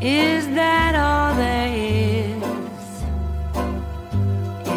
Is 0.00 0.46
that 0.54 0.94
all 0.94 1.34
there 1.34 1.72
is? 1.74 2.42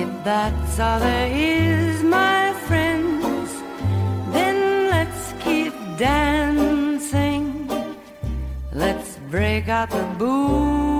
If 0.01 0.23
that's 0.23 0.79
all 0.79 0.99
there 0.99 1.29
is, 1.31 2.01
my 2.01 2.53
friends, 2.67 3.51
then 4.33 4.89
let's 4.89 5.33
keep 5.43 5.73
dancing. 5.97 7.69
Let's 8.73 9.19
break 9.29 9.67
out 9.67 9.91
the 9.91 10.03
booze 10.17 10.90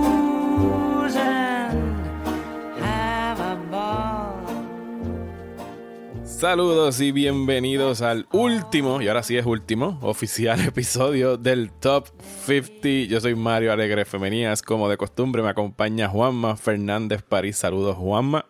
Saludos 6.42 7.00
y 7.00 7.12
bienvenidos 7.12 8.02
al 8.02 8.26
último, 8.32 9.00
y 9.00 9.06
ahora 9.06 9.22
sí 9.22 9.38
es 9.38 9.46
último, 9.46 10.00
oficial 10.02 10.58
episodio 10.66 11.36
del 11.36 11.70
Top 11.70 12.08
50. 12.18 13.08
Yo 13.08 13.20
soy 13.20 13.36
Mario 13.36 13.72
Alegre 13.72 14.04
Femenías, 14.04 14.60
como 14.60 14.88
de 14.88 14.96
costumbre 14.96 15.40
me 15.40 15.50
acompaña 15.50 16.08
Juanma 16.08 16.56
Fernández 16.56 17.22
París. 17.22 17.58
Saludos 17.58 17.96
Juanma. 17.96 18.44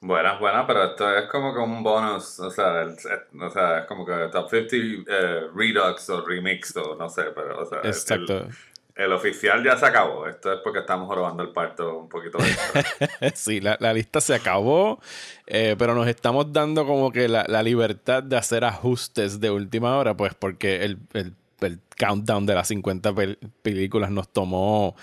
Buenas, 0.00 0.38
buenas, 0.38 0.66
pero 0.68 0.84
esto 0.84 1.18
es 1.18 1.28
como 1.28 1.52
que 1.52 1.58
un 1.58 1.82
bonus, 1.82 2.38
o 2.38 2.48
sea, 2.48 2.82
el- 2.82 2.96
o 3.42 3.50
sea, 3.50 3.80
es 3.80 3.86
como 3.86 4.06
que 4.06 4.12
Top 4.30 4.48
50 4.48 4.76
eh, 4.76 5.40
Redux 5.52 6.08
o 6.10 6.24
Remix 6.24 6.76
o 6.76 6.94
no 6.94 7.08
sé, 7.08 7.24
pero 7.34 7.60
o 7.60 7.64
sea, 7.66 7.78
Exacto. 7.82 8.36
El, 8.36 8.54
el 8.96 9.12
oficial 9.12 9.62
ya 9.62 9.76
se 9.76 9.86
acabó, 9.86 10.26
esto 10.26 10.52
es 10.52 10.60
porque 10.64 10.80
estamos 10.80 11.14
robando 11.14 11.42
el 11.42 11.50
parto 11.50 11.98
un 11.98 12.08
poquito. 12.08 12.38
Sí, 13.34 13.60
la, 13.60 13.76
la 13.80 13.92
lista 13.92 14.20
se 14.20 14.34
acabó, 14.34 15.00
eh, 15.46 15.76
pero 15.78 15.94
nos 15.94 16.06
estamos 16.08 16.52
dando 16.52 16.86
como 16.86 17.12
que 17.12 17.28
la, 17.28 17.44
la 17.48 17.62
libertad 17.62 18.22
de 18.22 18.36
hacer 18.36 18.64
ajustes 18.64 19.40
de 19.40 19.50
última 19.50 19.96
hora, 19.96 20.16
pues 20.16 20.34
porque 20.34 20.84
el, 20.84 20.98
el- 21.12 21.34
el 21.62 21.80
countdown 21.98 22.44
de 22.44 22.54
las 22.54 22.68
50 22.68 23.12
pel- 23.12 23.38
películas 23.62 24.10
nos 24.10 24.28
tomó 24.28 24.94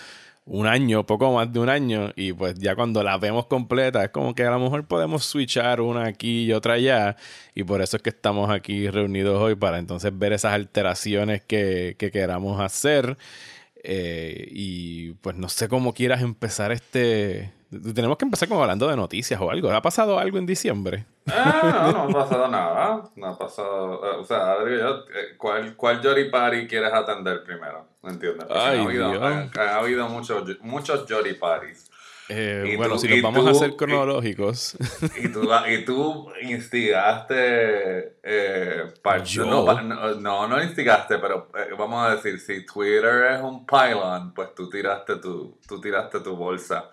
un 0.45 0.67
año, 0.67 1.03
poco 1.05 1.33
más 1.33 1.51
de 1.51 1.59
un 1.59 1.69
año, 1.69 2.11
y 2.15 2.33
pues 2.33 2.55
ya 2.59 2.75
cuando 2.75 3.01
la 3.01 3.17
vemos 3.17 3.47
completa 3.47 4.03
es 4.03 4.09
como 4.11 4.35
que 4.35 4.43
a 4.43 4.51
lo 4.51 4.59
mejor 4.59 4.85
podemos 4.85 5.25
switchar 5.25 5.81
una 5.81 6.05
aquí 6.05 6.43
y 6.43 6.53
otra 6.53 6.73
allá, 6.75 7.15
y 7.55 7.63
por 7.63 7.81
eso 7.81 7.97
es 7.97 8.03
que 8.03 8.09
estamos 8.11 8.51
aquí 8.51 8.87
reunidos 8.89 9.41
hoy 9.41 9.55
para 9.55 9.79
entonces 9.79 10.11
ver 10.15 10.33
esas 10.33 10.53
alteraciones 10.53 11.41
que, 11.43 11.95
que 11.97 12.11
queramos 12.11 12.61
hacer. 12.61 13.17
Eh, 13.85 14.47
y 14.49 15.11
pues 15.15 15.35
no 15.35 15.49
sé 15.49 15.67
cómo 15.67 15.93
quieras 15.93 16.21
empezar 16.21 16.71
este. 16.71 17.51
Tenemos 17.93 18.17
que 18.17 18.25
empezar 18.25 18.47
como 18.47 18.61
hablando 18.61 18.87
de 18.87 18.95
noticias 18.95 19.41
o 19.41 19.51
algo. 19.51 19.71
¿Ha 19.71 19.81
pasado 19.81 20.17
algo 20.19 20.37
en 20.37 20.45
diciembre? 20.45 21.05
ah, 21.27 21.91
no, 21.91 22.07
no 22.07 22.19
ha 22.19 22.23
pasado 22.23 22.47
nada, 22.47 23.03
no 23.15 23.27
ha 23.27 23.37
pasado, 23.37 24.05
eh, 24.05 24.17
o 24.19 24.23
sea, 24.23 24.51
ahora 24.51 24.65
digo 24.69 24.79
yo, 24.79 24.95
eh, 25.17 25.35
¿cuál, 25.37 25.75
cuál 25.75 26.01
Jory 26.03 26.29
Party 26.29 26.67
quieres 26.67 26.93
atender 26.93 27.43
primero? 27.43 27.87
¿Me 28.03 28.11
entiendes? 28.11 28.45
Ay, 28.49 28.79
habido, 28.79 29.23
han 29.23 29.51
habido 29.55 30.07
muchos, 30.09 30.43
muchos 30.61 31.05
Jory 31.09 31.35
Parties. 31.35 31.89
Eh, 32.29 32.63
Y 32.73 32.75
bueno, 32.77 32.93
tú- 32.95 33.01
si 33.01 33.07
nos 33.09 33.17
y 33.17 33.21
vamos 33.21 33.57
tú- 33.59 33.63
a 33.63 33.67
y- 33.67 33.75
cronológicos. 33.75 34.77
Y 35.17 35.27
tú, 35.29 35.49
y 35.67 35.85
tú 35.85 36.31
instigaste. 36.41 38.17
Eh, 38.23 38.93
par- 39.01 39.23
¿Yo? 39.23 39.45
No, 39.45 39.81
no, 39.81 40.15
no, 40.15 40.47
no 40.47 40.63
instigaste, 40.63 41.17
pero 41.19 41.49
eh, 41.55 41.69
vamos 41.77 42.05
a 42.07 42.15
decir: 42.15 42.39
si 42.39 42.65
Twitter 42.65 43.25
es 43.33 43.41
un 43.41 43.65
pylon, 43.65 44.33
pues 44.33 44.53
tú 44.55 44.69
tiraste 44.69 45.17
tu, 45.17 45.59
tú 45.67 45.79
tiraste 45.81 46.19
tu 46.21 46.35
bolsa 46.35 46.89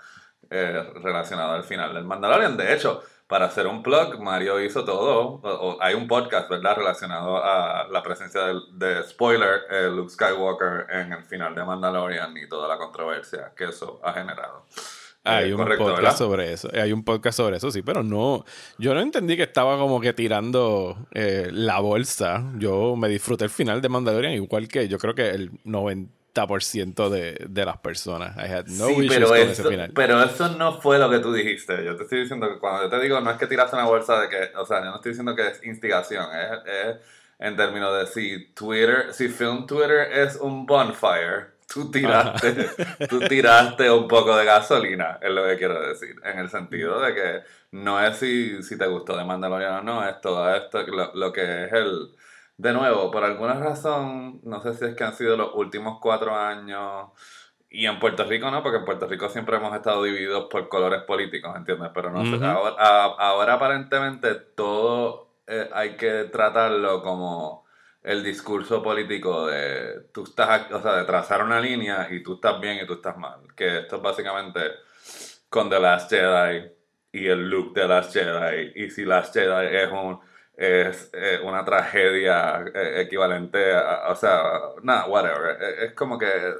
eh, 0.51 0.83
relacionada 1.03 1.55
al 1.55 1.65
final 1.65 1.95
del 1.95 2.05
Mandalorian. 2.05 2.57
De 2.57 2.75
hecho, 2.75 3.03
para 3.29 3.47
hacer 3.47 3.69
un 3.69 3.85
plug, 3.85 4.19
Mario 4.19 4.61
hizo 4.61 4.85
todo. 4.85 5.21
o- 5.21 5.41
o 5.43 5.81
hay 5.81 5.95
un 5.95 6.09
podcast, 6.09 6.51
¿verdad?, 6.51 6.75
relacionado 6.77 7.37
a 7.43 7.87
la 7.89 8.03
presencia 8.03 8.41
del- 8.47 8.63
de, 8.73 9.05
spoiler, 9.05 9.61
eh, 9.71 9.89
Luke 9.95 10.11
Skywalker 10.11 10.87
en 10.91 11.13
el 11.13 11.23
final 11.25 11.55
de 11.55 11.65
Mandalorian 11.65 12.37
y 12.37 12.49
toda 12.49 12.67
la 12.67 12.77
controversia 12.79 13.53
que 13.57 13.67
eso 13.67 14.01
ha 14.03 14.13
generado. 14.13 14.67
Hay 15.25 15.51
Eh, 15.51 15.55
un 15.55 15.59
correcto, 15.59 15.85
podcast 15.85 16.03
¿verdad? 16.03 16.17
sobre 16.19 16.53
eso. 16.53 16.71
Hay 16.73 16.93
un 16.93 17.05
podcast 17.05 17.37
sobre 17.37 17.57
eso, 17.59 17.71
sí, 17.71 17.83
pero 17.83 18.03
no. 18.03 18.45
Yo 18.79 18.95
no 18.95 19.01
entendí 19.01 19.37
que 19.37 19.43
estaba 19.45 19.77
como 19.77 20.01
que 20.01 20.13
tirando 20.13 21.07
eh, 21.13 21.49
la 21.53 21.79
bolsa. 21.81 22.43
Yo 22.57 22.97
me 22.97 23.09
disfruté 23.09 23.45
el 23.45 23.51
final 23.51 23.81
de 23.83 23.89
Mandalorian, 23.91 24.33
igual 24.33 24.67
que 24.69 24.89
yo 24.89 24.99
creo 24.99 25.15
que 25.15 25.29
el 25.31 25.51
90% 26.35 27.09
de, 27.11 27.47
de 27.49 27.65
las 27.65 27.79
personas. 27.79 28.37
I 28.37 28.51
had 28.53 28.67
no 28.69 28.87
sí, 28.89 29.07
pero 29.09 29.35
eso, 29.35 29.51
ese 29.51 29.69
final. 29.69 29.93
pero 29.95 30.23
eso 30.23 30.49
no 30.57 30.81
fue 30.81 30.99
lo 30.99 31.11
que 31.11 31.19
tú 31.19 31.33
dijiste. 31.33 31.85
Yo 31.85 31.97
te 31.97 32.05
estoy 32.05 32.21
diciendo 32.21 32.49
que 32.49 32.59
cuando 32.59 32.85
yo 32.85 32.89
te 32.89 33.01
digo, 33.01 33.21
no 33.21 33.31
es 33.31 33.37
que 33.37 33.47
tiraste 33.47 33.77
una 33.77 33.87
bolsa 33.87 34.21
de 34.21 34.29
que, 34.29 34.57
o 34.57 34.65
sea, 34.65 34.79
yo 34.81 34.91
no 34.91 34.97
estoy 34.97 35.11
diciendo 35.13 35.35
que 35.37 35.49
es 35.49 35.65
instigación, 35.65 36.27
es, 36.35 36.51
es 36.73 36.97
en 37.39 37.57
términos 37.57 37.97
de 37.99 38.07
si 38.07 38.53
Twitter, 38.55 39.13
si 39.13 39.29
Film 39.29 39.67
Twitter 39.67 40.13
es 40.13 40.37
un 40.37 40.67
bonfire, 40.67 41.47
tú 41.73 41.91
tiraste, 41.91 42.71
tú 43.09 43.27
tiraste 43.27 43.91
un 43.91 44.09
poco 44.09 44.37
de 44.37 44.45
gasolina, 44.45 45.19
es 45.23 45.31
lo 45.31 45.45
que 45.47 45.57
quiero 45.57 45.81
decir, 45.81 46.17
en 46.25 46.39
el 46.39 46.49
sentido 46.51 47.01
de 47.01 47.15
que 47.15 47.41
no 47.73 48.01
es 48.05 48.17
si, 48.17 48.63
si 48.63 48.77
te 48.79 48.87
gustó 48.87 49.17
de 49.17 49.25
Mandalorian 49.25 49.75
o 49.77 49.83
no, 49.83 50.09
es 50.09 50.21
todo 50.21 50.55
esto, 50.55 50.83
lo, 50.83 51.15
lo 51.15 51.33
que 51.33 51.65
es 51.65 51.73
el... 51.73 52.15
De 52.57 52.75
nuevo, 52.75 53.11
por 53.11 53.25
alguna 53.25 53.55
razón, 53.55 54.41
no 54.45 54.61
sé 54.61 54.75
si 54.75 54.85
es 54.85 54.95
que 54.95 55.05
han 55.05 55.15
sido 55.15 55.35
los 55.37 55.51
últimos 55.55 55.99
cuatro 55.99 56.37
años, 56.37 57.09
y 57.71 57.87
en 57.87 57.99
Puerto 58.01 58.25
Rico 58.25 58.51
no, 58.51 58.63
porque 58.63 58.79
en 58.79 58.85
Puerto 58.85 59.07
Rico 59.07 59.29
siempre 59.31 59.57
hemos 59.57 59.75
estado 59.75 60.03
divididos 60.03 60.47
por 60.51 60.69
colores 60.69 61.03
políticos, 61.05 61.55
¿entiendes? 61.57 61.91
Pero 61.95 62.11
no 62.11 62.25
sé, 62.27 62.35
Ujú. 62.37 62.45
ahora, 62.45 62.75
a- 62.79 63.15
ahora 63.19 63.55
aparentemente 63.55 64.35
todo 64.35 65.29
eh, 65.47 65.71
hay 65.73 65.97
que 65.97 66.25
tratarlo 66.25 67.03
como 67.03 67.65
el 68.03 68.25
discurso 68.25 68.83
político 68.83 69.47
de 69.47 70.09
tú 70.13 70.25
estás, 70.25 70.71
o 70.73 70.81
sea, 70.81 70.97
de 70.97 71.05
trazar 71.05 71.43
una 71.43 71.61
línea 71.61 72.09
y 72.11 72.23
tú 72.23 72.35
estás 72.35 72.61
bien 72.61 72.79
y 72.83 72.87
tú 72.87 72.95
estás 72.95 73.17
mal. 73.17 73.41
Que 73.55 73.81
esto 73.81 73.97
es 73.97 74.03
básicamente 74.03 74.61
con 75.49 75.69
The 75.69 75.81
Last 75.81 76.11
Jedi 76.11 76.71
y 77.13 77.27
el 77.27 77.49
look 77.51 77.75
de 77.75 77.89
Last 77.89 78.13
Jedi. 78.13 78.73
Y 78.75 78.91
si 78.91 79.05
Last 79.05 79.35
Jedi 79.35 79.77
es 79.77 79.91
un 79.91 80.21
es 80.61 81.11
eh, 81.15 81.41
una 81.43 81.65
tragedia 81.65 82.63
eh, 82.75 83.01
equivalente 83.01 83.73
a, 83.73 84.09
o 84.11 84.15
sea, 84.15 84.43
nada, 84.83 85.07
whatever. 85.07 85.57
Eh, 85.59 85.87
Es 85.87 85.93
como 85.95 86.19
que 86.19 86.27
eh, 86.27 86.55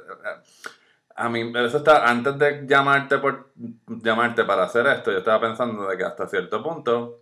a 1.15 1.29
mí, 1.29 1.51
eso 1.55 1.77
está, 1.77 2.09
antes 2.09 2.37
de 2.39 2.65
llamarte 2.65 3.19
por 3.19 3.51
llamarte 3.87 4.43
para 4.43 4.63
hacer 4.63 4.87
esto, 4.87 5.11
yo 5.11 5.19
estaba 5.19 5.41
pensando 5.41 5.87
de 5.87 5.97
que 5.97 6.03
hasta 6.03 6.27
cierto 6.27 6.63
punto 6.63 7.20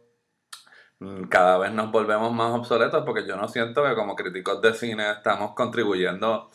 cada 1.30 1.58
vez 1.58 1.72
nos 1.72 1.92
volvemos 1.92 2.34
más 2.34 2.52
obsoletos 2.54 3.04
porque 3.06 3.26
yo 3.26 3.36
no 3.38 3.48
siento 3.48 3.84
que 3.84 3.96
como 3.96 4.16
críticos 4.16 4.62
de 4.62 4.74
cine 4.74 5.12
estamos 5.12 5.54
contribuyendo 5.54 6.50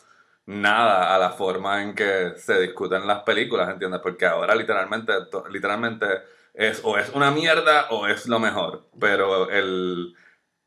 nada 0.45 1.15
a 1.15 1.17
la 1.17 1.31
forma 1.31 1.81
en 1.81 1.95
que 1.95 2.33
se 2.37 2.59
discuten 2.59 3.07
las 3.07 3.23
películas, 3.23 3.69
¿entiendes? 3.69 4.01
Porque 4.01 4.25
ahora 4.27 4.53
literalmente, 4.55 5.13
literalmente 5.49 6.05
es 6.53 6.81
o 6.83 6.97
es 6.97 7.09
una 7.09 7.31
mierda 7.31 7.87
o 7.89 8.07
es 8.07 8.27
lo 8.27 8.39
mejor, 8.39 8.85
pero 8.99 9.49
el 9.49 10.15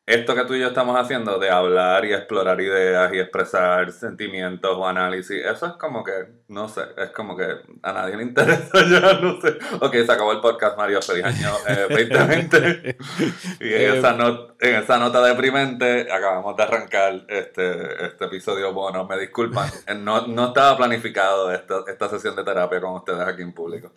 esto 0.09 0.35
que 0.35 0.45
tú 0.45 0.55
y 0.55 0.61
yo 0.61 0.69
estamos 0.69 0.99
haciendo 0.99 1.39
de 1.39 1.51
hablar 1.51 2.05
y 2.05 2.13
explorar 2.15 2.61
ideas 2.61 3.13
y 3.13 3.19
expresar 3.19 3.93
sentimientos 3.93 4.75
o 4.77 4.87
análisis, 4.87 5.45
eso 5.45 5.67
es 5.67 5.73
como 5.75 6.03
que, 6.03 6.13
no 6.49 6.69
sé, 6.69 6.81
es 6.97 7.11
como 7.11 7.37
que 7.37 7.45
a 7.83 7.93
nadie 7.93 8.17
le 8.17 8.23
interesa 8.23 8.71
ya, 8.91 9.21
no 9.21 9.41
sé. 9.41 9.59
Ok, 9.81 9.93
se 10.07 10.13
acabó 10.13 10.33
el 10.33 10.41
podcast, 10.41 10.77
Mario, 10.79 11.03
feliz 11.03 11.25
año 11.25 11.51
eh, 11.69 11.87
2020. 12.09 12.97
Y 13.61 13.75
en, 13.75 13.81
Eh, 13.81 13.99
esa 13.99 14.13
not- 14.15 14.55
en 14.61 14.75
esa 14.77 14.99
nota 14.99 15.21
deprimente 15.23 16.11
acabamos 16.13 16.57
de 16.57 16.63
arrancar 16.63 17.25
este, 17.29 18.07
este 18.07 18.25
episodio 18.25 18.73
bono, 18.73 19.07
me 19.07 19.19
disculpan, 19.19 19.69
no, 19.99 20.27
no 20.27 20.49
estaba 20.49 20.77
planificado 20.77 21.53
esta, 21.53 21.81
esta 21.87 22.09
sesión 22.09 22.35
de 22.37 22.45
terapia 22.45 22.81
con 22.81 22.95
ustedes 22.95 23.21
aquí 23.21 23.43
en 23.43 23.53
público. 23.53 23.93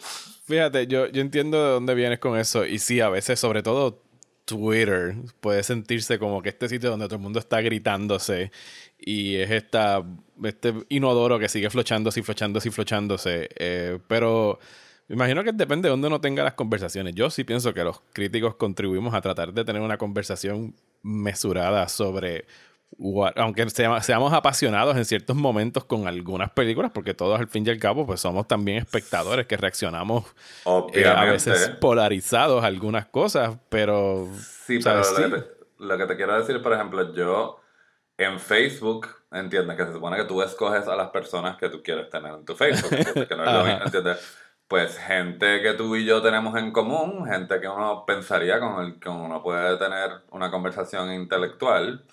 Fíjate, 0.46 0.88
yo, 0.88 1.08
yo 1.08 1.22
entiendo 1.22 1.64
de 1.64 1.72
dónde 1.74 1.96
vienes 1.96 2.20
con 2.20 2.38
eso. 2.38 2.66
Y 2.66 2.80
sí, 2.80 3.00
a 3.00 3.10
veces, 3.10 3.40
sobre 3.40 3.64
todo 3.64 4.02
Twitter, 4.46 5.16
puede 5.40 5.64
sentirse 5.64 6.20
como 6.20 6.42
que 6.42 6.50
este 6.50 6.68
sitio 6.68 6.90
donde 6.90 7.06
todo 7.06 7.16
el 7.16 7.22
mundo 7.22 7.40
está 7.40 7.62
gritándose 7.62 8.52
y 9.00 9.36
es 9.36 9.52
esta, 9.52 10.04
este 10.44 10.74
inodoro 10.90 11.40
que 11.40 11.50
sigue 11.50 11.70
flochándose 11.70 12.20
y 12.20 12.24
flochándose 12.24 12.70
y 12.70 12.72
flochándose. 12.72 13.50
Eh, 13.56 14.00
pero 14.08 14.60
me 15.08 15.16
imagino 15.16 15.44
que 15.44 15.52
depende 15.52 15.88
de 15.88 15.92
dónde 15.92 16.08
uno 16.08 16.22
tenga 16.22 16.44
las 16.44 16.54
conversaciones. 16.54 17.16
Yo 17.16 17.30
sí 17.30 17.44
pienso 17.44 17.74
que 17.74 17.84
los 17.84 18.02
críticos 18.14 18.56
contribuimos 18.56 19.14
a 19.14 19.22
tratar 19.22 19.54
de 19.54 19.66
tener 19.66 19.82
una 19.82 19.98
conversación 19.98 20.76
mesurada 21.04 21.88
sobre 21.88 22.46
what- 22.98 23.34
aunque 23.38 23.70
sea- 23.70 24.02
seamos 24.02 24.34
apasionados 24.34 24.96
en 24.98 25.06
ciertos 25.06 25.36
momentos 25.36 25.84
con 25.86 26.08
algunas 26.08 26.52
películas, 26.52 26.92
porque 26.94 27.14
todos 27.14 27.40
al 27.40 27.48
fin 27.48 27.66
y 27.66 27.70
al 27.70 27.80
cabo 27.80 28.06
pues 28.06 28.20
somos 28.22 28.48
también 28.48 28.78
espectadores 28.78 29.48
que 29.48 29.58
reaccionamos 29.58 30.26
eh, 30.94 31.06
a 31.08 31.24
veces 31.26 31.70
polarizados 31.80 32.64
a 32.64 32.68
algunas 32.68 33.06
cosas, 33.08 33.56
pero 33.70 34.28
Sí, 34.66 34.80
pero 34.84 34.98
lo, 34.98 35.04
Sí. 35.04 35.16
Que 35.24 35.30
te, 35.30 35.44
lo 35.80 35.98
que 35.98 36.06
te 36.06 36.16
quiero 36.16 36.38
decir, 36.40 36.62
por 36.62 36.74
ejemplo, 36.74 37.14
yo 37.14 37.60
en 38.18 38.40
Facebook, 38.40 39.08
entiendes 39.32 39.76
que 39.78 39.86
se 39.86 39.94
supone 39.94 40.16
que 40.18 40.26
tú 40.26 40.42
escoges 40.44 40.88
a 40.88 40.96
las 40.96 41.10
personas 41.10 41.58
que 41.58 41.70
tú 41.70 41.82
quieres 41.82 42.08
tener 42.10 42.34
en 42.34 42.46
tu 42.46 42.56
Facebook, 42.56 42.90
que 43.28 43.36
no 43.36 43.44
es 43.44 43.52
lo 43.54 43.64
mismo, 43.66 43.82
¿entiendes? 43.86 44.38
Pues 44.68 44.98
gente 45.00 45.62
que 45.62 45.74
tú 45.74 45.96
y 45.96 46.06
yo 46.06 46.22
tenemos 46.22 46.56
en 46.58 46.72
común, 46.72 47.26
gente 47.26 47.60
que 47.60 47.68
uno 47.68 48.06
pensaría 48.06 48.60
con 48.60 48.86
el 48.86 49.00
que 49.00 49.10
uno 49.10 49.42
puede 49.42 49.76
tener 49.78 50.12
una 50.30 50.50
conversación 50.52 51.12
intelectual, 51.12 52.06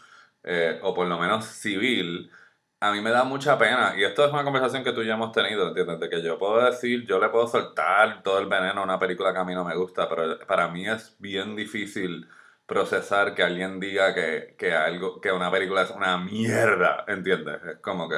eh, 0.44 0.78
o 0.82 0.94
por 0.94 1.06
lo 1.06 1.18
menos 1.18 1.44
civil, 1.46 2.30
a 2.80 2.92
mí 2.92 3.00
me 3.00 3.10
da 3.10 3.24
mucha 3.24 3.58
pena, 3.58 3.94
y 3.96 4.04
esto 4.04 4.24
es 4.24 4.32
una 4.32 4.44
conversación 4.44 4.84
que 4.84 4.92
tú 4.92 5.02
y 5.02 5.10
hemos 5.10 5.32
tenido, 5.32 5.68
¿entiendes? 5.68 6.00
De 6.00 6.08
que 6.08 6.22
yo 6.22 6.38
puedo 6.38 6.64
decir, 6.64 7.06
yo 7.06 7.18
le 7.18 7.28
puedo 7.30 7.46
soltar 7.48 8.22
todo 8.22 8.38
el 8.38 8.46
veneno 8.46 8.80
a 8.80 8.84
una 8.84 8.98
película 8.98 9.32
que 9.32 9.38
a 9.40 9.44
mí 9.44 9.54
no 9.54 9.64
me 9.64 9.76
gusta, 9.76 10.08
pero 10.08 10.38
para 10.46 10.68
mí 10.68 10.88
es 10.88 11.16
bien 11.18 11.56
difícil 11.56 12.28
procesar 12.66 13.34
que 13.34 13.42
alguien 13.42 13.80
diga 13.80 14.14
que, 14.14 14.54
que 14.58 14.74
algo, 14.74 15.20
que 15.20 15.32
una 15.32 15.50
película 15.50 15.82
es 15.82 15.90
una 15.90 16.18
mierda, 16.18 17.04
¿entiendes? 17.08 17.62
Es 17.64 17.78
como 17.78 18.08
que... 18.08 18.16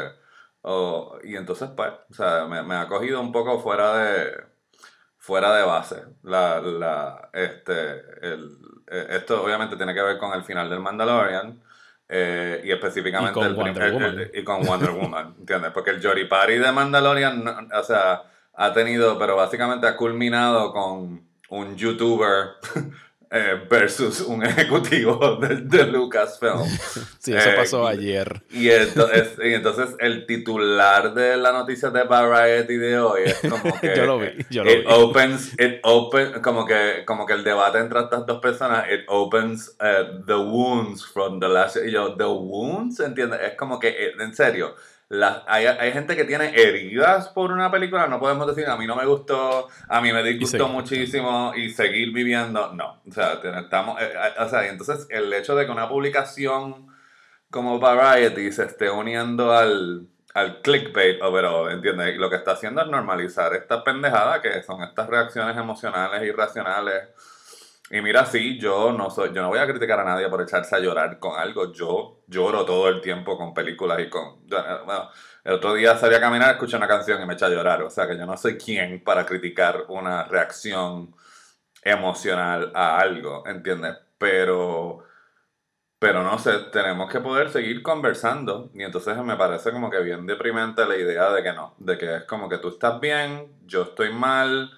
Oh, 0.63 1.19
y 1.25 1.37
entonces, 1.37 1.71
pues, 1.77 1.91
o 2.11 2.15
sea, 2.15 2.47
me, 2.47 2.63
me 2.63 2.75
ha 2.77 2.87
cogido 2.89 3.21
un 3.21 3.33
poco 3.33 3.61
fuera 3.61 3.97
de 3.97 4.51
fuera 5.19 5.55
de 5.55 5.65
base. 5.65 6.03
La, 6.23 6.61
la, 6.61 7.31
este, 7.33 8.01
el, 8.23 8.59
eh, 8.89 9.07
esto 9.11 9.43
obviamente 9.45 9.77
tiene 9.77 9.95
que 9.95 10.03
ver 10.03 10.19
con 10.19 10.33
el 10.33 10.43
final 10.45 10.69
del 10.71 10.81
Mandalorian. 10.81 11.63
Eh, 12.13 12.63
y 12.65 12.73
específicamente 12.73 13.31
Y 13.31 13.35
con 13.35 13.47
el, 13.47 13.55
Wonder 13.55 13.83
el- 13.85 13.93
Woman. 13.93 14.19
el- 14.19 14.31
y 14.35 14.43
con 14.43 14.63
Wonder 14.67 14.91
Woman, 15.01 15.35
¿entiendes? 15.39 15.71
Porque 15.73 15.91
el 15.91 16.03
Jory 16.03 16.27
Party 16.27 16.55
de 16.59 16.73
Mandalorian, 16.73 17.69
o 17.73 17.83
sea, 17.85 18.23
ha 18.55 18.73
tenido, 18.73 19.17
pero 19.17 19.37
básicamente 19.37 19.87
ha 19.87 19.97
culminado 19.97 20.73
con 20.73 21.23
un 21.51 21.77
youtuber 21.77 22.49
eh, 23.31 23.65
versus 23.71 24.21
un 24.23 24.43
ejecutivo 24.45 25.37
de, 25.37 25.57
de 25.57 25.87
Lucasfilm. 25.87 26.65
Sí, 27.21 27.35
eso 27.35 27.51
Eh, 27.51 27.55
pasó 27.55 27.87
ayer. 27.87 28.43
Y 28.51 28.71
entonces, 28.71 29.37
y 29.45 29.53
entonces 29.53 29.91
el 29.99 30.25
titular 30.27 31.13
de 31.13 31.37
la 31.37 31.53
noticia 31.53 31.91
de 31.91 32.05
Variety 32.05 32.77
de 32.79 32.99
hoy 32.99 33.23
es 33.27 33.41
como 33.49 33.79
que 33.81 33.95
Yo 33.95 34.07
lo 34.07 34.19
vi, 34.19 34.31
yo 34.49 34.65
lo 34.65 34.71
it 34.71 34.79
vi. 34.79 34.85
opens 34.89 35.53
it 35.61 35.81
open 35.83 36.41
como 36.43 36.65
que 36.67 37.05
como 37.07 37.27
que 37.27 37.35
el 37.35 37.45
debate 37.45 37.79
entre 37.79 38.01
estas 38.01 38.25
dos 38.27 38.41
personas 38.41 38.87
it 38.91 39.03
opens 39.09 39.77
uh, 39.81 40.25
the 40.27 40.35
wounds 40.35 41.05
from 41.07 41.41
the 41.41 41.49
last 41.49 41.77
y 41.77 41.91
yo 41.91 42.17
the 42.17 42.25
wounds 42.25 43.01
¿entiendes? 43.01 43.39
Es 43.43 43.55
como 43.57 43.79
que 43.79 43.89
eh, 43.89 44.13
en 44.19 44.35
serio 44.35 44.75
hay, 45.47 45.67
hay 45.67 45.93
gente 45.93 46.15
que 46.17 46.25
tiene 46.25 46.55
heridas 46.55 47.29
por 47.29 47.51
una 47.51 47.71
película, 47.71 48.07
no 48.07 48.21
podemos 48.21 48.47
decir 48.47 48.69
a 48.69 48.77
mí 48.77 48.87
no 48.87 48.95
me 48.95 49.05
gustó, 49.07 49.69
a 49.89 50.01
mí 50.01 50.13
me 50.13 50.23
disgustó 50.23 50.69
muchísimo 50.69 51.53
y 51.57 51.71
seguir 51.71 52.13
viviendo, 52.13 52.73
no, 52.75 53.01
o 53.07 53.13
sea, 53.13 53.41
estamos, 53.61 54.01
eh, 54.01 54.13
eh, 54.13 54.43
o 54.43 54.49
sea, 54.49 54.65
y 54.67 54.69
entonces 54.69 55.09
el 55.11 55.33
hecho 55.33 55.57
de 55.57 55.67
que 55.67 55.73
una 55.73 55.89
publicación 55.89 56.87
como 57.51 57.81
Variety 57.81 58.53
se 58.53 58.65
esté 58.65 58.89
uniendo 58.89 59.53
al, 59.53 60.07
al 60.35 60.63
clickbait 60.63 61.21
overall, 61.23 61.73
¿entiendes? 61.73 62.17
Lo 62.17 62.31
que 62.31 62.37
está 62.37 62.53
haciendo 62.53 62.83
es 62.83 62.87
normalizar 62.87 63.53
esta 63.55 63.83
pendejada 63.83 64.41
que 64.41 64.63
son 64.63 64.83
estas 64.83 65.09
reacciones 65.09 65.57
emocionales 65.57 66.23
irracionales. 66.23 67.09
Y 67.93 68.01
mira, 68.03 68.25
sí, 68.25 68.57
yo 68.59 68.93
no 68.93 69.11
soy, 69.11 69.33
yo 69.35 69.43
no 69.43 69.49
voy 69.49 69.59
a 69.59 69.67
criticar 69.67 69.99
a 69.99 70.05
nadie 70.05 70.29
por 70.29 70.41
echarse 70.43 70.77
a 70.77 70.79
llorar 70.79 71.19
con 71.19 71.37
algo. 71.39 71.73
Yo 71.73 72.23
lloro 72.29 72.65
todo 72.65 72.89
el 72.89 73.01
tiempo 73.01 73.37
con 73.37 73.53
películas 73.53 73.99
y 74.01 74.09
con. 74.09 74.47
bueno, 74.47 75.11
el 75.43 75.55
otro 75.55 75.75
día 75.75 75.97
salí 75.97 76.15
a 76.15 76.21
caminar, 76.21 76.53
escuché 76.53 76.77
una 76.77 76.87
canción 76.87 77.21
y 77.21 77.27
me 77.27 77.35
eché 77.35 77.47
a 77.47 77.49
llorar. 77.49 77.83
O 77.83 77.91
sea 77.91 78.07
que 78.07 78.17
yo 78.17 78.27
no 78.27 78.37
soy 78.37 78.57
quien 78.57 79.03
para 79.03 79.27
criticar 79.27 79.87
una 79.89 80.23
reacción 80.25 81.15
emocional 81.83 82.71
a 82.75 82.99
algo, 83.01 83.47
¿entiendes? 83.47 83.97
Pero. 84.19 85.05
Pero 85.99 86.23
no 86.23 86.39
sé, 86.39 86.53
tenemos 86.73 87.11
que 87.13 87.21
poder 87.21 87.51
seguir 87.51 87.83
conversando. 87.83 88.71
Y 88.75 88.83
entonces 88.85 89.17
me 89.19 89.37
parece 89.37 89.73
como 89.73 89.91
que 89.91 90.01
bien 90.01 90.27
deprimente 90.27 90.87
la 90.87 90.97
idea 90.97 91.31
de 91.33 91.43
que 91.43 91.53
no, 91.53 91.75
de 91.79 91.99
que 91.99 92.17
es 92.17 92.25
como 92.25 92.49
que 92.49 92.59
tú 92.59 92.69
estás 92.69 93.01
bien, 93.01 93.53
yo 93.67 93.83
estoy 93.83 94.13
mal, 94.13 94.71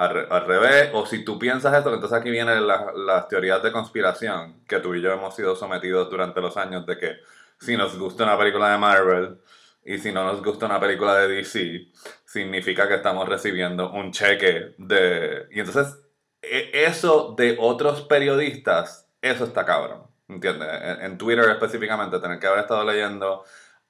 al, 0.00 0.10
re- 0.14 0.26
al 0.30 0.46
revés. 0.46 0.90
O 0.94 1.04
si 1.06 1.24
tú 1.24 1.38
piensas 1.38 1.74
esto, 1.76 1.92
entonces 1.94 2.18
aquí 2.18 2.30
vienen 2.30 2.66
la- 2.66 2.92
las 2.94 3.28
teorías 3.28 3.62
de 3.62 3.72
conspiración 3.72 4.64
que 4.66 4.78
tú 4.80 4.94
y 4.94 5.02
yo 5.02 5.12
hemos 5.12 5.34
sido 5.36 5.54
sometidos 5.56 6.08
durante 6.10 6.40
los 6.40 6.56
años 6.56 6.86
de 6.86 6.98
que 6.98 7.16
si 7.58 7.76
nos 7.76 7.98
gusta 7.98 8.24
una 8.24 8.38
película 8.38 8.70
de 8.72 8.78
Marvel 8.78 9.38
y 9.84 9.98
si 9.98 10.12
no 10.12 10.24
nos 10.24 10.42
gusta 10.42 10.66
una 10.66 10.80
película 10.80 11.16
de 11.16 11.28
DC, 11.28 11.86
significa 12.24 12.88
que 12.88 12.94
estamos 12.94 13.28
recibiendo 13.28 13.90
un 13.92 14.12
cheque 14.12 14.74
de... 14.78 15.46
Y 15.50 15.60
entonces 15.60 15.98
e- 16.42 16.70
eso 16.86 17.34
de 17.36 17.56
otros 17.58 18.02
periodistas, 18.02 19.08
eso 19.20 19.44
está 19.44 19.64
cabrón. 19.66 20.04
¿Entiendes? 20.28 20.68
En, 20.82 21.02
en 21.06 21.18
Twitter 21.18 21.48
específicamente, 21.50 22.20
tener 22.20 22.38
que 22.38 22.46
haber 22.46 22.60
estado 22.60 22.84
leyendo 22.84 23.44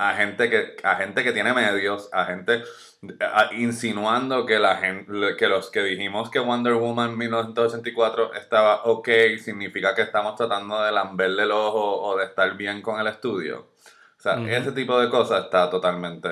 a 0.09 0.15
gente 0.15 0.49
que, 0.49 0.77
a 0.83 0.97
gente 0.97 1.23
que 1.23 1.33
tiene 1.33 1.53
medios, 1.53 2.09
a 2.13 2.25
gente 2.25 2.63
a- 3.21 3.51
insinuando 3.55 4.47
que, 4.47 4.59
la 4.59 4.77
gen- 4.77 5.07
que 5.39 5.49
los 5.49 5.71
que 5.71 5.83
dijimos 5.83 6.31
que 6.31 6.39
Wonder 6.39 6.75
Woman 6.75 7.17
1984 7.17 8.35
estaba 8.35 8.83
ok, 8.85 9.09
significa 9.43 9.95
que 9.95 10.03
estamos 10.03 10.37
tratando 10.37 10.83
de 10.83 10.93
lamberle 10.93 11.43
el 11.45 11.51
ojo 11.53 12.01
o 12.03 12.17
de 12.17 12.25
estar 12.27 12.57
bien 12.57 12.83
con 12.83 13.01
el 13.01 13.07
estudio. 13.07 13.69
O 14.19 14.23
sea, 14.23 14.35
ese 14.49 14.73
tipo 14.73 14.99
de 15.01 15.09
cosas 15.09 15.45
está 15.45 15.71
totalmente 15.71 16.29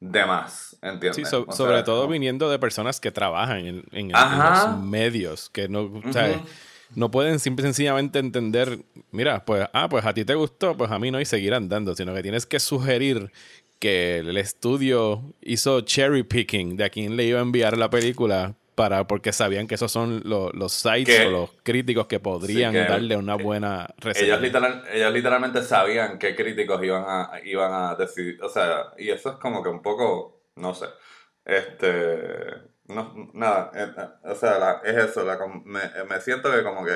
de 0.00 0.26
más, 0.26 0.76
¿entiendes? 0.82 1.16
Sí, 1.16 1.24
so- 1.24 1.42
O 1.42 1.44
sea, 1.46 1.54
sobre 1.54 1.82
todo 1.82 2.02
como- 2.02 2.12
viniendo 2.12 2.50
de 2.50 2.58
personas 2.58 3.00
que 3.00 3.10
trabajan 3.12 3.58
en, 3.58 3.76
en- 3.92 4.10
en 4.10 4.16
Ajá. 4.16 4.68
los 4.72 4.82
medios, 4.82 5.48
que 5.50 5.68
no, 5.68 5.82
o 5.84 6.12
sea, 6.12 6.28
Ujú. 6.30 6.46
No 6.94 7.10
pueden 7.10 7.38
simple 7.40 7.62
y 7.64 7.66
sencillamente 7.68 8.18
entender, 8.18 8.78
mira, 9.10 9.44
pues, 9.44 9.66
ah, 9.72 9.88
pues 9.88 10.04
a 10.04 10.14
ti 10.14 10.24
te 10.24 10.34
gustó, 10.34 10.76
pues 10.76 10.90
a 10.90 10.98
mí 10.98 11.10
no, 11.10 11.20
y 11.20 11.24
seguir 11.24 11.54
andando, 11.54 11.94
sino 11.94 12.14
que 12.14 12.22
tienes 12.22 12.46
que 12.46 12.60
sugerir 12.60 13.30
que 13.78 14.18
el 14.18 14.36
estudio 14.38 15.22
hizo 15.42 15.80
cherry 15.82 16.22
picking 16.22 16.76
de 16.76 16.84
a 16.84 16.90
quién 16.90 17.16
le 17.16 17.24
iba 17.24 17.38
a 17.38 17.42
enviar 17.42 17.76
la 17.76 17.90
película 17.90 18.54
para 18.74 19.06
porque 19.06 19.32
sabían 19.32 19.66
que 19.66 19.74
esos 19.74 19.90
son 19.90 20.20
lo- 20.24 20.50
los 20.52 20.72
sites 20.72 21.26
o 21.26 21.30
los 21.30 21.50
críticos 21.62 22.06
que 22.06 22.20
podrían 22.20 22.72
que- 22.72 22.84
darle 22.84 23.16
una 23.16 23.34
buena 23.34 23.88
reseña. 23.98 24.26
Ellos, 24.26 24.40
literal, 24.42 24.84
ellos 24.92 25.12
literalmente 25.12 25.62
sabían 25.62 26.18
qué 26.18 26.34
críticos 26.36 26.82
iban 26.84 27.04
a, 27.06 27.30
iban 27.44 27.72
a 27.72 27.94
decidir. 27.94 28.42
O 28.42 28.48
sea, 28.48 28.92
y 28.98 29.08
eso 29.10 29.30
es 29.30 29.36
como 29.36 29.62
que 29.62 29.70
un 29.70 29.80
poco, 29.82 30.42
no 30.56 30.74
sé. 30.74 30.86
Este. 31.44 32.75
No, 32.88 33.12
nada. 33.34 33.70
eh, 33.74 33.92
eh, 33.96 34.08
o 34.30 34.34
sea, 34.34 34.80
es 34.84 34.96
eso. 34.96 35.24
La, 35.24 35.38
me, 35.64 35.80
me 36.08 36.20
siento 36.20 36.50
que 36.52 36.62
como 36.62 36.84
que 36.84 36.92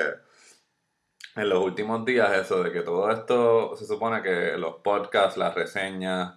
en 1.35 1.49
los 1.49 1.63
últimos 1.63 2.03
días, 2.05 2.31
eso 2.33 2.61
de 2.63 2.71
que 2.71 2.81
todo 2.81 3.09
esto 3.11 3.75
se 3.75 3.85
supone 3.85 4.21
que 4.21 4.57
los 4.57 4.75
podcasts, 4.77 5.37
las 5.37 5.55
reseñas, 5.55 6.33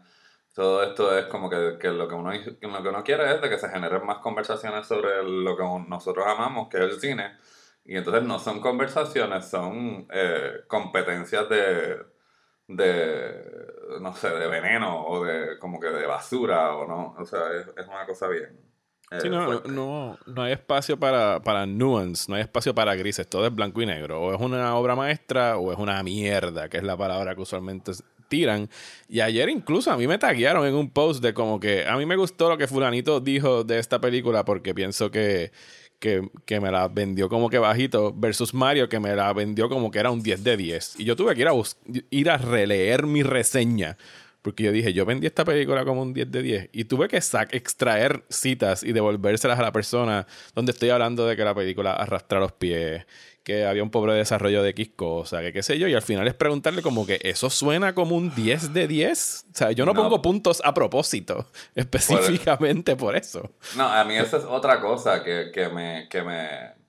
todo 0.55 0.83
esto 0.85 1.17
es 1.19 1.27
como 1.27 1.51
que, 1.51 1.77
que 1.81 1.89
lo, 1.89 2.07
que 2.09 2.15
uno, 2.15 2.31
lo 2.33 2.83
que 2.83 2.89
uno 2.89 3.03
quiere 3.05 3.35
es 3.35 3.41
de 3.41 3.49
que 3.51 3.59
se 3.59 3.69
generen 3.69 4.07
más 4.07 4.19
conversaciones 4.19 4.87
sobre 4.87 5.23
lo 5.25 5.57
que 5.57 5.65
nosotros 5.89 6.25
amamos, 6.27 6.69
que 6.69 6.77
es 6.79 6.83
el 6.85 7.01
cine. 7.01 7.37
Y 7.85 7.97
entonces 7.97 8.23
no 8.25 8.39
son 8.39 8.61
conversaciones, 8.61 9.47
son 9.51 10.07
eh, 10.13 10.61
competencias 10.69 11.49
de, 11.49 11.99
de, 12.69 13.67
no 14.01 14.15
sé, 14.15 14.31
de 14.31 14.49
veneno 14.49 15.07
o 15.07 15.25
de 15.25 15.59
como 15.59 15.81
que 15.81 15.89
de 15.89 16.07
basura 16.07 16.77
o 16.77 16.87
no. 16.87 17.15
O 17.19 17.25
sea, 17.27 17.53
es, 17.55 17.69
es 17.77 17.87
una 17.89 18.07
cosa 18.07 18.29
bien. 18.29 18.74
Eh, 19.11 19.19
Sí, 19.21 19.29
no, 19.29 19.61
no, 19.63 20.19
no 20.27 20.43
hay 20.43 20.53
espacio 20.53 20.99
para, 20.99 21.41
para 21.43 21.67
nuance, 21.67 22.27
no 22.29 22.37
hay 22.37 22.43
espacio 22.43 22.75
para 22.75 22.95
grises, 22.95 23.29
todo 23.29 23.47
es 23.47 23.55
blanco 23.55 23.83
y 23.83 23.87
negro. 23.87 24.21
O 24.21 24.35
es 24.35 24.41
una 24.41 24.75
obra 24.77 24.97
maestra 24.97 25.57
o 25.59 25.73
es 25.73 25.79
una 25.79 26.03
mierda, 26.03 26.69
que 26.69 26.79
es 26.79 26.83
la 26.83 26.97
palabra 26.97 27.35
que 27.35 27.43
usualmente 27.43 27.93
tiran. 28.29 28.69
Y 29.09 29.21
ayer 29.21 29.49
incluso 29.49 29.91
a 29.93 29.97
mí 29.97 30.07
me 30.07 30.19
taguearon 30.19 30.67
en 30.67 30.75
un 30.75 30.91
post 30.91 31.23
de 31.23 31.35
como 31.35 31.61
que 31.61 31.87
a 31.87 31.97
mí 31.97 32.07
me 32.07 32.17
gustó 32.17 32.49
lo 32.49 32.59
que 32.59 32.67
fulanito 32.67 33.21
dijo 33.21 33.65
de 33.65 33.79
esta 33.79 34.01
película 34.01 34.45
porque 34.45 34.75
pienso 34.75 35.11
que, 35.11 35.53
que, 35.99 36.29
que 36.45 36.61
me 36.61 36.71
la 36.71 36.89
vendió 36.89 37.29
como 37.29 37.49
que 37.51 37.59
bajito 37.59 38.13
versus 38.15 38.55
Mario 38.55 38.89
que 38.89 39.01
me 39.01 39.15
la 39.15 39.33
vendió 39.33 39.69
como 39.69 39.91
que 39.91 39.99
era 39.99 40.11
un 40.11 40.23
10 40.23 40.45
de 40.45 40.57
10. 40.57 41.01
Y 41.01 41.05
yo 41.05 41.17
tuve 41.17 41.35
que 41.35 41.43
ir 41.43 41.49
a, 41.49 41.53
ir 42.11 42.31
a 42.31 42.39
releer 42.39 43.07
mi 43.07 43.23
reseña. 43.23 43.97
Porque 44.45 44.63
yo 44.63 44.73
dije, 44.73 44.93
yo 44.93 45.07
vendí 45.07 45.27
esta 45.27 45.43
película 45.43 45.87
como 45.87 46.03
un 46.03 46.13
10 46.13 46.31
de 46.31 46.43
10 46.43 46.69
y 46.73 46.85
tuve 46.85 47.09
que 47.09 47.17
extraer 47.17 48.25
citas 48.29 48.85
y 48.85 48.93
devolvérselas 48.93 49.59
a 49.59 49.63
la 49.63 49.73
persona 49.73 50.27
donde 50.55 50.73
estoy 50.73 50.91
hablando 50.91 51.27
de 51.27 51.35
que 51.35 51.45
la 51.45 51.55
película 51.55 51.95
arrastra 51.95 52.41
los 52.41 52.53
pies, 52.53 53.07
que 53.43 53.65
había 53.65 53.83
un 53.83 53.89
pobre 53.91 54.13
desarrollo 54.13 54.63
de 54.63 54.69
X 54.71 54.91
cosa, 54.97 55.41
que 55.41 55.55
qué 55.55 55.63
sé 55.63 55.79
yo, 55.79 55.89
y 55.89 55.95
al 55.95 56.03
final 56.03 56.29
es 56.29 56.35
preguntarle 56.35 56.83
como 56.83 57.07
que 57.07 57.19
eso 57.23 57.49
suena 57.49 57.95
como 57.95 58.17
un 58.17 58.35
10 58.35 58.75
de 58.75 58.87
10. 58.87 59.47
O 59.53 59.57
sea, 59.57 59.73
yo 59.73 59.87
no, 59.87 59.95
No. 59.95 60.03
pongo 60.03 60.21
puntos 60.21 60.61
a 60.63 60.75
propósito, 60.75 61.47
específicamente 61.75 62.97
por 62.97 63.17
eso. 63.17 63.51
No, 63.77 63.85
a 63.89 64.05
mí 64.05 64.15
esa 64.17 64.37
es 64.37 64.45
otra 64.45 64.79
cosa 64.81 65.25
que, 65.25 65.51
que 65.55 65.71
me, 65.71 66.07
que 66.11 66.23
me 66.23 66.84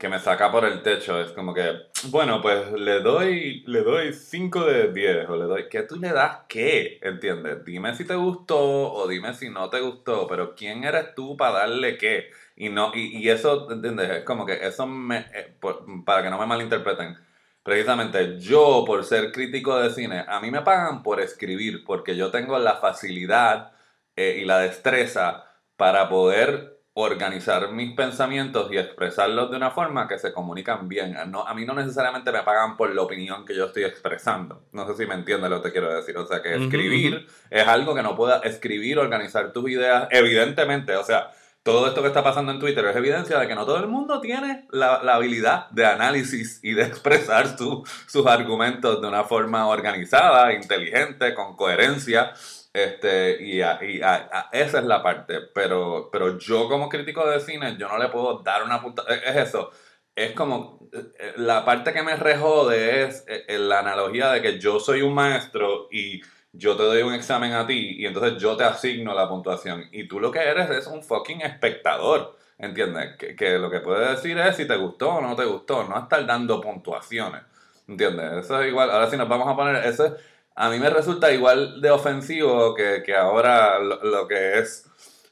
que 0.00 0.08
me 0.08 0.18
saca 0.18 0.50
por 0.50 0.64
el 0.64 0.82
techo. 0.82 1.20
Es 1.20 1.30
como 1.32 1.54
que, 1.54 1.72
bueno, 2.08 2.40
pues 2.42 2.72
le 2.72 3.00
doy 3.00 3.62
le 3.66 3.82
doy 3.82 4.12
5 4.12 4.64
de 4.64 4.92
10 4.92 5.28
o 5.28 5.36
le 5.36 5.44
doy... 5.44 5.68
¿Qué 5.68 5.82
tú 5.82 5.96
le 5.96 6.10
das 6.12 6.40
qué? 6.48 6.98
¿Entiendes? 7.02 7.64
Dime 7.64 7.94
si 7.94 8.04
te 8.06 8.14
gustó 8.16 8.58
o 8.92 9.06
dime 9.06 9.34
si 9.34 9.50
no 9.50 9.70
te 9.70 9.80
gustó, 9.80 10.26
pero 10.26 10.54
¿quién 10.56 10.84
eres 10.84 11.14
tú 11.14 11.36
para 11.36 11.60
darle 11.60 11.98
qué? 11.98 12.30
Y, 12.56 12.70
no, 12.70 12.92
y, 12.94 13.18
y 13.18 13.28
eso, 13.28 13.70
¿entiendes? 13.70 14.10
Es 14.10 14.24
como 14.24 14.46
que 14.46 14.66
eso 14.66 14.86
me... 14.86 15.18
eh, 15.34 15.56
para 16.04 16.22
que 16.22 16.30
no 16.30 16.38
me 16.38 16.46
malinterpreten. 16.46 17.16
Precisamente 17.62 18.38
yo, 18.40 18.84
por 18.86 19.04
ser 19.04 19.32
crítico 19.32 19.78
de 19.78 19.90
cine, 19.90 20.24
a 20.26 20.40
mí 20.40 20.50
me 20.50 20.62
pagan 20.62 21.02
por 21.02 21.20
escribir, 21.20 21.84
porque 21.84 22.16
yo 22.16 22.30
tengo 22.30 22.58
la 22.58 22.76
facilidad 22.76 23.72
eh, 24.16 24.38
y 24.42 24.44
la 24.46 24.58
destreza 24.60 25.44
para 25.76 26.08
poder 26.08 26.79
organizar 26.94 27.70
mis 27.72 27.94
pensamientos 27.94 28.70
y 28.72 28.78
expresarlos 28.78 29.50
de 29.50 29.56
una 29.56 29.70
forma 29.70 30.08
que 30.08 30.18
se 30.18 30.32
comunican 30.32 30.88
bien. 30.88 31.16
No, 31.28 31.46
a 31.46 31.54
mí 31.54 31.64
no 31.64 31.74
necesariamente 31.74 32.32
me 32.32 32.42
pagan 32.42 32.76
por 32.76 32.92
la 32.94 33.02
opinión 33.02 33.44
que 33.44 33.54
yo 33.54 33.66
estoy 33.66 33.84
expresando. 33.84 34.66
No 34.72 34.86
sé 34.86 34.94
si 34.94 35.06
me 35.06 35.14
entiendes 35.14 35.50
lo 35.50 35.62
que 35.62 35.70
quiero 35.70 35.94
decir. 35.94 36.16
O 36.16 36.26
sea, 36.26 36.42
que 36.42 36.54
escribir 36.54 37.26
es 37.48 37.68
algo 37.68 37.94
que 37.94 38.02
no 38.02 38.16
pueda 38.16 38.38
escribir, 38.40 38.98
organizar 38.98 39.52
tus 39.52 39.70
ideas, 39.70 40.08
evidentemente. 40.10 40.96
O 40.96 41.04
sea, 41.04 41.30
todo 41.62 41.86
esto 41.86 42.00
que 42.00 42.08
está 42.08 42.24
pasando 42.24 42.52
en 42.52 42.58
Twitter 42.58 42.84
es 42.86 42.96
evidencia 42.96 43.38
de 43.38 43.46
que 43.46 43.54
no 43.54 43.66
todo 43.66 43.78
el 43.78 43.86
mundo 43.86 44.20
tiene 44.20 44.66
la, 44.70 44.94
habilidad 44.94 45.68
de 45.70 45.84
análisis 45.84 46.58
y 46.62 46.72
de 46.72 46.84
expresar 46.84 47.56
sus 47.56 48.26
argumentos 48.26 49.00
de 49.00 49.06
una 49.06 49.24
forma 49.24 49.68
organizada, 49.68 50.52
inteligente, 50.54 51.34
con 51.34 51.56
coherencia. 51.56 52.32
Este, 52.72 53.42
y, 53.42 53.60
esa 53.60 54.78
es 54.78 54.84
la 54.84 55.02
parte. 55.02 55.40
Pero, 55.54 56.08
pero 56.12 56.38
yo 56.38 56.68
como 56.68 56.88
crítico 56.88 57.28
de 57.28 57.40
cine, 57.40 57.76
yo 57.78 57.88
no 57.88 57.98
le 57.98 58.08
puedo 58.08 58.40
dar 58.40 58.62
una 58.62 58.80
punta. 58.80 59.02
Es, 59.08 59.36
eso. 59.36 59.70
Es 60.14 60.32
como, 60.32 60.88
eh, 60.92 61.34
la 61.36 61.64
parte 61.64 61.92
que 61.92 62.02
me 62.02 62.16
rejode 62.16 63.04
es 63.04 63.24
la 63.48 63.80
analogía 63.80 64.30
de 64.32 64.42
que 64.42 64.58
yo 64.58 64.80
soy 64.80 65.02
un 65.02 65.14
maestro 65.14 65.88
y 65.90 66.20
yo 66.52 66.76
te 66.76 66.82
doy 66.82 67.02
un 67.02 67.14
examen 67.14 67.52
a 67.52 67.66
ti 67.66 67.96
y 67.98 68.06
entonces 68.06 68.40
yo 68.40 68.56
te 68.56 68.64
asigno 68.64 69.14
la 69.14 69.28
puntuación. 69.28 69.84
Y 69.92 70.08
tú 70.08 70.20
lo 70.20 70.30
que 70.30 70.40
eres 70.40 70.70
es 70.70 70.86
un 70.86 71.02
fucking 71.02 71.42
espectador. 71.42 72.36
¿Entiendes? 72.58 73.16
Que, 73.16 73.58
lo 73.58 73.70
que 73.70 73.80
puedes 73.80 74.10
decir 74.10 74.36
es 74.38 74.56
si 74.56 74.66
te 74.66 74.76
gustó 74.76 75.14
o 75.14 75.20
no 75.22 75.34
te 75.34 75.46
gustó, 75.46 75.84
no 75.84 75.98
estar 75.98 76.26
dando 76.26 76.60
puntuaciones. 76.60 77.42
¿Entiendes? 77.88 78.44
Eso 78.44 78.60
es 78.60 78.68
igual. 78.68 78.90
Ahora 78.90 79.08
sí 79.08 79.16
nos 79.16 79.28
vamos 79.28 79.48
a 79.48 79.56
poner. 79.56 79.76
Eso 79.86 80.14
a 80.60 80.68
mí 80.68 80.78
me 80.78 80.90
resulta 80.90 81.32
igual 81.32 81.80
de 81.80 81.90
ofensivo 81.90 82.74
que, 82.74 83.16
ahora 83.16 83.78
lo, 83.78 84.28
que 84.28 84.58
es 84.58 84.86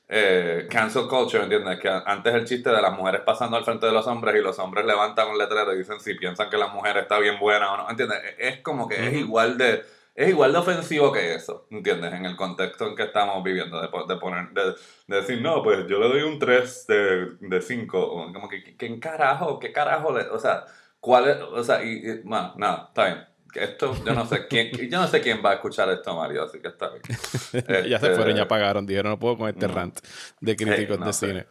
eh, 0.09 0.67
cancel 0.71 1.07
culture, 1.07 1.43
¿entiendes? 1.43 1.79
Que 1.81 1.91
antes 1.91 2.35
el 2.35 2.47
chiste 2.47 2.71
de 2.71 2.81
las 2.81 2.97
mujeres 2.97 3.21
pasando 3.27 3.59
al 3.59 3.65
frente 3.65 3.85
de 3.85 3.93
los 3.93 4.07
hombres 4.07 4.35
y 4.37 4.43
los 4.43 4.59
hombres 4.59 4.87
levantan 4.87 5.29
un 5.29 5.37
letrero 5.37 5.75
y 5.75 5.79
dicen 5.79 6.01
si 6.01 6.15
piensan 6.15 6.49
que 6.49 6.57
la 6.57 6.69
mujer 6.69 6.97
está 6.97 7.19
bien 7.19 7.39
buena 7.39 7.75
o 7.75 7.77
no, 7.77 7.91
¿entiendes? 7.91 8.19
Es 8.39 8.61
como 8.61 8.89
que 8.89 9.07
es 9.07 9.13
igual 9.13 9.59
de 9.59 9.85
es 10.15 10.31
igual 10.31 10.53
de 10.53 10.59
ofensivo 10.61 11.13
que 11.13 11.35
eso, 11.35 11.67
¿entiendes? 11.71 12.11
En 12.15 12.25
el 12.25 12.35
contexto 12.35 12.87
en 12.87 12.97
que 12.97 13.03
estamos 13.03 13.45
viviendo, 13.45 13.83
de, 13.83 13.89
de 14.09 14.17
poner, 14.19 14.49
de, 14.53 14.75
decir, 15.09 15.43
no, 15.43 15.63
pues 15.63 15.87
yo 15.89 15.99
le 15.99 16.09
doy 16.09 16.23
un 16.23 16.39
3 16.39 16.87
de, 16.87 17.61
5, 17.61 18.33
como 18.33 18.49
que, 18.49 18.77
¿qué 18.79 18.99
carajo? 18.99 19.59
¿Qué 19.59 19.73
carajo? 19.73 20.17
Le, 20.17 20.23
o 20.31 20.39
sea, 20.39 20.65
¿cuál 21.01 21.29
es? 21.29 21.37
O 21.37 21.63
sea, 21.63 21.85
y, 21.85 22.23
bueno, 22.25 22.55
nada, 22.57 22.87
está 22.89 23.05
bien. 23.05 23.38
Esto, 23.63 23.95
yo 24.05 24.15
no 24.15 24.27
sé 24.27 24.47
quién, 24.47 24.71
yo 24.71 25.01
no 25.01 25.07
sé 25.09 25.21
quién 25.21 25.41
va 25.45 25.51
a 25.51 25.55
escuchar 25.55 25.89
esto, 25.91 26.15
Mario, 26.15 26.45
así 26.45 26.61
que 26.61 26.69
está 26.69 26.91
bien. 26.91 27.03
ya 27.89 27.99
se 27.99 28.15
fueron, 28.15 28.35
ya 28.35 28.43
este, 28.43 28.47
pagaron, 28.47 28.87
dijeron, 28.87 29.13
no 29.13 29.19
puedo 29.19 29.37
con 29.37 29.49
este 29.49 29.67
rant 29.69 29.99
de 30.41 30.57
críticos 30.57 31.05
de 31.05 31.13
cine. 31.13 31.47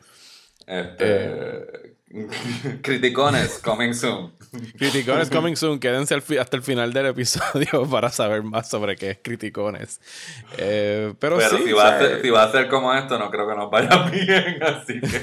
Este, 0.66 0.96
eh, 1.00 1.97
Criticones 2.82 3.60
coming 3.60 3.94
soon. 3.94 4.32
Criticones 4.78 5.30
coming 5.30 5.56
soon. 5.56 5.80
Quédense 5.80 6.16
hasta 6.16 6.56
el 6.56 6.64
final 6.64 6.94
del 6.94 7.08
episodio 7.08 7.86
para 7.92 8.10
saber 8.10 8.44
más 8.44 8.70
sobre 8.70 8.96
qué 8.96 9.12
es 9.12 9.20
Criticones. 9.22 10.00
Eh, 10.58 11.14
pero, 11.20 11.40
sí, 11.42 11.58
si, 11.66 11.74
va 11.74 12.44
a 12.44 12.52
ser, 12.52 12.70
como 12.70 12.94
esto, 12.94 13.20
no 13.20 13.30
creo 13.30 13.48
que 13.48 13.56
nos 13.56 13.70
vaya 13.70 14.10
bien. 14.12 14.64
Así 14.64 15.02
que. 15.02 15.18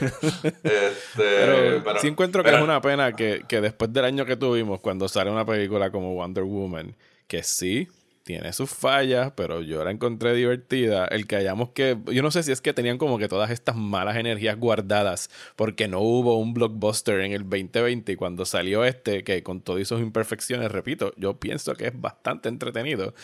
Este, 0.63 1.81
pero, 1.83 1.99
sí 2.01 2.09
encuentro 2.09 2.43
que 2.43 2.51
es 2.51 2.61
una 2.61 2.81
pena 2.83 3.13
que, 3.13 3.45
que 3.49 3.63
después 3.63 3.93
del 3.93 4.05
año 4.05 4.27
que 4.27 4.37
tuvimos, 4.37 4.81
cuando 4.81 5.09
sale 5.09 5.31
una 5.31 5.47
película 5.47 5.91
como 5.91 6.15
Wonder 6.15 6.45
Woman, 6.45 6.95
que 7.27 7.43
sí, 7.43 7.89
tiene 8.25 8.55
sus 8.55 8.71
fallas, 8.71 9.33
pero 9.37 9.61
yo 9.61 9.85
la 9.85 9.91
encontré 9.91 10.33
divertida. 10.33 11.07
El 11.07 11.27
que 11.27 11.37
hayamos 11.37 11.71
que. 11.71 11.99
Yo 12.07 12.23
no 12.23 12.31
sé 12.31 12.43
si 12.43 12.53
es 12.53 12.63
que 12.63 12.73
tenían 12.73 12.97
como 12.97 13.19
que 13.19 13.29
todas 13.29 13.51
estas 13.51 13.77
malas 13.77 14.17
energías 14.17 14.59
guardadas, 14.59 15.31
porque 15.57 15.89
no 15.89 16.01
hubo 16.01 16.39
un 16.39 16.55
blockbuster 16.55 17.21
en 17.21 17.33
el 17.33 17.43
2020 17.43 18.13
y 18.13 18.17
cuando 18.17 18.47
salió 18.47 18.85
este, 18.85 19.23
que 19.25 19.43
con 19.43 19.61
todas 19.61 19.87
sus 19.87 20.01
imperfecciones, 20.01 20.73
repito, 20.73 21.13
yo 21.17 21.39
pienso 21.39 21.75
que 21.75 21.89
es 21.89 22.01
bastante 22.01 22.49
entretenido. 22.49 23.15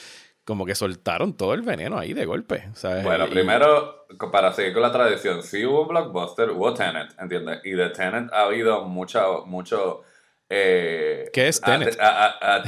Como 0.44 0.66
que 0.66 0.74
soltaron 0.74 1.34
todo 1.34 1.54
el 1.54 1.62
veneno 1.62 1.98
ahí 1.98 2.12
de 2.12 2.24
golpe. 2.24 2.70
Bueno, 3.04 3.28
primero, 3.28 4.06
para 4.32 4.52
seguir 4.52 4.72
con 4.72 4.82
la 4.82 4.90
tradición, 4.90 5.42
sí 5.42 5.64
hubo 5.64 5.82
un 5.82 5.88
blockbuster, 5.88 6.50
hubo 6.50 6.74
Tenet, 6.74 7.14
¿entiendes? 7.18 7.60
Y 7.64 7.70
de 7.70 7.90
Tenet 7.90 8.32
ha 8.32 8.42
habido 8.42 8.84
mucho, 8.84 9.44
mucho 9.46 10.02
eh, 10.52 11.30
¿Qué 11.32 11.46
es 11.46 11.60
Tenet? 11.60 11.96
A, 12.00 12.62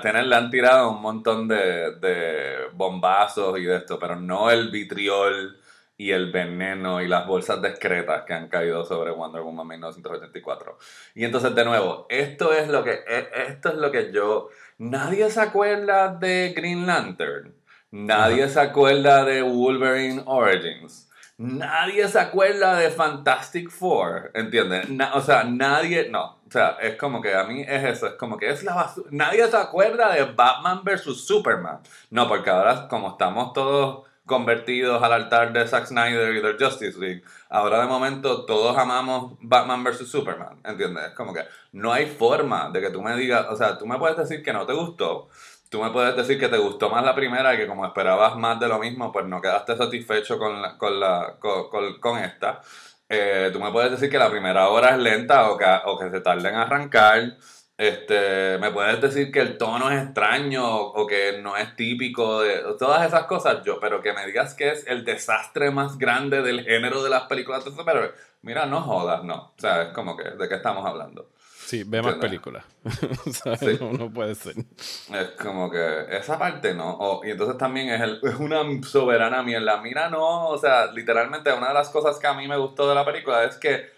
Tenet, 0.00 0.24
le 0.24 0.34
han 0.34 0.50
tirado 0.50 0.90
un 0.90 1.02
montón 1.02 1.46
de, 1.46 2.68
bombazos 2.72 3.58
y 3.58 3.64
de 3.64 3.76
esto, 3.76 3.98
pero 3.98 4.16
no 4.16 4.50
el 4.50 4.70
vitriol 4.70 5.60
y 5.98 6.12
el 6.12 6.32
veneno 6.32 7.02
y 7.02 7.08
las 7.08 7.26
bolsas 7.26 7.60
discretas 7.60 8.22
que 8.22 8.32
han 8.32 8.48
caído 8.48 8.86
sobre 8.86 9.10
Wonder 9.10 9.42
Woman 9.42 9.66
1984. 9.66 10.78
Y 11.14 11.24
entonces, 11.26 11.54
de 11.54 11.64
nuevo, 11.64 12.06
esto 12.08 12.54
es 12.54 12.68
lo 12.68 12.82
que, 12.82 12.92
e, 12.92 13.28
esto 13.48 13.68
es 13.68 13.74
lo 13.74 13.90
que 13.90 14.10
yo... 14.10 14.48
Nadie 14.78 15.28
se 15.28 15.40
acuerda 15.40 16.08
de 16.08 16.54
Green 16.56 16.86
Lantern. 16.86 17.54
Nadie 17.90 18.48
se 18.48 18.60
acuerda 18.60 19.24
de 19.24 19.42
Wolverine 19.42 20.22
Origins 20.24 21.07
nadie 21.38 22.06
se 22.08 22.18
acuerda 22.18 22.76
de 22.76 22.90
Fantastic 22.90 23.70
Four, 23.70 24.32
¿entiendes? 24.34 24.88
o 25.14 25.20
sea, 25.20 25.44
nadie, 25.44 26.08
no, 26.10 26.38
o 26.46 26.50
sea, 26.50 26.76
es 26.82 26.96
como 26.96 27.22
que 27.22 27.34
a 27.34 27.44
mí 27.44 27.62
es 27.62 27.84
eso, 27.84 28.08
es 28.08 28.14
como 28.14 28.36
que 28.36 28.50
es 28.50 28.64
la 28.64 28.74
basura. 28.74 29.08
Nadie 29.12 29.46
se 29.48 29.56
acuerda 29.56 30.12
de 30.12 30.24
Batman 30.24 30.82
vs. 30.82 31.26
Superman. 31.26 31.80
No, 32.10 32.28
porque 32.28 32.50
ahora 32.50 32.88
como 32.88 33.10
estamos 33.10 33.52
todos 33.52 34.06
convertidos 34.24 35.02
al 35.02 35.12
altar 35.12 35.52
de 35.52 35.66
Zack 35.66 35.86
Snyder 35.86 36.34
y 36.34 36.40
del 36.40 36.58
Justice 36.58 36.98
League, 36.98 37.22
ahora 37.48 37.80
de 37.80 37.86
momento 37.86 38.44
todos 38.44 38.76
amamos 38.76 39.34
Batman 39.40 39.84
vs. 39.84 40.08
Superman, 40.08 40.60
¿entiendes? 40.64 41.06
Es 41.06 41.12
como 41.12 41.32
que 41.32 41.44
no 41.72 41.92
hay 41.92 42.06
forma 42.06 42.70
de 42.70 42.80
que 42.80 42.90
tú 42.90 43.00
me 43.00 43.16
digas, 43.16 43.46
o 43.48 43.56
sea, 43.56 43.78
tú 43.78 43.86
me 43.86 43.98
puedes 43.98 44.16
decir 44.16 44.42
que 44.42 44.52
no 44.52 44.66
te 44.66 44.72
gustó, 44.72 45.28
tú 45.68 45.82
me 45.82 45.90
puedes 45.90 46.16
decir 46.16 46.38
que 46.38 46.48
te 46.48 46.58
gustó 46.58 46.90
más 46.90 47.04
la 47.04 47.14
primera 47.14 47.54
y 47.54 47.58
que 47.58 47.66
como 47.66 47.86
esperabas 47.86 48.36
más 48.36 48.58
de 48.60 48.68
lo 48.68 48.78
mismo, 48.78 49.12
pues 49.12 49.26
no 49.26 49.40
quedaste 49.40 49.76
satisfecho 49.76 50.38
con, 50.38 50.62
la, 50.62 50.78
con, 50.78 50.98
la, 50.98 51.36
con, 51.40 52.18
esta. 52.18 52.60
Eh, 53.08 53.50
tú 53.52 53.60
me 53.60 53.72
puedes 53.72 53.90
decir 53.90 54.10
que 54.10 54.18
la 54.18 54.30
primera 54.30 54.68
hora 54.68 54.90
es 54.90 54.98
lenta 54.98 55.50
o 55.50 55.56
que, 55.56 55.64
o 55.86 55.98
que 55.98 56.10
se 56.10 56.20
tarda 56.20 56.48
en 56.48 56.54
arrancar. 56.56 57.36
Este, 57.78 58.58
me 58.58 58.72
puedes 58.72 59.00
decir 59.00 59.30
que 59.30 59.38
el 59.38 59.56
tono 59.56 59.88
es 59.88 60.02
extraño 60.02 60.66
o, 60.68 61.06
que 61.06 61.40
no 61.40 61.56
es 61.56 61.76
típico 61.76 62.40
de 62.40 62.74
todas 62.76 63.06
esas 63.06 63.24
cosas, 63.26 63.62
yo, 63.64 63.78
pero 63.78 64.02
que 64.02 64.12
me 64.12 64.26
digas 64.26 64.54
que 64.54 64.72
es 64.72 64.84
el 64.88 65.04
desastre 65.04 65.70
más 65.70 65.96
grande 65.96 66.42
del 66.42 66.64
género 66.64 67.04
de 67.04 67.10
las 67.10 67.24
películas 67.24 67.64
de 67.64 67.70
superhéroes. 67.70 68.10
Mira, 68.42 68.66
no 68.66 68.82
jodas, 68.82 69.22
no. 69.22 69.52
O 69.56 69.60
sea, 69.60 69.82
es 69.82 69.88
como 69.90 70.16
que, 70.16 70.24
¿de 70.30 70.48
qué 70.48 70.56
estamos 70.56 70.84
hablando? 70.84 71.30
Sí, 71.68 71.84
ve 71.84 72.00
más 72.00 72.14
películas. 72.14 72.64
No, 73.98 74.10
puede 74.10 74.34
ser. 74.34 74.54
Es 74.56 75.30
como 75.38 75.70
que 75.70 76.06
esa 76.16 76.38
parte 76.38 76.72
no. 76.72 77.20
y 77.22 77.30
entonces 77.30 77.58
también 77.58 77.90
es, 77.90 78.00
el, 78.00 78.20
es 78.22 78.36
una 78.36 78.62
soberana 78.82 79.42
mierda. 79.42 79.78
Mira, 79.82 80.08
no. 80.08 80.48
O 80.48 80.56
sea, 80.56 80.90
literalmente 80.92 81.52
una 81.52 81.68
de 81.68 81.74
las 81.74 81.90
cosas 81.90 82.18
que 82.18 82.26
a 82.26 82.32
mí 82.32 82.48
me 82.48 82.56
gustó 82.56 82.88
de 82.88 82.94
la 82.94 83.04
película 83.04 83.44
es 83.44 83.56
que 83.56 83.90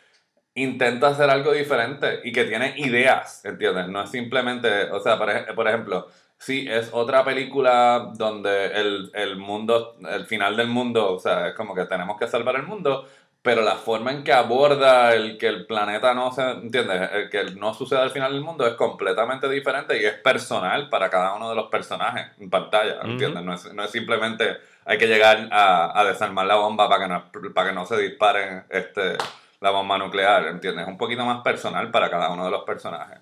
intenta 0.54 1.10
hacer 1.10 1.30
algo 1.30 1.52
diferente 1.52 2.18
y 2.24 2.32
que 2.32 2.42
tiene 2.42 2.74
ideas, 2.76 3.44
¿entiendes? 3.44 3.86
No 3.86 4.02
es 4.02 4.10
simplemente, 4.10 4.90
o 4.90 4.98
sea, 4.98 5.16
por, 5.16 5.54
por 5.54 5.68
ejemplo, 5.68 6.08
sí, 6.38 6.66
es 6.68 6.88
otra 6.90 7.24
película 7.24 8.10
donde 8.16 8.66
el, 8.66 9.12
el 9.14 9.36
mundo, 9.36 9.96
el 10.10 10.26
final 10.26 10.56
del 10.56 10.66
mundo, 10.66 11.12
o 11.12 11.20
sea, 11.20 11.46
es 11.46 11.54
como 11.54 11.76
que 11.76 11.84
tenemos 11.84 12.18
que 12.18 12.26
salvar 12.26 12.56
el 12.56 12.64
mundo, 12.64 13.06
pero 13.42 13.62
la 13.62 13.76
forma 13.76 14.10
en 14.12 14.22
que 14.22 14.32
aborda 14.32 15.14
el 15.14 15.38
que 15.38 15.46
el 15.48 15.66
planeta 15.66 16.12
no 16.12 16.30
se, 16.30 16.42
¿entiendes? 16.42 17.10
El 17.12 17.30
que 17.30 17.44
no 17.56 17.72
suceda 17.72 18.02
al 18.02 18.10
final 18.10 18.32
del 18.32 18.42
mundo 18.42 18.66
es 18.66 18.74
completamente 18.74 19.48
diferente 19.48 20.00
y 20.00 20.04
es 20.04 20.14
personal 20.14 20.90
para 20.90 21.08
cada 21.08 21.34
uno 21.34 21.48
de 21.48 21.56
los 21.56 21.70
personajes 21.70 22.26
en 22.38 22.50
pantalla, 22.50 23.00
¿entiendes? 23.02 23.42
no, 23.42 23.54
es, 23.54 23.72
no, 23.72 23.84
es, 23.84 23.90
simplemente 23.90 24.58
hay 24.84 24.98
que 24.98 25.06
llegar 25.06 25.48
a, 25.50 25.98
a, 25.98 26.04
desarmar 26.04 26.46
la 26.46 26.56
bomba 26.56 26.88
para 26.88 27.02
que 27.04 27.08
no, 27.08 27.52
para 27.54 27.68
que 27.70 27.74
no 27.74 27.86
se 27.86 27.96
disparen 27.96 28.64
este, 28.68 29.16
la 29.60 29.70
bomba 29.70 29.96
nuclear, 29.96 30.46
¿entiendes? 30.46 30.82
Es 30.82 30.88
un 30.88 30.98
poquito 30.98 31.24
más 31.24 31.42
personal 31.42 31.90
para 31.90 32.10
cada 32.10 32.30
uno 32.30 32.44
de 32.44 32.50
los 32.50 32.64
personajes. 32.64 33.18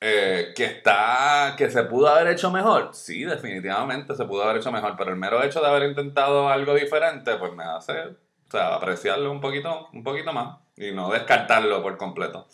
Eh, 0.00 0.52
que 0.54 0.64
está, 0.64 1.54
que 1.56 1.70
se 1.70 1.84
pudo 1.84 2.08
haber 2.08 2.28
hecho 2.28 2.50
mejor, 2.50 2.90
sí, 2.92 3.24
definitivamente 3.24 4.14
se 4.14 4.24
pudo 4.24 4.42
haber 4.42 4.58
hecho 4.58 4.70
mejor, 4.70 4.96
pero 4.98 5.10
el 5.10 5.16
mero 5.16 5.42
hecho 5.42 5.60
de 5.60 5.68
haber 5.68 5.84
intentado 5.84 6.48
algo 6.50 6.74
diferente, 6.74 7.36
pues 7.36 7.52
me 7.54 7.64
hace 7.64 8.14
o 8.54 8.56
sea, 8.56 8.76
apreciarlo 8.76 9.32
un 9.32 9.40
poquito, 9.40 9.88
un 9.92 10.04
poquito 10.04 10.32
más 10.32 10.58
y 10.76 10.92
no 10.92 11.10
descartarlo 11.10 11.82
por 11.82 11.96
completo. 11.96 12.46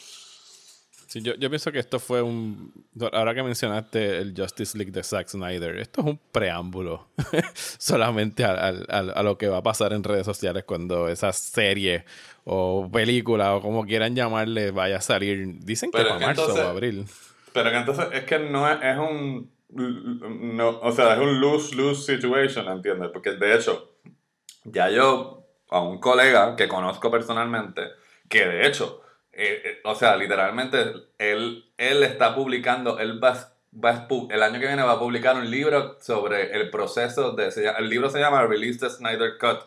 Sí, 1.06 1.20
yo, 1.20 1.34
yo 1.34 1.50
pienso 1.50 1.70
que 1.72 1.78
esto 1.78 1.98
fue 1.98 2.22
un. 2.22 2.72
Ahora 3.12 3.34
que 3.34 3.42
mencionaste 3.42 4.18
el 4.18 4.32
Justice 4.34 4.78
League 4.78 4.92
de 4.92 5.02
Zack 5.02 5.28
Snyder, 5.28 5.76
esto 5.76 6.00
es 6.00 6.06
un 6.06 6.20
preámbulo 6.32 7.08
solamente 7.54 8.44
a, 8.44 8.68
a, 8.68 9.22
lo 9.22 9.36
que 9.36 9.48
va 9.48 9.58
a 9.58 9.62
pasar 9.62 9.92
en 9.92 10.04
redes 10.04 10.24
sociales 10.24 10.64
cuando 10.64 11.08
esa 11.08 11.34
serie 11.34 12.06
o 12.44 12.88
película 12.90 13.56
o 13.56 13.60
como 13.60 13.84
quieran 13.84 14.14
llamarle 14.14 14.70
vaya 14.70 14.98
a 14.98 15.00
salir. 15.02 15.58
Dicen 15.58 15.90
que 15.90 15.98
para 15.98 16.18
marzo 16.18 16.54
o 16.54 16.68
abril. 16.68 17.04
Pero 17.52 17.70
que 17.70 17.76
entonces 17.76 18.06
es 18.12 18.24
que 18.24 18.38
no 18.38 18.70
es, 18.70 18.78
es 18.82 18.96
un. 18.96 19.50
No, 19.68 20.78
o 20.80 20.92
sea, 20.92 21.14
es 21.14 21.20
un 21.20 21.40
lose-lose 21.40 22.16
situation, 22.16 22.68
¿entiendes? 22.68 23.10
Porque 23.12 23.32
de 23.32 23.54
hecho, 23.54 23.96
ya 24.64 24.88
yo 24.88 25.39
a 25.70 25.80
un 25.80 25.98
colega 25.98 26.56
que 26.56 26.68
conozco 26.68 27.10
personalmente, 27.10 27.88
que 28.28 28.46
de 28.46 28.66
hecho, 28.66 29.02
eh, 29.32 29.62
eh, 29.64 29.80
o 29.84 29.94
sea, 29.94 30.16
literalmente, 30.16 30.92
él, 31.18 31.64
él 31.78 32.02
está 32.02 32.34
publicando, 32.34 32.98
él 32.98 33.22
va, 33.22 33.52
va 33.72 34.06
el 34.30 34.42
año 34.42 34.60
que 34.60 34.66
viene 34.66 34.82
va 34.82 34.92
a 34.92 34.98
publicar 34.98 35.36
un 35.36 35.50
libro 35.50 35.96
sobre 36.00 36.52
el 36.56 36.70
proceso 36.70 37.32
de, 37.32 37.50
se 37.50 37.68
el 37.68 37.88
libro 37.88 38.10
se 38.10 38.18
llama 38.18 38.46
Release 38.46 38.80
the 38.80 38.90
Snyder 38.90 39.38
Cut, 39.38 39.60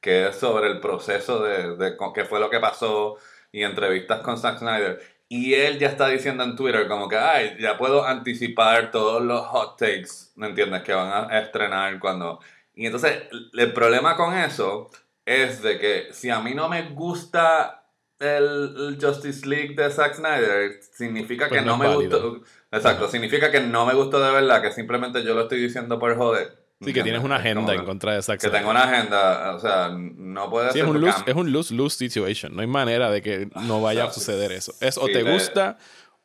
que 0.00 0.28
es 0.28 0.36
sobre 0.36 0.68
el 0.68 0.80
proceso 0.80 1.42
de, 1.42 1.76
de 1.76 1.96
co- 1.96 2.12
qué 2.12 2.24
fue 2.24 2.38
lo 2.40 2.50
que 2.50 2.60
pasó 2.60 3.16
y 3.50 3.62
entrevistas 3.64 4.20
con 4.20 4.38
Zack 4.38 4.58
Snyder. 4.58 5.00
Y 5.28 5.54
él 5.54 5.78
ya 5.78 5.88
está 5.88 6.08
diciendo 6.08 6.44
en 6.44 6.56
Twitter 6.56 6.88
como 6.88 7.08
que, 7.08 7.16
ay, 7.18 7.56
ya 7.60 7.76
puedo 7.76 8.04
anticipar 8.06 8.90
todos 8.90 9.22
los 9.22 9.44
hot 9.46 9.76
takes, 9.78 10.30
¿me 10.36 10.46
entiendes? 10.46 10.82
Que 10.82 10.94
van 10.94 11.30
a 11.30 11.38
estrenar 11.40 11.98
cuando... 11.98 12.40
Y 12.74 12.86
entonces, 12.86 13.24
el 13.54 13.72
problema 13.72 14.16
con 14.16 14.34
eso 14.38 14.88
es 15.28 15.62
de 15.62 15.78
que 15.78 16.08
si 16.12 16.30
a 16.30 16.40
mí 16.40 16.54
no 16.54 16.68
me 16.68 16.90
gusta 16.90 17.84
el, 18.18 18.74
el 18.76 18.98
Justice 19.00 19.46
League 19.46 19.74
de 19.76 19.90
Zack 19.90 20.14
Snyder, 20.14 20.80
significa 20.92 21.48
Pues 21.48 21.60
que 21.60 21.66
no 21.66 21.76
me 21.76 21.94
gustó. 21.94 22.40
Exacto, 22.72 23.08
significa 23.08 23.50
que 23.50 23.60
no 23.60 23.86
me 23.86 23.94
gustó 23.94 24.20
de 24.20 24.32
verdad, 24.32 24.60
que 24.62 24.72
simplemente 24.72 25.22
yo 25.22 25.34
lo 25.34 25.42
estoy 25.42 25.60
diciendo 25.60 25.98
por 25.98 26.16
joder. 26.16 26.58
Sí, 26.80 26.92
que 26.92 27.02
tienes 27.02 27.24
una 27.24 27.36
agenda 27.36 27.74
en 27.74 27.84
contra 27.84 28.14
de 28.14 28.22
Zack 28.22 28.40
Que 28.40 28.46
Snyder. 28.48 28.60
tengo 28.60 28.70
una 28.70 28.84
agenda, 28.84 29.54
o 29.56 29.58
sea, 29.58 29.88
no 29.90 30.48
puede 30.48 30.68
Sí, 30.68 30.74
ser 30.78 30.84
es 30.84 30.90
un, 30.90 31.00
lose, 31.00 31.24
es 31.26 31.34
un 31.34 31.52
lose-lose 31.52 31.96
situation. 31.96 32.54
No 32.54 32.60
hay 32.60 32.68
manera 32.68 33.10
de 33.10 33.20
que 33.20 33.48
no 33.66 33.80
vaya 33.82 34.04
a 34.04 34.06
sea, 34.06 34.14
suceder 34.14 34.52
eso. 34.52 34.72
Es 34.80 34.96
o 34.96 35.06
te 35.06 35.24
gusta 35.24 35.76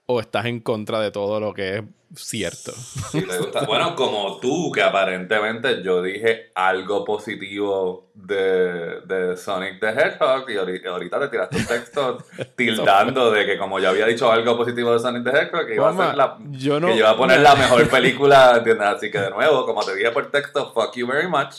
o 0.05 0.19
estás 0.19 0.45
en 0.45 0.60
contra 0.60 1.00
de 1.00 1.12
todo 1.12 1.39
lo 1.39 1.53
que 1.53 1.77
es 1.77 1.83
cierto. 2.15 2.72
Si 3.12 3.22
te 3.22 3.38
gusta. 3.39 3.65
Bueno, 3.65 3.95
como 3.95 4.38
tú, 4.39 4.72
que 4.72 4.81
aparentemente 4.83 5.81
yo 5.81 6.01
dije 6.03 6.51
algo 6.53 7.03
positivo 7.05 8.12
de, 8.13 9.01
de 9.01 9.36
Sonic 9.38 9.79
the 9.79 9.88
Hedgehog 9.89 10.48
y 10.50 10.53
ahori- 10.55 10.86
ahorita 10.86 11.19
te 11.22 11.27
tiraste 11.29 11.57
un 11.57 11.65
texto 11.65 12.17
tildando 12.55 13.31
de 13.31 13.45
que 13.45 13.57
como 13.57 13.79
yo 13.79 13.89
había 13.89 14.05
dicho 14.05 14.31
algo 14.31 14.55
positivo 14.57 14.93
de 14.93 15.00
Sonic 15.00 15.24
the 15.24 15.29
Hedgehog, 15.31 15.65
que 15.67 15.75
iba 15.75 15.89
a, 15.89 15.95
ser 16.07 16.15
la, 16.15 16.38
yo 16.51 16.79
no- 16.79 16.88
que 16.88 16.93
yo 16.93 17.00
iba 17.00 17.10
a 17.12 17.17
poner 17.17 17.39
la 17.39 17.55
mejor 17.55 17.89
película, 17.89 18.53
¿entiendes? 18.57 18.88
Así 18.88 19.10
que 19.10 19.19
de 19.19 19.29
nuevo, 19.31 19.65
como 19.65 19.83
te 19.83 19.95
dije 19.95 20.12
por 20.12 20.29
texto, 20.29 20.72
fuck 20.74 20.95
you 20.95 21.07
very 21.07 21.27
much. 21.27 21.55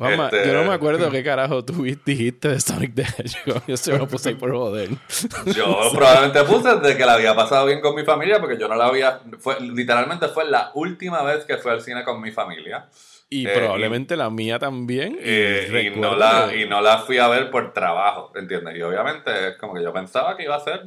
Mamá, 0.00 0.24
Este, 0.32 0.46
yo 0.48 0.54
no 0.54 0.64
me 0.64 0.72
acuerdo 0.74 1.10
qué 1.10 1.22
carajo 1.22 1.64
tú 1.64 1.84
dijiste 2.04 2.48
de 2.48 2.58
Sonic 2.60 2.94
the 2.94 3.02
Hedgehog. 3.02 3.62
Yo 3.66 3.76
se 3.76 3.96
lo 3.96 4.08
puse 4.08 4.30
ahí 4.30 4.34
por 4.34 4.50
joder. 4.52 4.88
Yo 5.54 5.78
probablemente 5.94 6.42
puse 6.44 6.74
de 6.76 6.96
que 6.96 7.04
la 7.06 7.14
había 7.14 7.34
pasado 7.36 7.66
bien 7.66 7.80
con 7.80 7.94
mi 7.94 8.02
familia 8.04 8.40
porque 8.40 8.58
yo 8.58 8.66
no 8.66 8.74
la 8.76 8.86
había. 8.86 9.20
Fue, 9.38 9.60
literalmente 9.60 10.28
fue 10.28 10.46
la 10.48 10.70
última 10.74 11.22
vez 11.22 11.44
que 11.44 11.56
fui 11.58 11.70
al 11.70 11.82
cine 11.82 12.02
con 12.04 12.20
mi 12.20 12.30
familia. 12.32 12.88
Y 13.32 13.46
Eh, 13.46 13.52
probablemente 13.54 14.16
la 14.16 14.28
mía 14.30 14.58
también. 14.58 15.12
Y, 15.12 15.18
Eh, 15.22 15.92
y, 15.94 16.00
no 16.00 16.16
la, 16.16 16.48
que- 16.50 16.62
y 16.62 16.68
no 16.68 16.80
la 16.80 16.98
fui 16.98 17.18
a 17.18 17.28
ver 17.28 17.50
por 17.50 17.72
trabajo, 17.72 18.32
¿entiendes? 18.34 18.76
Y 18.76 18.82
obviamente 18.82 19.30
es 19.50 19.56
como 19.56 19.74
que 19.74 19.82
yo 19.82 19.92
pensaba 19.92 20.36
que 20.36 20.42
iba 20.44 20.56
a 20.56 20.60
ser 20.64 20.82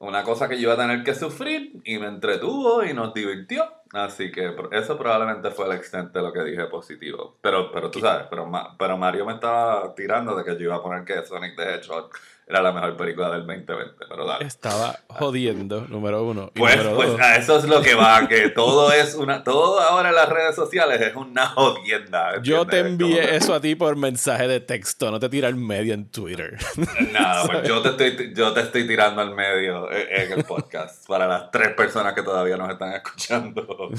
una 0.00 0.22
cosa 0.24 0.48
que 0.48 0.56
yo 0.56 0.62
iba 0.62 0.72
a 0.72 0.76
tener 0.76 1.04
que 1.04 1.14
sufrir 1.14 1.72
y 1.84 1.98
me 1.98 2.06
entretuvo 2.06 2.82
y 2.82 2.94
nos 2.94 3.12
divirtió. 3.12 3.70
Así 3.92 4.30
que 4.32 4.54
eso 4.72 4.96
probablemente 4.96 5.50
fue 5.50 5.66
el 5.66 5.72
extent 5.72 6.12
de 6.12 6.22
lo 6.22 6.32
que 6.32 6.42
dije 6.42 6.64
positivo. 6.66 7.36
Pero, 7.42 7.70
pero 7.70 7.90
tú 7.90 8.00
sabes, 8.00 8.26
pero, 8.30 8.50
pero 8.78 8.96
Mario 8.96 9.26
me 9.26 9.34
estaba 9.34 9.94
tirando 9.94 10.34
de 10.34 10.44
que 10.44 10.52
yo 10.52 10.66
iba 10.66 10.76
a 10.76 10.82
poner 10.82 11.04
que 11.04 11.22
Sonic 11.24 11.54
the 11.54 11.74
Hedgehog 11.74 12.10
era 12.50 12.62
la 12.62 12.72
mejor 12.72 12.96
película 12.96 13.30
del 13.30 13.46
2020. 13.46 14.06
Pero 14.08 14.26
dale. 14.26 14.44
Estaba 14.44 14.98
jodiendo, 15.08 15.86
número 15.88 16.24
uno. 16.24 16.50
Pues, 16.54 16.76
número 16.76 16.96
pues 16.96 17.10
dos, 17.10 17.20
a 17.20 17.36
eso 17.36 17.58
es 17.58 17.64
lo 17.64 17.80
que 17.80 17.94
va, 17.94 18.26
que 18.26 18.48
todo 18.48 18.92
es 18.92 19.14
una, 19.14 19.44
todo 19.44 19.80
ahora 19.80 20.08
en 20.08 20.16
las 20.16 20.28
redes 20.28 20.56
sociales 20.56 21.00
es 21.00 21.14
una 21.14 21.46
jodienda. 21.46 22.40
yo 22.42 22.66
te 22.66 22.80
envié 22.80 23.36
eso 23.36 23.54
a 23.54 23.60
ti 23.60 23.76
por 23.76 23.96
mensaje 23.96 24.48
de 24.48 24.60
texto, 24.60 25.10
no 25.10 25.20
te 25.20 25.28
tira 25.28 25.46
al 25.46 25.54
medio 25.54 25.94
en 25.94 26.10
Twitter. 26.10 26.58
Nada, 27.12 27.46
pues 27.46 27.62
yo 27.68 27.82
te, 27.82 28.06
estoy, 28.06 28.34
yo 28.34 28.52
te 28.52 28.60
estoy 28.62 28.86
tirando 28.86 29.20
al 29.20 29.34
medio 29.34 29.90
en 29.92 30.10
en 30.10 30.32
el 30.32 30.44
podcast 30.44 31.06
para 31.06 31.26
las 31.26 31.50
tres 31.50 31.74
personas 31.74 32.14
que 32.14 32.22
todavía 32.22 32.56
nos 32.56 32.70
están 32.70 32.92
escuchando. 32.92 33.90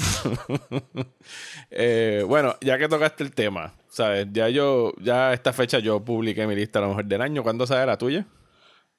Eh, 1.70 2.24
bueno, 2.28 2.58
ya 2.60 2.78
que 2.78 2.90
tocaste 2.90 3.24
el 3.24 3.32
tema, 3.32 3.74
¿sabes? 3.88 4.28
Ya 4.32 4.50
yo, 4.50 4.94
ya 5.00 5.32
esta 5.32 5.54
fecha 5.54 5.80
yo 5.80 6.04
publiqué 6.04 6.46
mi 6.46 6.56
lista 6.56 6.80
a 6.80 6.82
lo 6.82 6.90
mejor 6.90 7.06
del 7.06 7.22
año. 7.22 7.44
¿Cuándo 7.44 7.66
sale 7.66 7.86
la 7.86 7.98
tuya? 7.98 8.26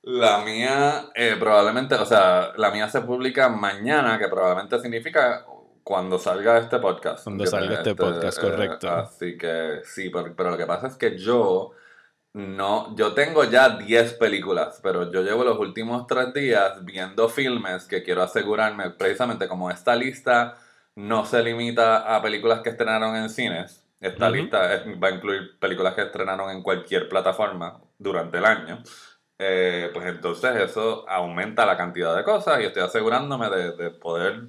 La 0.02 0.38
mía, 0.44 1.10
eh, 1.14 1.36
probablemente, 1.38 1.94
o 1.94 2.04
sea, 2.06 2.52
la 2.56 2.70
mía 2.70 2.88
se 2.88 3.02
publica 3.02 3.48
mañana, 3.48 4.18
que 4.18 4.28
probablemente 4.28 4.78
significa 4.80 5.44
cuando 5.84 6.18
salga 6.18 6.58
este 6.58 6.78
podcast. 6.78 7.22
Cuando 7.24 7.46
salga 7.46 7.76
este 7.76 7.94
podcast, 7.94 8.40
correcto. 8.40 8.90
así 8.90 9.38
que 9.38 9.80
sí, 9.84 10.10
pero, 10.10 10.34
pero 10.34 10.50
lo 10.50 10.56
que 10.56 10.66
pasa 10.66 10.88
es 10.88 10.96
que 10.96 11.16
yo 11.16 11.70
no, 12.34 12.96
yo 12.96 13.12
tengo 13.14 13.44
ya 13.44 13.68
10 13.76 14.14
películas, 14.14 14.80
pero 14.82 15.12
yo 15.12 15.22
llevo 15.22 15.44
los 15.44 15.58
últimos 15.58 16.06
tres 16.08 16.32
días 16.32 16.84
viendo 16.84 17.28
filmes 17.28 17.84
que 17.84 18.02
quiero 18.02 18.22
asegurarme, 18.22 18.90
precisamente 18.90 19.46
como 19.46 19.70
esta 19.70 19.94
lista 19.94 20.56
no 20.96 21.24
se 21.24 21.42
limita 21.42 22.14
a 22.16 22.20
películas 22.22 22.60
que 22.60 22.70
estrenaron 22.70 23.14
en 23.16 23.30
cines. 23.30 23.84
Esta 24.00 24.28
lista 24.30 24.74
es- 24.74 24.82
va 25.00 25.08
a 25.08 25.10
incluir 25.12 25.58
películas 25.60 25.94
que 25.94 26.02
estrenaron 26.02 26.50
en 26.50 26.62
cualquier 26.62 27.08
plataforma 27.08 27.80
durante 27.98 28.38
el 28.38 28.44
año. 28.46 28.82
Eh, 29.44 29.90
pues 29.92 30.06
entonces 30.06 30.54
eso 30.56 31.04
aumenta 31.08 31.66
la 31.66 31.76
cantidad 31.76 32.16
de 32.16 32.22
cosas 32.22 32.60
y 32.60 32.64
estoy 32.64 32.82
asegurándome 32.82 33.50
de, 33.50 33.72
de 33.72 33.90
poder, 33.90 34.42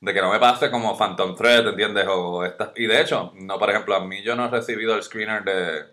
de 0.00 0.14
que 0.14 0.20
no 0.20 0.32
me 0.32 0.40
pase 0.40 0.68
como 0.70 0.98
Phantom 0.98 1.36
Thread, 1.36 1.68
¿entiendes? 1.68 2.06
O 2.08 2.44
estas, 2.44 2.70
y 2.74 2.86
de 2.86 3.00
hecho, 3.00 3.32
no, 3.36 3.58
por 3.58 3.70
ejemplo, 3.70 3.94
a 3.94 4.04
mí 4.04 4.20
yo 4.22 4.34
no 4.34 4.46
he 4.46 4.50
recibido 4.50 4.96
el 4.96 5.02
screener 5.04 5.44
de, 5.44 5.84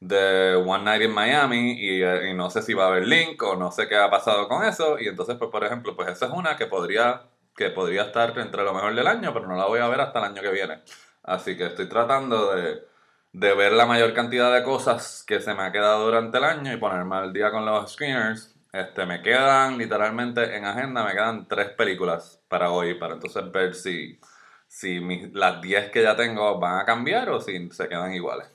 de 0.00 0.54
One 0.56 0.84
Night 0.84 1.02
in 1.02 1.12
Miami 1.12 1.72
y, 1.72 2.02
eh, 2.02 2.30
y 2.30 2.34
no 2.34 2.48
sé 2.50 2.62
si 2.62 2.72
va 2.74 2.84
a 2.84 2.88
haber 2.88 3.06
link 3.06 3.42
o 3.42 3.56
no 3.56 3.70
sé 3.72 3.88
qué 3.88 3.96
ha 3.96 4.10
pasado 4.10 4.48
con 4.48 4.64
eso 4.64 4.98
y 4.98 5.08
entonces, 5.08 5.36
pues 5.36 5.50
por 5.50 5.64
ejemplo, 5.64 5.94
pues 5.94 6.08
esa 6.08 6.26
es 6.26 6.32
una 6.32 6.56
que 6.56 6.66
podría, 6.66 7.24
que 7.56 7.70
podría 7.70 8.04
estar 8.04 8.38
entre 8.38 8.64
lo 8.64 8.72
mejor 8.72 8.94
del 8.94 9.06
año, 9.06 9.34
pero 9.34 9.46
no 9.46 9.56
la 9.56 9.66
voy 9.66 9.80
a 9.80 9.88
ver 9.88 10.00
hasta 10.00 10.18
el 10.20 10.24
año 10.26 10.42
que 10.42 10.50
viene. 10.50 10.82
Así 11.24 11.56
que 11.56 11.66
estoy 11.66 11.88
tratando 11.88 12.54
de, 12.54 12.91
de 13.32 13.54
ver 13.54 13.72
la 13.72 13.86
mayor 13.86 14.14
cantidad 14.14 14.52
de 14.54 14.62
cosas 14.62 15.24
que 15.26 15.40
se 15.40 15.54
me 15.54 15.62
ha 15.62 15.72
quedado 15.72 16.04
durante 16.06 16.38
el 16.38 16.44
año 16.44 16.72
y 16.72 16.76
ponerme 16.76 17.16
al 17.16 17.32
día 17.32 17.50
con 17.50 17.64
los 17.66 17.92
screeners. 17.92 18.54
Este, 18.72 19.06
me 19.06 19.22
quedan 19.22 19.78
literalmente 19.78 20.56
en 20.56 20.64
agenda, 20.64 21.04
me 21.04 21.12
quedan 21.12 21.46
tres 21.48 21.70
películas 21.70 22.42
para 22.48 22.70
hoy, 22.70 22.94
para 22.94 23.14
entonces 23.14 23.50
ver 23.52 23.74
si, 23.74 24.18
si 24.66 25.00
mis- 25.00 25.32
las 25.34 25.60
10 25.60 25.90
que 25.90 26.02
ya 26.02 26.16
tengo 26.16 26.58
van 26.58 26.80
a 26.80 26.84
cambiar 26.84 27.28
o 27.30 27.40
si 27.40 27.70
se 27.70 27.88
quedan 27.88 28.12
iguales. 28.14 28.48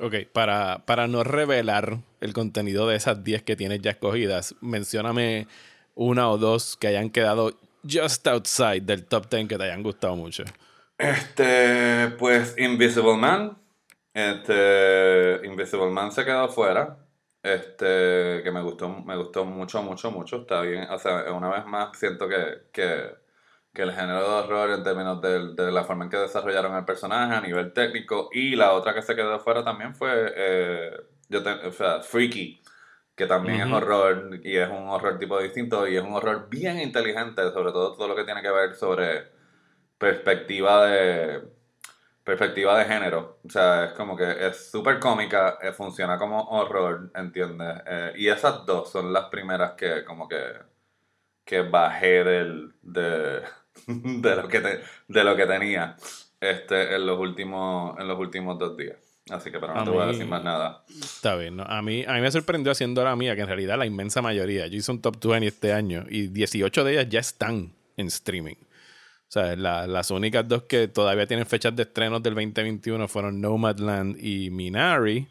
Ok, 0.00 0.14
para, 0.32 0.84
para 0.86 1.08
no 1.08 1.24
revelar 1.24 1.98
el 2.20 2.32
contenido 2.32 2.86
de 2.86 2.96
esas 2.96 3.24
10 3.24 3.42
que 3.42 3.56
tienes 3.56 3.80
ya 3.82 3.90
escogidas, 3.92 4.54
mencióname 4.60 5.48
una 5.94 6.30
o 6.30 6.38
dos 6.38 6.76
que 6.76 6.86
hayan 6.88 7.10
quedado 7.10 7.52
just 7.88 8.26
outside 8.28 8.82
del 8.82 9.04
top 9.06 9.28
10 9.28 9.48
que 9.48 9.58
te 9.58 9.64
hayan 9.64 9.82
gustado 9.82 10.14
mucho. 10.14 10.44
Este, 10.98 12.08
pues 12.18 12.54
Invisible 12.58 13.16
Man. 13.16 13.56
Este, 14.18 15.46
Invisible 15.46 15.90
Man 15.90 16.12
se 16.12 16.24
quedó 16.24 16.48
fuera. 16.48 16.98
Este, 17.42 18.42
que 18.42 18.50
me 18.52 18.62
gustó, 18.62 18.88
me 18.88 19.16
gustó 19.16 19.44
mucho, 19.44 19.82
mucho, 19.82 20.10
mucho. 20.10 20.36
Está 20.38 20.60
bien. 20.62 20.88
O 20.90 20.98
sea, 20.98 21.32
una 21.32 21.48
vez 21.50 21.64
más 21.66 21.96
siento 21.98 22.28
que, 22.28 22.68
que, 22.72 23.14
que 23.72 23.82
el 23.82 23.92
género 23.92 24.20
de 24.22 24.26
horror 24.44 24.70
en 24.70 24.82
términos 24.84 25.20
de, 25.22 25.54
de 25.54 25.72
la 25.72 25.84
forma 25.84 26.04
en 26.04 26.10
que 26.10 26.16
desarrollaron 26.16 26.76
el 26.76 26.84
personaje 26.84 27.34
a 27.36 27.40
nivel 27.40 27.72
técnico. 27.72 28.28
Y 28.32 28.56
la 28.56 28.72
otra 28.72 28.94
que 28.94 29.02
se 29.02 29.14
quedó 29.16 29.38
fuera 29.40 29.64
también 29.64 29.94
fue, 29.94 30.32
eh, 30.36 30.90
yo 31.28 31.42
te- 31.42 31.66
o 31.68 31.72
sea, 31.72 32.00
Freaky. 32.02 32.62
Que 33.16 33.26
también 33.26 33.60
es 33.60 33.70
horror 33.72 34.40
y 34.44 34.56
es 34.56 34.68
un 34.70 34.88
horror 34.88 35.18
tipo 35.18 35.40
distinto 35.40 35.88
y 35.88 35.96
es 35.96 36.02
un 36.04 36.14
horror 36.14 36.48
bien 36.48 36.78
inteligente, 36.80 37.42
sobre 37.52 37.72
todo 37.72 37.94
todo 37.96 38.08
lo 38.08 38.14
que 38.16 38.24
tiene 38.24 38.42
que 38.42 38.50
ver 38.50 38.74
sobre 38.76 39.26
perspectiva 39.98 40.86
de 40.86 41.42
perspectiva 42.28 42.78
de 42.78 42.84
género. 42.84 43.38
O 43.42 43.48
sea, 43.48 43.86
es 43.86 43.92
como 43.92 44.14
que 44.14 44.46
es 44.46 44.70
súper 44.70 44.98
cómica, 45.00 45.58
eh, 45.62 45.72
funciona 45.72 46.18
como 46.18 46.42
horror, 46.50 47.10
¿entiendes? 47.14 47.80
Eh, 47.86 48.12
y 48.16 48.28
esas 48.28 48.66
dos 48.66 48.90
son 48.90 49.12
las 49.14 49.24
primeras 49.30 49.72
que 49.72 50.04
como 50.04 50.28
que, 50.28 50.38
que 51.42 51.62
bajé 51.62 52.24
del, 52.24 52.74
de, 52.82 53.40
de, 53.86 54.36
lo 54.36 54.46
que 54.46 54.60
te- 54.60 54.80
de 55.08 55.24
lo 55.24 55.34
que 55.36 55.46
tenía 55.46 55.96
este, 56.38 56.94
en, 56.94 57.06
los 57.06 57.18
últimos, 57.18 57.98
en 57.98 58.06
los 58.06 58.18
últimos 58.18 58.58
dos 58.58 58.76
días. 58.76 58.96
Así 59.30 59.50
que 59.50 59.58
pero 59.58 59.72
no 59.74 59.80
A 59.80 59.84
te 59.84 59.90
voy 59.90 60.02
a 60.02 60.06
decir 60.06 60.26
más 60.26 60.44
nada. 60.44 60.84
Está 61.00 61.34
bien, 61.36 61.56
¿no? 61.56 61.62
A 61.62 61.80
mí, 61.80 62.04
a 62.06 62.12
mí 62.12 62.20
me 62.20 62.30
sorprendió 62.30 62.72
haciendo 62.72 63.02
la 63.04 63.16
mía, 63.16 63.34
que 63.36 63.40
en 63.42 63.46
realidad 63.46 63.78
la 63.78 63.86
inmensa 63.86 64.20
mayoría, 64.20 64.66
yo 64.66 64.76
hice 64.76 64.90
un 64.90 65.00
top 65.00 65.16
20 65.24 65.46
este 65.46 65.72
año 65.72 66.04
y 66.10 66.28
18 66.28 66.84
de 66.84 66.92
ellas 66.92 67.08
ya 67.08 67.20
están 67.20 67.72
en 67.96 68.06
streaming. 68.08 68.56
O 69.28 69.30
sea, 69.30 69.54
la- 69.56 69.86
las 69.86 70.10
únicas 70.10 70.48
dos 70.48 70.62
que 70.62 70.88
todavía 70.88 71.26
tienen 71.26 71.44
fechas 71.46 71.76
de 71.76 71.82
estrenos 71.82 72.22
del 72.22 72.34
2021 72.34 73.06
fueron 73.08 73.40
Nomadland 73.40 74.16
y 74.24 74.50
Minari. 74.50 75.26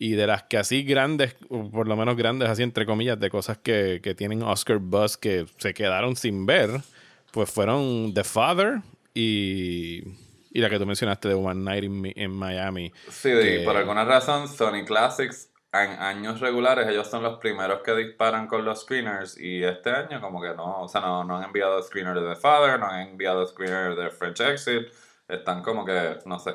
Y 0.00 0.12
de 0.12 0.26
las 0.28 0.44
que 0.44 0.58
así 0.58 0.84
grandes, 0.84 1.34
o 1.48 1.70
por 1.70 1.88
lo 1.88 1.96
menos 1.96 2.16
grandes, 2.16 2.48
así 2.48 2.62
entre 2.62 2.86
comillas, 2.86 3.18
de 3.18 3.30
cosas 3.30 3.58
que, 3.58 4.00
que 4.02 4.14
tienen 4.14 4.42
Oscar 4.44 4.78
Buzz 4.78 5.16
que 5.16 5.46
se 5.56 5.74
quedaron 5.74 6.14
sin 6.14 6.46
ver, 6.46 6.70
pues 7.32 7.50
fueron 7.50 8.12
The 8.14 8.22
Father 8.22 8.82
y, 9.12 10.02
y 10.52 10.60
la 10.60 10.70
que 10.70 10.78
tú 10.78 10.86
mencionaste 10.86 11.28
de 11.28 11.34
One 11.34 11.62
Night 11.64 11.84
in, 11.84 12.12
in 12.14 12.30
Miami. 12.30 12.92
Sí, 13.10 13.30
que- 13.30 13.62
por 13.64 13.76
alguna 13.76 14.04
razón 14.04 14.46
Sony 14.46 14.84
Classics 14.86 15.47
en 15.72 15.90
años 16.00 16.40
regulares 16.40 16.88
ellos 16.88 17.08
son 17.08 17.22
los 17.22 17.38
primeros 17.38 17.82
que 17.82 17.94
disparan 17.94 18.46
con 18.46 18.64
los 18.64 18.82
screeners 18.82 19.38
y 19.38 19.62
este 19.62 19.90
año 19.90 20.20
como 20.20 20.40
que 20.40 20.54
no, 20.54 20.82
o 20.82 20.88
sea, 20.88 21.00
no, 21.00 21.24
no 21.24 21.36
han 21.36 21.44
enviado 21.44 21.82
screener 21.82 22.20
de 22.20 22.34
The 22.34 22.36
Father, 22.36 22.80
no 22.80 22.86
han 22.86 23.08
enviado 23.08 23.46
screener 23.46 23.94
de 23.94 24.10
French 24.10 24.40
Exit, 24.40 24.88
están 25.28 25.62
como 25.62 25.84
que, 25.84 26.18
no 26.24 26.38
sé. 26.38 26.54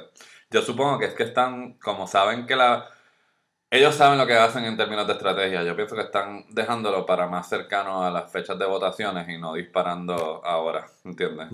Yo 0.49 0.61
supongo 0.61 0.99
que 0.99 1.05
es 1.05 1.13
que 1.13 1.23
están, 1.23 1.73
como 1.73 2.07
saben 2.07 2.47
que 2.47 2.55
la 2.55 2.89
ellos 3.73 3.95
saben 3.95 4.19
lo 4.19 4.27
que 4.27 4.33
hacen 4.33 4.65
en 4.65 4.77
términos 4.77 5.07
de 5.07 5.13
estrategia. 5.13 5.63
Yo 5.63 5.75
pienso 5.75 5.95
que 5.95 6.03
están 6.03 6.45
dejándolo 6.49 7.07
para 7.07 7.25
más 7.25 7.49
cercano 7.49 8.05
a 8.05 8.11
las 8.11 8.31
fechas 8.31 8.59
de 8.59 8.67
votaciones 8.67 9.27
y 9.27 9.39
no 9.39 9.55
disparando 9.55 10.45
ahora, 10.45 10.85
¿entiendes? 11.03 11.47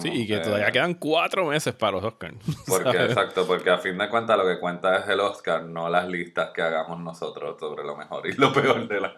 sí, 0.00 0.10
y 0.12 0.26
que 0.26 0.38
todavía 0.40 0.70
quedan 0.70 0.94
cuatro 0.94 1.46
meses 1.46 1.72
para 1.74 1.92
los 1.92 2.04
Oscars. 2.04 2.36
Porque, 2.68 3.04
exacto, 3.04 3.46
porque 3.46 3.70
a 3.70 3.78
fin 3.78 3.96
de 3.96 4.08
cuentas 4.10 4.36
lo 4.36 4.44
que 4.44 4.58
cuenta 4.58 4.98
es 4.98 5.08
el 5.08 5.20
Oscar, 5.20 5.62
no 5.62 5.88
las 5.88 6.06
listas 6.08 6.50
que 6.50 6.60
hagamos 6.60 7.00
nosotros 7.00 7.58
sobre 7.58 7.84
lo 7.84 7.96
mejor 7.96 8.26
y 8.26 8.34
lo 8.34 8.52
peor 8.52 8.86
de 8.86 9.00
la... 9.00 9.14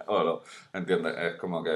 ¿Entiendes? 0.72 1.14
Es 1.18 1.34
como 1.34 1.62
que... 1.62 1.70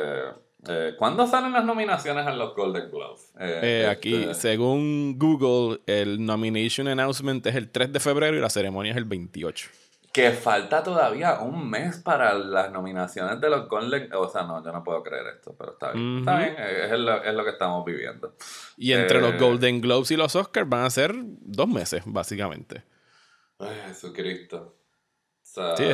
Eh, 0.68 0.94
¿Cuándo 0.96 1.26
salen 1.26 1.52
las 1.52 1.64
nominaciones 1.64 2.26
a 2.26 2.32
los 2.32 2.54
Golden 2.54 2.90
Globes? 2.90 3.32
Eh, 3.38 3.60
eh, 3.62 3.86
aquí, 3.88 4.14
este 4.14 4.34
según 4.34 5.16
Google, 5.18 5.80
el 5.86 6.24
nomination 6.24 6.88
announcement 6.88 7.44
es 7.46 7.56
el 7.56 7.70
3 7.70 7.92
de 7.92 8.00
febrero 8.00 8.36
y 8.36 8.40
la 8.40 8.50
ceremonia 8.50 8.92
es 8.92 8.96
el 8.96 9.04
28 9.04 9.70
que 10.12 10.32
falta 10.32 10.82
todavía 10.82 11.40
un 11.40 11.68
mes 11.68 11.98
para 11.98 12.34
las 12.34 12.72
nominaciones 12.72 13.40
de 13.40 13.50
los 13.50 13.68
Golden 13.68 14.12
o 14.14 14.28
sea 14.28 14.42
no 14.42 14.64
yo 14.64 14.72
no 14.72 14.82
puedo 14.82 15.02
creer 15.02 15.26
esto 15.36 15.54
pero 15.58 15.72
está 15.72 15.92
bien 15.92 16.18
está 16.18 16.38
bien 16.38 16.54
es, 16.58 17.34
lo, 17.34 17.44
que 17.44 17.50
estamos 17.50 17.84
viviendo. 17.84 18.34
Y 18.76 18.92
entre 18.92 19.20
los 19.20 19.34
eh, 19.34 19.38
Golden 19.38 19.80
Globes 19.80 20.10
y 20.10 20.16
los 20.16 20.34
Oscars 20.34 20.68
van 20.68 20.84
a 20.84 20.90
ser 20.90 21.14
dos 21.14 21.68
meses 21.68 22.02
básicamente. 22.06 22.84
Ay 23.58 23.76
Jesucristo. 23.86 24.74
Sí, 25.76 25.84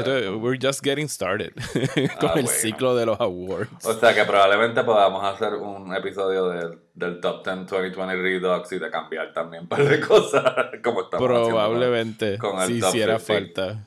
we're 0.40 0.58
just 0.58 0.82
getting 0.82 1.08
started 1.08 1.52
con 2.20 2.30
ah, 2.30 2.34
el 2.40 2.48
ciclo 2.48 2.96
de 2.96 3.06
los 3.06 3.18
awards. 3.20 3.86
O 3.86 3.94
sea 3.94 4.12
que 4.12 4.24
probablemente 4.24 4.82
podamos 4.82 5.24
hacer 5.24 5.54
un 5.54 5.94
episodio 5.94 6.78
del 6.92 7.20
Top 7.20 7.44
10 7.44 7.66
2020 7.66 8.16
Redux 8.16 8.72
y 8.72 8.78
de 8.78 8.90
cambiar 8.90 9.32
también 9.32 9.62
un 9.62 9.68
par 9.68 9.84
de 9.84 10.00
cosas 10.06 10.42
como 10.82 11.02
estamos 11.02 11.26
Probablemente, 11.26 12.36
si 12.66 12.72
hiciera 12.74 13.18
falta. 13.18 13.86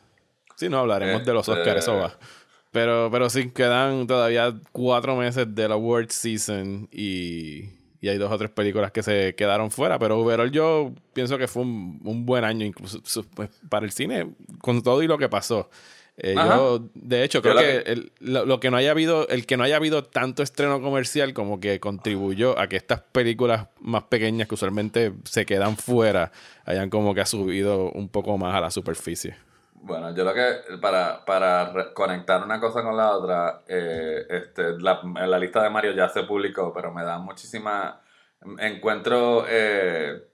Sí, 0.57 0.69
no 0.69 0.79
hablaremos 0.79 1.23
de 1.23 1.33
los 1.33 1.47
Oscars, 1.47 1.83
eso 1.83 1.95
va. 1.95 2.07
Este, 2.07 2.17
pero, 2.71 3.09
pero 3.11 3.29
sí, 3.29 3.51
quedan 3.51 4.07
todavía 4.07 4.53
cuatro 4.71 5.15
meses 5.15 5.53
del 5.53 5.71
award 5.71 6.09
season 6.09 6.89
y, 6.91 7.69
y, 8.01 8.09
hay 8.09 8.17
dos 8.17 8.31
o 8.31 8.37
tres 8.37 8.49
películas 8.49 8.91
que 8.91 9.03
se 9.03 9.35
quedaron 9.35 9.69
fuera. 9.69 9.99
Pero 9.99 10.19
overall 10.19 10.51
yo 10.51 10.91
pienso 11.13 11.37
que 11.37 11.47
fue 11.47 11.61
un, 11.61 12.01
un 12.03 12.25
buen 12.25 12.43
año 12.43 12.65
incluso 12.65 13.01
pues, 13.35 13.49
para 13.69 13.85
el 13.85 13.91
cine 13.91 14.31
con 14.59 14.81
todo 14.81 15.03
y 15.03 15.07
lo 15.07 15.17
que 15.17 15.29
pasó. 15.29 15.69
Eh, 16.19 16.33
yo, 16.35 16.89
de 16.95 17.23
hecho, 17.23 17.43
creo 17.43 17.55
que, 17.55 18.09
lo, 18.21 18.59
que 18.59 18.71
no 18.71 18.77
haya 18.77 18.89
habido, 18.89 19.27
el 19.27 19.45
que 19.45 19.55
no 19.55 19.63
haya 19.63 19.75
habido 19.75 20.03
tanto 20.03 20.41
estreno 20.41 20.81
comercial 20.81 21.35
como 21.35 21.59
que 21.59 21.79
contribuyó 21.79 22.57
a 22.57 22.67
que 22.67 22.75
estas 22.75 23.01
películas 23.01 23.67
más 23.79 24.05
pequeñas 24.05 24.47
que 24.47 24.55
usualmente 24.55 25.13
se 25.25 25.45
quedan 25.45 25.77
fuera 25.77 26.31
hayan 26.65 26.89
como 26.89 27.13
que 27.13 27.21
ha 27.21 27.27
subido 27.27 27.91
un 27.91 28.09
poco 28.09 28.35
más 28.39 28.55
a 28.55 28.61
la 28.61 28.71
superficie. 28.71 29.35
Bueno, 29.87 30.13
yo 30.13 30.25
lo 30.25 30.33
que, 30.33 30.77
para, 30.81 31.23
para 31.23 31.93
conectar 31.93 32.43
una 32.43 32.59
cosa 32.59 32.83
con 32.83 32.97
la 32.97 33.11
otra, 33.11 33.61
eh, 33.69 34.25
este, 34.29 34.77
la, 34.81 35.39
lista 35.39 35.63
de 35.63 35.69
Mario 35.69 35.93
ya 35.93 36.09
se 36.09 36.23
publicó, 36.23 36.73
pero 36.73 36.91
me 36.91 37.05
da 37.05 37.19
muchísima, 37.19 38.01
encuentro 38.59 39.45
eh, 39.47 40.27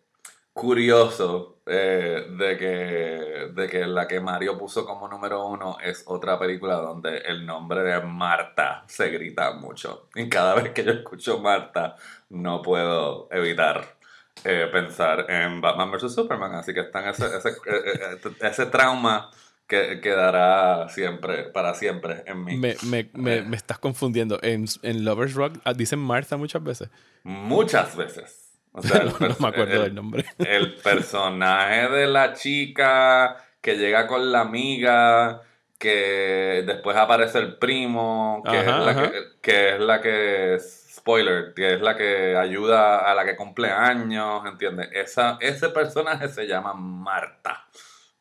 curioso 0.54 1.60
eh, 1.68 2.26
de, 2.36 2.58
que, 2.58 3.52
de 3.54 3.70
que 3.70 3.86
la 3.86 4.08
que 4.08 4.20
Mario 4.20 4.58
puso 4.58 4.88
como 4.88 5.08
número 5.08 5.46
uno 5.46 5.78
es 5.84 6.04
otra 6.08 6.40
película 6.40 6.78
donde 6.78 7.20
el 7.20 7.46
nombre 7.46 7.84
de 7.84 8.02
Marta 8.02 8.84
se 8.88 9.12
grita 9.12 9.54
mucho. 9.54 10.08
Y 10.16 10.30
cada 10.30 10.56
vez 10.56 10.72
que 10.72 10.84
yo 10.84 10.94
escucho 10.94 11.38
Marta, 11.38 11.96
no 12.30 12.64
puedo 12.64 13.28
evitar 13.30 13.98
eh, 14.44 14.68
pensar 14.72 15.26
en 15.30 15.62
Batman 15.62 15.92
vs. 15.92 16.14
Superman. 16.14 16.56
Así 16.56 16.74
que 16.74 16.82
está 16.82 17.10
ese, 17.10 17.26
ese, 17.38 17.50
eh, 17.50 18.18
eh, 18.26 18.32
ese 18.42 18.66
trauma 18.68 19.32
que 19.68 20.02
quedará 20.02 20.90
siempre, 20.90 21.44
para 21.44 21.74
siempre 21.74 22.24
en 22.26 22.44
mí. 22.44 22.58
Me, 22.58 22.76
me, 22.84 23.42
me, 23.42 23.56
estás 23.56 23.80
confundiendo. 23.80 24.40
En, 24.42 24.66
en, 24.82 25.06
Lovers 25.06 25.34
Rock 25.34 25.60
ah, 25.64 25.74
dicen 25.74 26.00
Martha 26.00 26.38
muchas 26.38 26.64
veces. 26.64 26.90
Muchas 27.24 27.96
veces. 27.96 28.60
O 28.74 28.82
sea, 28.82 29.04
no, 29.20 29.36
me 29.40 29.48
acuerdo 29.48 29.84
del 29.84 29.96
nombre. 29.96 30.26
El 30.38 30.76
personaje 30.76 31.90
de 31.90 32.08
la 32.08 32.34
chica 32.34 33.38
que 33.62 33.78
llega 33.78 34.08
con 34.08 34.32
la 34.32 34.42
amiga 34.42 35.42
que 35.78 36.64
después 36.66 36.96
aparece 36.96 37.40
el 37.40 37.58
primo, 37.58 38.42
que, 38.50 38.60
es, 38.60 38.66
la 38.66 38.96
que, 38.96 39.12
que 39.42 39.76
es 39.76 39.80
la 39.80 40.02
que 40.02 40.58
spoiler, 41.04 41.54
que 41.54 41.74
es 41.74 41.82
la 41.82 41.98
que 41.98 42.38
ayuda 42.38 43.00
a 43.00 43.14
la 43.14 43.26
que 43.26 43.36
cumple 43.36 43.70
años, 43.70 44.42
¿entiendes? 44.46 44.88
Esa, 44.94 45.38
ese 45.42 45.68
personaje 45.70 46.30
se 46.30 46.48
llama 46.48 46.74
Marta. 46.74 47.68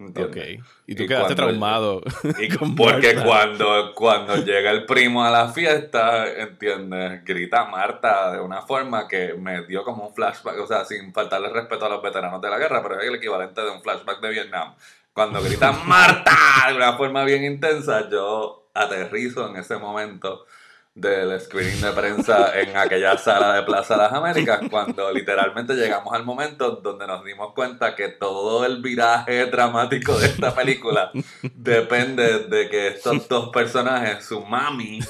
¿entiendes? 0.01 0.59
Ok. 0.59 0.65
Y 0.89 0.97
tú 0.97 1.07
quedaste 1.07 1.37
traumado. 1.37 2.03
Y, 2.41 2.49
porque 2.77 3.15
cuando, 3.25 3.93
cuando 3.95 4.37
llega 4.37 4.73
el 4.73 4.85
primo 4.85 5.25
a 5.25 5.31
la 5.31 5.49
fiesta, 5.51 6.27
¿entiendes? 6.27 7.25
Grita 7.25 7.67
Marta 7.67 8.33
de 8.33 8.41
una 8.41 8.63
forma 8.63 9.07
que 9.07 9.35
me 9.35 9.65
dio 9.67 9.85
como 9.85 10.09
un 10.09 10.15
flashback, 10.15 10.59
o 10.59 10.67
sea, 10.67 10.85
sin 10.85 11.13
faltarle 11.15 11.51
respeto 11.51 11.87
a 11.87 11.89
los 11.89 12.03
veteranos 12.03 12.43
de 12.43 12.51
la 12.51 12.59
guerra, 12.59 12.83
pero 12.83 13.01
es 13.01 13.07
el 13.07 13.15
equivalente 13.15 13.61
de 13.61 13.71
un 13.71 13.81
flashback 13.81 14.21
de 14.21 14.31
Vietnam. 14.31 14.75
Cuando 15.13 15.41
grita 15.41 15.71
Marta 15.87 16.37
de 16.69 16.75
una 16.75 16.95
forma 16.95 17.23
bien 17.23 17.45
intensa, 17.45 18.09
yo 18.11 18.71
aterrizo 18.75 19.49
en 19.49 19.57
ese 19.57 19.77
momento 19.77 20.47
del 20.95 21.41
screening 21.41 21.81
de 21.81 21.93
prensa 21.93 22.61
en 22.61 22.77
aquella 22.77 23.17
sala 23.17 23.55
de 23.55 23.63
Plaza 23.63 23.95
de 23.95 24.03
las 24.03 24.13
Américas, 24.13 24.61
cuando 24.71 25.11
literalmente 25.11 25.75
llegamos 25.75 26.13
al 26.13 26.25
momento 26.25 26.73
donde 26.73 27.07
nos 27.07 27.25
dimos 27.25 27.55
cuenta 27.55 27.95
que 27.95 28.09
todo 28.09 28.67
el 28.67 28.83
viraje 28.83 29.47
dramático 29.47 30.19
de 30.19 30.27
esta 30.27 30.55
película 30.55 31.11
depende 31.55 32.41
de 32.41 32.69
que 32.69 32.89
estos 32.89 33.27
dos 33.29 33.49
personajes, 33.49 34.25
su 34.25 34.45
mami, 34.45 35.01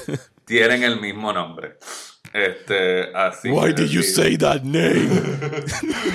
tienen 0.45 0.83
el 0.83 1.01
mismo 1.01 1.33
nombre. 1.33 1.77
Este, 2.33 3.15
así. 3.15 3.51
Why 3.51 3.73
did 3.73 3.89
you 3.89 4.01
say 4.01 4.35
that 4.37 4.63
name? 4.63 5.09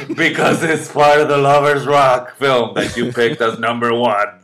Because 0.16 0.64
it's 0.64 0.90
part 0.90 1.20
of 1.20 1.28
the 1.28 1.36
Lovers 1.36 1.86
Rock 1.86 2.36
film 2.36 2.74
that 2.74 2.96
you 2.96 3.12
picked 3.12 3.40
as 3.40 3.58
number 3.60 3.92
one. 3.92 4.38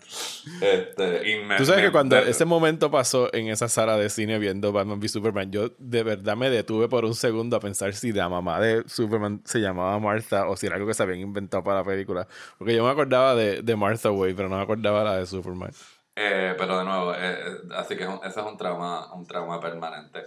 Este, 0.60 1.22
Tú 1.56 1.64
sabes 1.64 1.82
que 1.82 1.90
cuando 1.90 2.16
ese 2.18 2.44
momento 2.44 2.90
pasó 2.90 3.32
en 3.34 3.48
esa 3.48 3.68
sala 3.68 3.96
de 3.96 4.08
cine 4.10 4.38
viendo 4.38 4.72
Batman 4.72 5.00
v 5.00 5.08
Superman, 5.08 5.50
yo 5.50 5.70
de 5.78 6.02
verdad 6.02 6.36
me 6.36 6.50
detuve 6.50 6.88
por 6.88 7.04
un 7.04 7.14
segundo 7.14 7.56
a 7.56 7.60
pensar 7.60 7.94
si 7.94 8.12
la 8.12 8.28
mamá 8.28 8.60
de 8.60 8.84
Superman 8.86 9.40
se 9.44 9.60
llamaba 9.60 9.98
Martha 9.98 10.46
o 10.46 10.56
si 10.56 10.66
era 10.66 10.76
algo 10.76 10.86
que 10.86 10.94
se 10.94 11.02
habían 11.02 11.20
inventado 11.20 11.64
para 11.64 11.78
la 11.78 11.84
película. 11.84 12.28
Porque 12.58 12.76
yo 12.76 12.84
me 12.84 12.90
acordaba 12.90 13.34
de, 13.34 13.62
de 13.62 13.76
Martha 13.76 14.10
Way, 14.10 14.34
pero 14.34 14.48
no 14.48 14.56
me 14.56 14.62
acordaba 14.62 15.02
la 15.02 15.16
de 15.16 15.26
Superman. 15.26 15.72
Eh, 16.16 16.54
pero 16.56 16.78
de 16.78 16.84
nuevo, 16.84 17.12
eh, 17.12 17.18
eh, 17.18 17.56
así 17.74 17.96
que 17.96 18.04
ese 18.04 18.40
es 18.40 18.46
un 18.46 18.56
trauma, 18.56 19.12
un 19.14 19.26
trauma 19.26 19.60
permanente. 19.60 20.22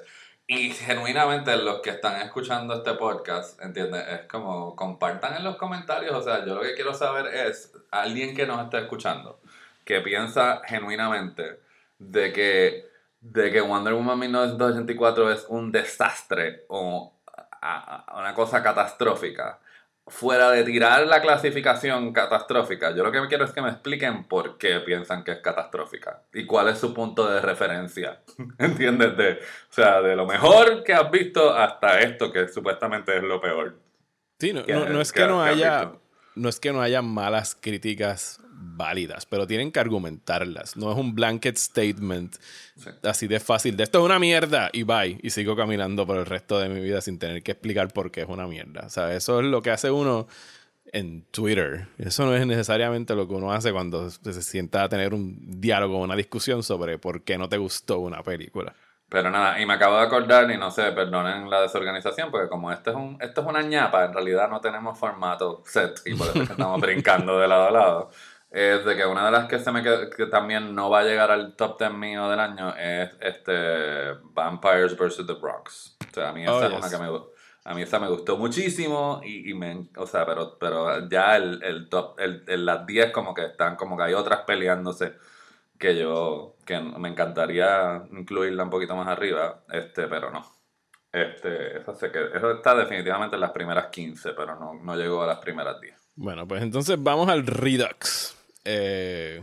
Y 0.49 0.69
genuinamente 0.71 1.57
los 1.57 1.81
que 1.81 1.89
están 1.89 2.21
escuchando 2.21 2.75
este 2.75 2.93
podcast, 2.93 3.61
¿entiendes? 3.61 4.05
Es 4.07 4.21
como 4.27 4.77
compartan 4.77 5.35
en 5.35 5.43
los 5.43 5.57
comentarios. 5.57 6.13
O 6.15 6.21
sea, 6.21 6.45
yo 6.45 6.55
lo 6.55 6.61
que 6.61 6.73
quiero 6.73 6.93
saber 6.93 7.27
es 7.35 7.73
alguien 7.91 8.33
que 8.33 8.47
nos 8.47 8.63
esté 8.63 8.79
escuchando 8.79 9.41
que 9.83 9.99
piensa 9.99 10.61
genuinamente 10.65 11.59
de 11.99 12.31
que, 12.31 12.89
de 13.19 13.51
que 13.51 13.59
Wonder 13.59 13.93
Woman 13.93 14.19
1984 14.19 15.31
es 15.31 15.45
un 15.49 15.71
desastre 15.71 16.63
o 16.69 17.13
una 18.15 18.33
cosa 18.33 18.63
catastrófica, 18.63 19.59
fuera 20.07 20.51
de 20.51 20.63
tirar 20.63 21.05
la 21.05 21.21
clasificación 21.21 22.13
catastrófica, 22.13 22.95
yo 22.95 23.03
lo 23.03 23.11
que 23.11 23.19
quiero 23.27 23.45
es 23.45 23.51
que 23.51 23.61
me 23.61 23.69
expliquen 23.69 24.23
por 24.23 24.57
qué 24.57 24.79
piensan 24.79 25.23
que 25.23 25.31
es 25.33 25.39
catastrófica 25.39 26.23
y 26.33 26.45
cuál 26.45 26.69
es 26.69 26.77
su 26.77 26.93
punto 26.93 27.29
de 27.29 27.41
referencia. 27.41 28.21
¿Entiendes? 28.57 29.17
De, 29.17 29.33
o 29.33 29.73
sea, 29.73 30.01
de 30.01 30.15
lo 30.15 30.25
mejor 30.25 30.83
que 30.83 30.93
has 30.93 31.11
visto 31.11 31.53
hasta 31.53 31.99
esto 31.99 32.31
que 32.31 32.47
supuestamente 32.47 33.17
es 33.17 33.23
lo 33.23 33.41
peor. 33.41 33.77
Sí, 34.39 34.53
no, 34.53 34.63
no, 34.63 35.01
es 35.01 35.11
que, 35.11 35.25
no 35.25 35.41
haya 35.41 35.91
no 36.35 36.47
es 36.47 36.59
que 36.59 36.71
no 36.71 36.81
haya 36.81 37.01
malas 37.01 37.57
críticas 37.59 38.39
válidas, 38.59 39.25
pero 39.25 39.45
tienen 39.47 39.71
que 39.71 39.79
argumentarlas. 39.79 40.75
No 40.75 40.91
es 40.91 40.97
un 40.97 41.13
blanket 41.13 41.57
statement 41.57 42.35
así 43.03 43.27
de 43.27 43.39
fácil. 43.39 43.77
De 43.77 43.83
esto 43.83 43.99
es 43.99 44.05
una 44.05 44.19
mierda 44.19 44.69
y 44.73 44.83
bye. 44.83 45.19
Y 45.21 45.29
sigo 45.29 45.55
caminando 45.55 46.05
por 46.05 46.17
el 46.17 46.25
resto 46.25 46.59
de 46.59 46.69
mi 46.69 46.81
vida 46.81 47.01
sin 47.01 47.19
tener 47.19 47.43
que 47.43 47.51
explicar 47.51 47.93
por 47.93 48.11
qué 48.11 48.21
es 48.21 48.29
una 48.29 48.47
mierda. 48.47 48.85
O 48.85 48.89
sea, 48.89 49.13
eso 49.13 49.39
es 49.39 49.45
lo 49.45 49.61
que 49.61 49.71
hace 49.71 49.91
uno 49.91 50.27
en 50.91 51.23
Twitter. 51.31 51.87
Eso 51.97 52.25
no 52.25 52.35
es 52.35 52.45
necesariamente 52.45 53.15
lo 53.15 53.27
que 53.27 53.33
uno 53.33 53.51
hace 53.51 53.71
cuando 53.71 54.09
se 54.09 54.41
sienta 54.41 54.83
a 54.83 54.89
tener 54.89 55.13
un 55.13 55.37
diálogo, 55.61 55.99
una 55.99 56.15
discusión 56.15 56.63
sobre 56.63 56.97
por 56.97 57.23
qué 57.23 57.37
no 57.37 57.49
te 57.49 57.57
gustó 57.57 57.99
una 57.99 58.23
película. 58.23 58.73
Pero 59.09 59.31
nada, 59.31 59.59
y 59.61 59.65
me 59.65 59.73
acabo 59.75 59.95
de 59.95 60.03
acordar, 60.03 60.51
y 60.51 60.57
no 60.57 60.69
sé, 60.69 60.91
perdonen 60.91 61.49
la 61.49 61.61
desorganización, 61.61 62.29
porque 62.29 62.49
como 62.49 62.73
esto 62.73 62.89
es, 62.89 62.95
un, 62.97 63.17
esto 63.21 63.39
es 63.39 63.47
una 63.47 63.61
ñapa, 63.61 64.03
en 64.03 64.13
realidad 64.13 64.49
no 64.49 64.59
tenemos 64.59 64.99
formato 64.99 65.63
set, 65.65 66.01
y 66.05 66.13
por 66.13 66.27
eso 66.27 66.41
estamos 66.41 66.81
brincando 66.81 67.39
de 67.39 67.47
lado 67.47 67.67
a 67.67 67.71
lado. 67.71 68.11
Es 68.51 68.85
de 68.85 68.95
que 68.95 69.05
una 69.05 69.25
de 69.25 69.31
las 69.31 69.45
que 69.47 69.59
se 69.59 69.71
me 69.71 69.83
qued- 69.83 70.09
que 70.15 70.25
también 70.27 70.73
no 70.73 70.89
va 70.89 70.99
a 70.99 71.03
llegar 71.03 71.31
al 71.31 71.55
top 71.55 71.77
10 71.79 71.91
mío 71.93 72.29
del 72.29 72.39
año 72.39 72.73
es 72.77 73.09
este 73.19 74.13
Vampires 74.33 74.97
vs. 74.97 75.25
The 75.27 75.33
Bronx. 75.33 75.97
O 76.09 76.13
sea, 76.13 76.29
a 76.29 76.33
mí 76.33 76.43
esa 76.43 76.53
Oh, 76.55 76.63
es 76.63 76.69
yes. 76.69 76.77
una 76.79 76.89
que 76.89 76.97
me 76.97 77.19
a 77.65 77.73
mí 77.73 77.81
esa 77.81 77.99
me 77.99 78.07
gustó 78.07 78.37
muchísimo 78.37 79.19
y, 79.25 79.51
y 79.51 79.53
me, 79.53 79.89
o 79.97 80.07
sea, 80.07 80.25
pero, 80.25 80.57
pero 80.57 81.09
ya 81.09 81.35
el, 81.35 81.61
el 81.63 81.89
top, 81.89 82.17
el, 82.19 82.43
el- 82.47 82.65
las 82.65 82.85
10 82.85 83.11
como 83.11 83.33
que 83.33 83.43
están, 83.43 83.75
como 83.75 83.97
que 83.97 84.03
hay 84.03 84.13
otras 84.13 84.41
peleándose 84.47 85.15
que 85.77 85.97
yo, 85.97 86.55
que 86.65 86.79
me 86.79 87.09
encantaría 87.09 88.03
incluirla 88.13 88.63
un 88.63 88.69
poquito 88.69 88.95
más 88.95 89.07
arriba, 89.09 89.63
este, 89.69 90.07
pero 90.07 90.31
no. 90.31 90.43
Este, 91.11 91.79
eso, 91.79 91.93
se 91.93 92.09
qued- 92.11 92.35
eso 92.35 92.51
está 92.51 92.73
definitivamente 92.73 93.35
en 93.35 93.41
las 93.41 93.51
primeras 93.51 93.87
15, 93.87 94.31
pero 94.31 94.55
no, 94.57 94.73
no 94.75 94.95
llegó 94.95 95.23
a 95.23 95.27
las 95.27 95.39
primeras 95.39 95.79
10. 95.81 95.95
Bueno, 96.15 96.47
pues 96.47 96.63
entonces 96.63 96.95
vamos 97.03 97.27
al 97.27 97.45
Redux. 97.45 98.36
Eh, 98.69 99.41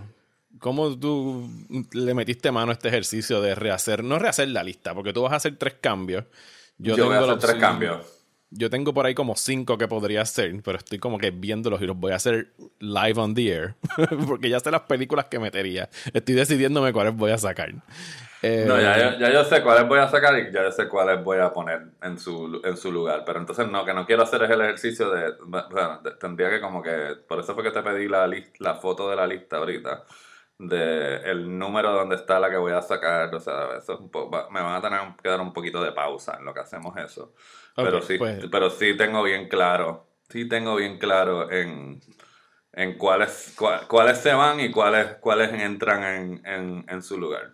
¿Cómo 0.58 0.98
tú 0.98 1.50
le 1.92 2.14
metiste 2.14 2.52
mano 2.52 2.70
a 2.70 2.74
este 2.74 2.88
ejercicio 2.88 3.40
de 3.40 3.54
rehacer, 3.54 4.04
no 4.04 4.18
rehacer 4.18 4.48
la 4.48 4.62
lista, 4.62 4.94
porque 4.94 5.12
tú 5.12 5.22
vas 5.22 5.32
a 5.32 5.36
hacer 5.36 5.56
tres 5.56 5.76
cambios? 5.80 6.24
Yo, 6.78 6.96
voy 6.96 7.14
a 7.16 7.20
hacer 7.20 7.38
tres 7.38 7.54
cambios. 7.56 8.06
Yo 8.50 8.70
tengo 8.70 8.94
por 8.94 9.06
ahí 9.06 9.14
como 9.14 9.34
cinco 9.34 9.78
que 9.78 9.88
podría 9.88 10.22
hacer, 10.22 10.54
pero 10.62 10.78
estoy 10.78 10.98
como 10.98 11.18
que 11.18 11.30
viéndolos 11.30 11.80
y 11.82 11.86
los 11.86 11.96
voy 11.96 12.12
a 12.12 12.16
hacer 12.16 12.52
live 12.78 13.18
on 13.20 13.34
the 13.34 13.48
air, 13.48 13.74
porque 14.28 14.48
ya 14.48 14.60
sé 14.60 14.70
las 14.70 14.82
películas 14.82 15.26
que 15.26 15.38
metería. 15.38 15.88
Estoy 16.12 16.34
decidiéndome 16.34 16.92
cuáles 16.92 17.16
voy 17.16 17.32
a 17.32 17.38
sacar. 17.38 17.74
Eh, 18.46 18.64
No, 18.66 18.80
ya, 18.80 18.98
yo- 18.98 19.18
ya 19.18 19.32
yo 19.32 19.44
sé 19.44 19.62
cuáles 19.62 19.88
voy 19.88 19.98
a 19.98 20.08
sacar 20.08 20.38
y 20.38 20.52
ya 20.52 20.62
yo 20.62 20.70
sé 20.72 20.88
cuáles 20.88 21.22
voy 21.24 21.38
a 21.38 21.52
poner 21.52 21.82
en 22.02 22.18
su, 22.18 22.60
en 22.64 22.76
su 22.76 22.92
lugar. 22.92 23.22
Pero 23.24 23.38
entonces 23.38 23.66
no, 23.68 23.84
que 23.84 23.94
no 23.94 24.04
quiero 24.06 24.22
hacer 24.22 24.42
es 24.42 24.50
el 24.50 24.60
ejercicio 24.60 25.10
de... 25.10 25.32
Bueno, 25.44 26.00
de- 26.02 26.12
tendría 26.16 26.50
que 26.50 26.60
como 26.60 26.82
que... 26.82 27.16
Por 27.28 27.40
eso 27.40 27.54
fue 27.54 27.62
que 27.64 27.70
te 27.70 27.82
pedí 27.82 28.08
la, 28.08 28.26
lis- 28.26 28.52
la 28.58 28.74
foto 28.74 29.08
de 29.10 29.16
la 29.16 29.26
lista 29.26 29.56
ahorita. 29.56 30.04
De 30.58 31.16
el 31.30 31.58
número 31.58 31.90
donde 31.92 32.14
está 32.16 32.38
la 32.38 32.48
que 32.50 32.56
voy 32.56 32.72
a 32.72 32.82
sacar. 32.82 33.34
O 33.34 33.40
sea, 33.40 33.76
eso 33.78 33.94
es 33.94 34.00
un 34.00 34.10
poco, 34.10 34.30
va- 34.30 34.48
me 34.50 34.60
van 34.62 34.74
a 34.76 34.80
tener 34.80 35.00
que 35.22 35.28
dar 35.28 35.40
un 35.40 35.52
poquito 35.52 35.82
de 35.82 35.92
pausa 35.92 36.36
en 36.38 36.44
lo 36.44 36.54
que 36.54 36.60
hacemos 36.60 36.96
eso. 36.96 37.34
pero, 37.84 38.00
sí, 38.02 38.18
pues- 38.18 38.50
pero 38.52 38.70
sí 38.70 38.96
tengo 38.96 39.22
bien 39.22 39.48
claro. 39.48 40.06
Sí 40.28 40.48
tengo 40.48 40.76
bien 40.76 40.98
claro 40.98 41.50
en... 41.50 42.00
En 42.76 42.98
cuáles, 42.98 43.54
cuáles 43.88 44.18
se 44.18 44.34
van 44.34 44.58
y 44.58 44.72
cuáles, 44.72 45.14
cuáles 45.20 45.52
entran 45.52 46.02
en, 46.02 46.42
en, 46.44 46.84
en 46.88 47.02
su 47.02 47.16
lugar. 47.18 47.52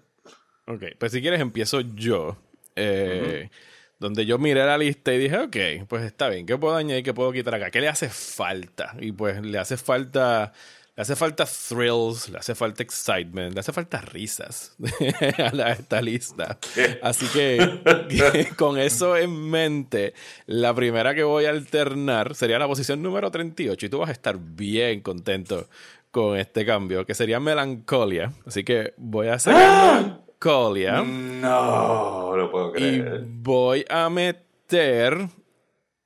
Ok, 0.70 0.85
pues 0.98 1.11
si 1.12 1.20
quieres 1.20 1.40
empiezo 1.40 1.80
yo. 1.80 2.37
eh, 2.76 3.50
Donde 3.98 4.24
yo 4.24 4.38
miré 4.38 4.64
la 4.64 4.78
lista 4.78 5.12
y 5.12 5.18
dije, 5.18 5.37
ok, 5.37 5.87
pues 5.88 6.04
está 6.04 6.28
bien, 6.28 6.46
¿qué 6.46 6.56
puedo 6.56 6.76
añadir, 6.76 7.04
qué 7.04 7.12
puedo 7.12 7.33
quitar 7.33 7.54
acá? 7.54 7.70
¿Qué 7.70 7.80
le 7.80 7.88
hace 7.88 8.09
falta? 8.09 8.94
Y 9.00 9.12
pues 9.12 9.44
le 9.44 9.59
hace 9.59 9.76
falta, 9.76 10.52
le 10.96 11.02
hace 11.02 11.16
falta 11.16 11.44
thrills, 11.44 12.28
le 12.30 12.38
hace 12.38 12.54
falta 12.54 12.83
excitement, 12.83 13.52
le 13.52 13.61
hace 13.61 13.72
falta 13.72 14.00
risas 14.00 14.76
a, 15.38 15.72
esta 15.72 16.00
lista. 16.00 16.59
Así 17.02 17.26
que 17.33 18.48
con 18.56 18.78
eso 18.78 19.16
en 19.16 19.50
mente, 19.50 20.14
la 20.46 20.72
primera 20.72 21.14
que 21.14 21.24
voy 21.24 21.44
a 21.46 21.50
alternar 21.50 22.35
sería 22.35 22.59
la 22.59 22.68
posición 22.68 23.02
número 23.02 23.30
38 23.30 23.85
y 23.85 23.88
tú 23.88 23.98
vas 23.98 24.09
a 24.09 24.12
estar 24.12 24.38
bien 24.38 25.00
contento 25.00 25.68
con 26.11 26.38
este 26.38 26.64
cambio, 26.64 27.04
que 27.04 27.14
sería 27.14 27.38
melancolia. 27.38 28.33
Así 28.46 28.64
que 28.64 28.94
voy 28.96 29.28
a 29.28 29.38
sacar 29.38 30.19
melancolia. 30.44 31.03
No, 31.03 32.37
lo 32.37 32.50
puedo 32.50 32.70
Y 32.70 32.72
creer. 32.72 33.24
voy 33.26 33.85
a 33.88 34.09
meter 34.09 35.29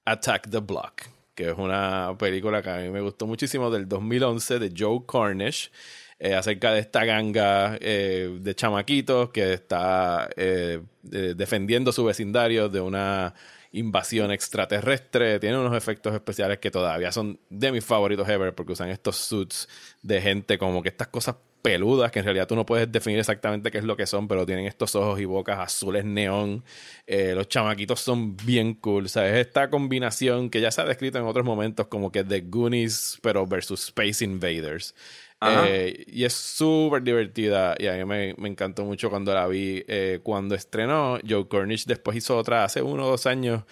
Attack 0.04 0.50
the 0.50 0.58
Block, 0.58 1.02
que 1.34 1.50
es 1.50 1.58
una 1.58 2.14
película 2.18 2.62
que 2.62 2.70
a 2.70 2.76
mí 2.78 2.90
me 2.90 3.00
gustó 3.00 3.26
muchísimo 3.26 3.70
del 3.70 3.88
2011 3.88 4.58
de 4.58 4.72
Joe 4.76 5.00
Cornish, 5.06 5.70
eh, 6.18 6.34
acerca 6.34 6.72
de 6.72 6.80
esta 6.80 7.04
ganga 7.04 7.76
eh, 7.80 8.38
de 8.40 8.54
chamaquitos 8.54 9.30
que 9.30 9.52
está 9.54 10.28
eh, 10.36 10.80
defendiendo 11.02 11.92
su 11.92 12.04
vecindario 12.04 12.68
de 12.68 12.80
una 12.80 13.34
invasión 13.72 14.30
extraterrestre. 14.30 15.40
Tiene 15.40 15.58
unos 15.58 15.76
efectos 15.76 16.14
especiales 16.14 16.58
que 16.58 16.70
todavía 16.70 17.10
son 17.10 17.40
de 17.50 17.72
mis 17.72 17.84
favoritos 17.84 18.28
ever 18.28 18.54
porque 18.54 18.72
usan 18.72 18.90
estos 18.90 19.16
suits 19.16 19.68
de 20.02 20.20
gente 20.20 20.58
como 20.58 20.82
que 20.82 20.90
estas 20.90 21.08
cosas 21.08 21.34
peludas 21.64 22.12
que 22.12 22.18
en 22.18 22.26
realidad 22.26 22.46
tú 22.46 22.54
no 22.56 22.66
puedes 22.66 22.92
definir 22.92 23.18
exactamente 23.18 23.70
qué 23.70 23.78
es 23.78 23.84
lo 23.84 23.96
que 23.96 24.04
son, 24.06 24.28
pero 24.28 24.44
tienen 24.44 24.66
estos 24.66 24.94
ojos 24.94 25.18
y 25.18 25.24
bocas 25.24 25.58
azules 25.60 26.04
neón. 26.04 26.62
Eh, 27.06 27.32
los 27.34 27.48
chamaquitos 27.48 28.00
son 28.00 28.36
bien 28.36 28.74
cool. 28.74 29.06
O 29.06 29.08
sea, 29.08 29.26
es 29.26 29.46
esta 29.46 29.70
combinación 29.70 30.50
que 30.50 30.60
ya 30.60 30.70
se 30.70 30.82
ha 30.82 30.84
descrito 30.84 31.16
en 31.16 31.24
otros 31.24 31.46
momentos 31.46 31.86
como 31.86 32.12
que 32.12 32.22
The 32.22 32.42
Goonies, 32.42 33.18
pero 33.22 33.46
versus 33.46 33.84
Space 33.84 34.22
Invaders. 34.22 34.94
Eh, 35.40 36.04
y 36.06 36.24
es 36.24 36.34
súper 36.34 37.02
divertida 37.02 37.74
y 37.78 37.86
a 37.86 37.94
mí 37.94 38.04
me, 38.04 38.34
me 38.38 38.48
encantó 38.48 38.84
mucho 38.84 39.08
cuando 39.10 39.32
la 39.32 39.46
vi. 39.46 39.84
eh, 39.88 40.20
cuando 40.22 40.54
estrenó, 40.54 41.18
Joe 41.26 41.48
Cornish 41.48 41.86
después 41.86 42.16
hizo 42.16 42.36
otra 42.36 42.64
hace 42.64 42.82
uno 42.82 43.06
o 43.06 43.10
dos 43.10 43.26
años 43.26 43.62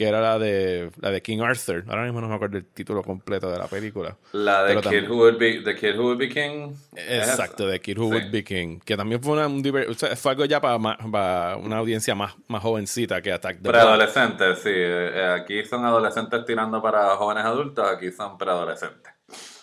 que 0.00 0.08
era 0.08 0.22
la 0.22 0.38
de, 0.38 0.90
la 1.02 1.10
de 1.10 1.20
King 1.20 1.40
Arthur. 1.40 1.84
Ahora 1.86 2.04
mismo 2.04 2.22
no 2.22 2.28
me 2.28 2.34
acuerdo 2.34 2.56
el 2.56 2.64
título 2.64 3.02
completo 3.02 3.50
de 3.50 3.58
la 3.58 3.66
película. 3.66 4.16
La 4.32 4.64
de 4.64 4.76
Kid 4.76 4.80
también- 4.80 5.10
Who 5.10 5.16
Would 5.18 5.36
Be, 5.38 5.60
The 5.62 5.74
Kid 5.76 5.98
Who 5.98 6.04
Would 6.04 6.16
Be 6.18 6.28
King. 6.30 6.72
¿es 6.96 7.28
Exacto, 7.28 7.66
de 7.66 7.78
Kid 7.82 7.98
Who 7.98 8.06
Sí. 8.06 8.12
Would 8.14 8.30
Be 8.30 8.42
King. 8.42 8.78
Que 8.82 8.96
también 8.96 9.22
fue, 9.22 9.34
una, 9.34 9.46
un 9.46 9.62
diver- 9.62 9.90
o 9.90 9.92
sea, 9.92 10.16
fue 10.16 10.30
algo 10.32 10.46
ya 10.46 10.58
para, 10.58 10.78
para 11.12 11.58
una 11.58 11.76
audiencia 11.76 12.14
más, 12.14 12.34
más 12.48 12.62
jovencita 12.62 13.20
que 13.20 13.30
Attack 13.30 13.60
the. 13.60 13.68
Preadolescentes, 13.68 14.58
sí. 14.60 14.70
Eh, 14.72 15.10
eh, 15.16 15.36
Aquí 15.38 15.62
son 15.66 15.84
adolescentes 15.84 16.46
tirando 16.46 16.80
para 16.80 17.10
jóvenes 17.16 17.44
adultos, 17.44 17.86
aquí 17.86 18.10
son 18.10 18.38
preadolescentes. 18.38 19.12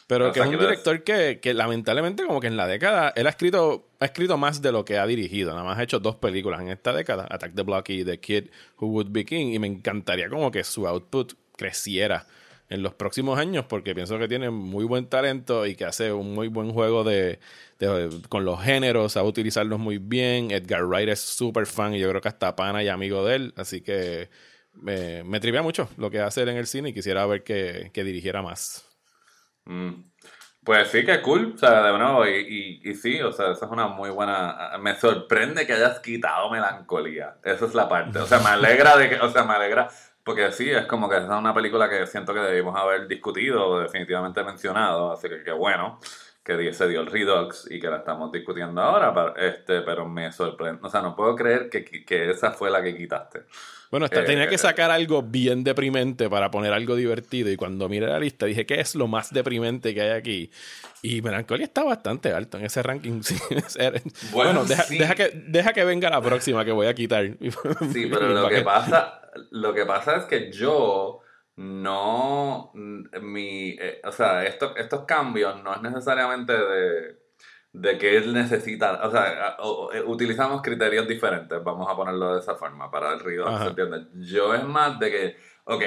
Pero 0.07 0.31
que 0.31 0.39
es 0.39 0.45
un 0.45 0.51
director 0.67 1.03
que, 1.03 1.39
que 1.41 1.53
lamentablemente 1.53 2.25
como 2.25 2.39
que 2.39 2.47
en 2.47 2.55
la 2.55 2.65
década, 2.65 3.11
él 3.15 3.27
ha 3.27 3.29
escrito, 3.29 3.89
ha 3.99 4.05
escrito 4.05 4.37
más 4.37 4.61
de 4.61 4.71
lo 4.71 4.85
que 4.85 4.97
ha 4.97 5.05
dirigido. 5.05 5.51
Nada 5.51 5.65
más 5.65 5.77
ha 5.77 5.83
hecho 5.83 5.99
dos 5.99 6.15
películas 6.15 6.61
en 6.61 6.69
esta 6.69 6.93
década, 6.93 7.27
Attack 7.29 7.53
the 7.55 7.63
Block 7.63 7.89
y 7.89 8.05
The 8.05 8.19
Kid 8.19 8.45
Who 8.79 8.87
Would 8.87 9.07
Be 9.11 9.25
King. 9.25 9.47
Y 9.53 9.59
me 9.59 9.67
encantaría 9.67 10.29
como 10.29 10.49
que 10.49 10.63
su 10.63 10.87
output 10.87 11.33
creciera 11.57 12.25
en 12.69 12.83
los 12.83 12.93
próximos 12.93 13.37
años 13.39 13.65
porque 13.67 13.95
pienso 13.95 14.17
que 14.19 14.27
tiene 14.27 14.49
muy 14.49 14.85
buen 14.85 15.07
talento 15.07 15.65
y 15.65 15.75
que 15.75 15.85
hace 15.85 16.11
un 16.13 16.33
muy 16.33 16.47
buen 16.49 16.71
juego 16.71 17.03
de, 17.03 17.39
de- 17.79 18.09
con 18.29 18.45
los 18.45 18.61
géneros, 18.61 19.13
sabe 19.13 19.27
utilizarlos 19.27 19.77
muy 19.79 19.97
bien. 19.97 20.51
Edgar 20.51 20.85
Wright 20.85 21.09
es 21.09 21.19
súper 21.19 21.65
fan 21.65 21.93
y 21.95 21.99
yo 21.99 22.09
creo 22.09 22.21
que 22.21 22.27
hasta 22.29 22.55
pana 22.55 22.81
y 22.83 22.87
amigo 22.87 23.25
de 23.25 23.35
él. 23.35 23.53
Así 23.57 23.81
que 23.81 24.29
me, 24.73 25.23
me 25.25 25.39
trivia 25.41 25.61
mucho 25.61 25.89
lo 25.97 26.09
que 26.09 26.19
hace 26.21 26.43
él 26.43 26.49
en 26.49 26.57
el 26.57 26.67
cine 26.67 26.89
y 26.89 26.93
quisiera 26.93 27.25
ver 27.25 27.43
que, 27.43 27.89
que 27.93 28.03
dirigiera 28.05 28.41
más. 28.41 28.86
Mm. 29.67 30.03
Pues 30.63 30.89
sí, 30.89 31.05
que 31.05 31.21
cool, 31.21 31.53
o 31.55 31.57
sea, 31.57 31.81
de 31.81 31.97
nuevo, 31.97 32.27
y, 32.27 32.81
y, 32.83 32.93
sí, 32.93 33.21
o 33.21 33.31
sea, 33.31 33.51
esa 33.51 33.65
es 33.65 33.71
una 33.71 33.87
muy 33.87 34.09
buena... 34.09 34.77
Me 34.81 34.95
sorprende 34.95 35.65
que 35.65 35.71
hayas 35.71 36.01
quitado 36.01 36.49
melancolía, 36.49 37.37
esa 37.41 37.65
es 37.65 37.73
la 37.73 37.87
parte, 37.87 38.19
o 38.19 38.25
sea, 38.25 38.39
me 38.39 38.49
alegra 38.49 38.97
de 38.97 39.07
que, 39.07 39.15
o 39.15 39.29
sea, 39.29 39.45
me 39.45 39.53
alegra, 39.53 39.87
porque 40.25 40.51
sí, 40.51 40.69
es 40.69 40.85
como 40.85 41.07
que 41.07 41.17
es 41.17 41.23
una 41.23 41.53
película 41.53 41.89
que 41.89 42.05
siento 42.05 42.33
que 42.33 42.41
debimos 42.41 42.77
haber 42.77 43.07
discutido, 43.07 43.65
o 43.65 43.79
definitivamente 43.79 44.43
mencionado, 44.43 45.13
así 45.13 45.29
que 45.29 45.41
qué 45.41 45.53
bueno 45.53 46.01
que 46.55 46.73
se 46.73 46.87
dio 46.87 47.01
el 47.01 47.07
Redux 47.07 47.67
y 47.69 47.79
que 47.79 47.89
la 47.89 47.97
estamos 47.97 48.31
discutiendo 48.31 48.81
ahora, 48.81 49.13
pero, 49.13 49.35
este, 49.35 49.81
pero 49.81 50.07
me 50.07 50.31
sorprende, 50.31 50.79
o 50.81 50.89
sea, 50.89 51.01
no 51.01 51.15
puedo 51.15 51.35
creer 51.35 51.69
que, 51.69 51.83
que 51.83 52.31
esa 52.31 52.51
fue 52.51 52.71
la 52.71 52.81
que 52.81 52.95
quitaste. 52.95 53.41
Bueno, 53.89 54.05
Eh, 54.07 54.09
tenía 54.09 54.49
que 54.49 54.57
sacar 54.57 54.91
algo 54.91 55.23
bien 55.23 55.63
deprimente 55.63 56.29
para 56.29 56.51
poner 56.51 56.73
algo 56.73 56.95
divertido. 56.95 57.49
Y 57.49 57.55
cuando 57.55 57.87
miré 57.87 58.07
la 58.07 58.19
lista 58.19 58.45
dije, 58.45 58.65
¿qué 58.65 58.81
es 58.81 58.95
lo 58.95 59.07
más 59.07 59.31
deprimente 59.33 59.93
que 59.93 60.01
hay 60.01 60.09
aquí? 60.09 60.51
Y 61.01 61.21
Melancholia 61.21 61.65
está 61.65 61.83
bastante 61.83 62.33
alto 62.33 62.57
en 62.57 62.65
ese 62.65 62.83
ranking. 62.83 63.21
Bueno, 63.77 63.99
Bueno, 64.33 64.65
deja, 64.65 64.83
sí. 64.83 64.97
deja 64.97 65.15
que, 65.15 65.29
deja 65.47 65.71
que 65.73 65.85
venga 65.85 66.09
la 66.09 66.21
próxima 66.21 66.65
que 66.65 66.71
voy 66.73 66.87
a 66.87 66.93
quitar. 66.93 67.31
Sí, 67.93 68.07
pero 68.11 68.27
lo 68.29 68.49
que 68.49 68.61
pasa, 68.61 69.21
lo 69.51 69.73
que 69.73 69.85
pasa 69.85 70.17
es 70.17 70.25
que 70.25 70.51
yo 70.51 71.21
no, 71.57 72.71
mi, 72.73 73.71
eh, 73.79 74.01
o 74.05 74.11
sea, 74.11 74.45
estos, 74.45 74.77
estos 74.77 75.05
cambios 75.05 75.61
no 75.63 75.73
es 75.73 75.81
necesariamente 75.81 76.53
de, 76.53 77.17
de 77.73 77.97
que 77.97 78.15
él 78.17 78.33
necesita, 78.33 79.05
o 79.05 79.11
sea, 79.11 79.57
eh, 79.93 80.03
utilizamos 80.05 80.61
criterios 80.61 81.07
diferentes, 81.07 81.63
vamos 81.63 81.87
a 81.89 81.95
ponerlo 81.95 82.33
de 82.35 82.39
esa 82.41 82.55
forma 82.55 82.89
para 82.91 83.13
el 83.13 83.19
ruido. 83.19 83.45
¿se 83.63 83.69
entiende? 83.69 84.07
Yo 84.15 84.53
es 84.53 84.63
más 84.63 84.99
de 84.99 85.11
que, 85.11 85.37
ok, 85.65 85.83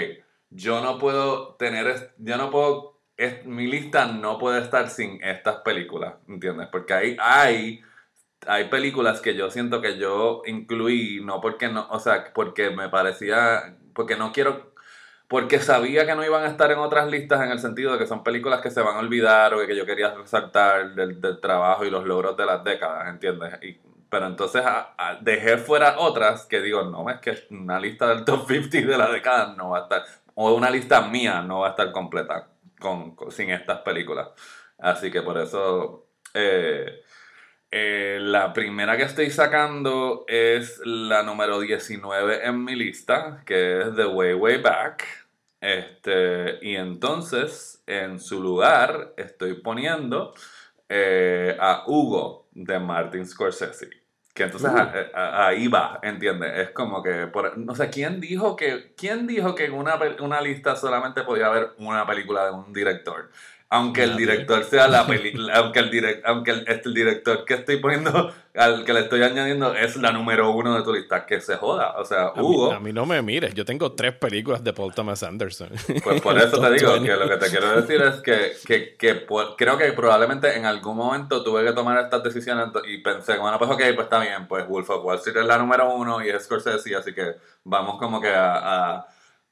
yo 0.51 0.81
no 0.83 0.99
puedo 0.99 1.55
tener, 1.55 2.15
yo 2.19 2.37
no 2.37 2.51
puedo, 2.51 3.01
es- 3.17 3.45
mi 3.47 3.67
lista 3.69 4.07
no 4.07 4.39
puede 4.39 4.61
estar 4.61 4.89
sin 4.91 5.23
estas 5.23 5.59
películas, 5.63 6.15
¿entiendes? 6.29 6.69
Porque 6.71 6.95
hay, 6.95 7.17
hay 7.21 7.81
hay 8.47 8.65
películas 8.71 9.21
que 9.21 9.35
yo 9.35 9.51
siento 9.51 9.81
que 9.83 9.99
yo 9.99 10.43
incluí, 10.47 11.21
no 11.23 11.41
porque 11.41 11.69
no, 11.69 11.87
o 11.91 11.99
sea, 12.01 12.33
porque 12.35 12.71
me 12.71 12.89
parecía, 12.89 13.77
porque 13.95 14.17
no 14.17 14.33
quiero, 14.33 14.70
porque 15.31 15.61
sabía 15.61 16.07
que 16.07 16.17
no 16.17 16.27
iban 16.27 16.45
a 16.45 16.49
estar 16.49 16.73
en 16.73 16.81
otras 16.81 17.09
listas 17.09 17.41
en 17.43 17.53
el 17.53 17.61
sentido 17.61 17.93
de 17.95 18.01
que 18.01 18.09
son 18.09 18.25
películas 18.25 18.61
que 18.61 18.71
se 18.73 18.83
van 18.83 18.97
a 18.97 19.01
olvidar 19.01 19.55
o 19.55 19.67
que 19.67 19.77
yo 19.77 19.87
quería 19.87 20.15
resaltar 20.15 20.95
del, 20.97 21.21
del 21.23 21.41
trabajo 21.41 21.87
y 21.87 21.91
los 21.91 22.05
logros 22.05 22.37
de 22.37 22.47
las 22.47 22.65
décadas, 22.65 23.09
¿entiendes? 23.09 23.55
Pero 24.11 24.27
entonces 24.27 24.63
dejé 25.21 25.57
fuera 25.59 25.99
otras 26.01 26.47
que 26.47 26.61
digo, 26.61 26.83
no, 26.83 27.09
es 27.11 27.21
que 27.21 27.39
una 27.55 27.79
lista 27.81 28.09
del 28.09 28.25
top 28.25 28.47
50 28.49 28.79
de 28.89 28.99
la 28.99 29.09
década 29.11 29.55
no 29.57 29.71
va 29.71 29.79
a 29.79 29.83
estar, 29.83 30.05
o 30.35 30.53
una 30.55 30.71
lista 30.71 31.03
mía 31.03 31.43
no 31.43 31.61
va 31.61 31.69
a 31.69 31.71
estar 31.71 31.93
completa 31.93 32.49
con- 32.81 33.17
sin 33.31 33.51
estas 33.51 33.83
películas. 33.83 34.29
Así 34.79 35.11
que 35.13 35.23
por 35.23 35.39
eso 35.39 36.09
eh, 36.35 37.03
eh, 37.73 38.19
la 38.21 38.53
primera 38.53 38.97
que 38.97 39.05
estoy 39.05 39.31
sacando 39.31 40.25
es 40.27 40.81
la 40.85 41.23
número 41.23 41.61
19 41.61 42.47
en 42.47 42.65
mi 42.65 42.75
lista, 42.75 43.43
que 43.47 43.83
es 43.83 43.97
The 43.97 44.07
Way 44.07 44.35
Way 44.35 44.63
Back. 44.63 45.07
Este, 45.61 46.59
y 46.63 46.75
entonces, 46.75 47.83
en 47.87 48.19
su 48.19 48.43
lugar, 48.43 49.15
estoy 49.17 49.55
poniendo 49.55 50.35
eh, 50.89 51.57
a 51.61 51.85
Hugo 51.87 52.49
de 52.53 52.79
Martin 52.81 53.25
Scorsese. 53.27 53.91
Que 54.35 54.45
entonces 54.45 54.71
Uh. 54.71 55.17
ahí 55.17 55.69
va, 55.69 56.01
¿entiendes? 56.03 56.53
Es 56.57 56.71
como 56.71 57.03
que, 57.03 57.27
por, 57.27 57.59
no 57.59 57.75
sé, 57.75 57.91
¿quién 57.91 58.21
dijo 58.21 58.57
que, 58.57 58.95
quién 58.97 59.27
dijo 59.27 59.55
que 59.55 59.67
en 59.67 59.75
una, 59.75 59.99
una 60.21 60.41
lista 60.41 60.77
solamente 60.77 61.23
podía 61.23 61.47
haber 61.47 61.71
una 61.79 62.07
película 62.07 62.47
de 62.47 62.53
un 62.53 62.73
director? 62.73 63.31
Aunque 63.73 64.03
el 64.03 64.11
Nadie. 64.11 64.27
director 64.27 64.65
sea 64.65 64.89
la 64.89 65.07
película, 65.07 65.55
aunque 65.59 65.79
el 65.79 65.91
direct, 65.93 66.27
aunque 66.27 66.51
el, 66.51 66.65
este, 66.67 66.89
el 66.89 66.95
director 66.95 67.45
que 67.45 67.55
estoy 67.55 67.77
poniendo, 67.77 68.33
al 68.57 68.85
que 68.85 68.93
le 68.93 69.01
estoy 69.01 69.23
añadiendo, 69.23 69.75
es 69.77 69.95
la 69.97 70.11
número 70.11 70.51
uno 70.51 70.77
de 70.77 70.83
tu 70.83 70.93
lista, 70.93 71.25
que 71.25 71.41
se 71.41 71.55
joda. 71.55 71.93
O 71.97 72.05
sea, 72.05 72.29
A 72.31 72.35
mí, 72.35 72.41
Hugo, 72.43 72.73
a 72.73 72.81
mí 72.81 72.93
no 72.93 73.07
me 73.07 73.23
mires, 73.23 73.55
yo 73.55 73.65
tengo 73.65 73.93
tres 73.93 74.13
películas 74.17 74.65
de 74.65 74.73
Paul 74.73 74.93
Thomas 74.93 75.23
Anderson. 75.23 75.71
pues 76.03 76.21
por 76.21 76.37
eso 76.37 76.61
te 76.61 76.71
digo 76.73 76.91
20. 76.95 77.09
que 77.09 77.17
lo 77.17 77.29
que 77.29 77.37
te 77.37 77.49
quiero 77.49 77.81
decir 77.81 78.03
es 78.03 78.21
que, 78.23 78.53
que, 78.67 78.97
que 78.97 79.25
creo 79.57 79.79
que 79.79 79.93
probablemente 79.93 80.57
en 80.57 80.67
algún 80.67 80.97
momento 80.97 81.45
tuve 81.45 81.65
que 81.65 81.73
tomar 81.73 81.97
estas 82.03 82.25
decisiones 82.25 82.67
y 82.89 82.99
pensé, 82.99 83.39
bueno, 83.39 83.57
pues 83.57 83.71
ok, 83.71 83.83
pues 83.95 84.01
está 84.01 84.19
bien, 84.19 84.49
pues 84.49 84.67
Wolf 84.67 84.91
of 84.91 85.05
Wall 85.05 85.19
Street 85.19 85.37
es 85.37 85.47
la 85.47 85.59
número 85.59 85.95
uno 85.95 86.21
y 86.25 86.29
es 86.29 86.43
Scorsese, 86.43 86.97
así 86.97 87.15
que 87.15 87.37
vamos 87.63 87.99
como 87.99 88.21
que 88.21 88.35
a, 88.35 88.97
a, 88.97 89.07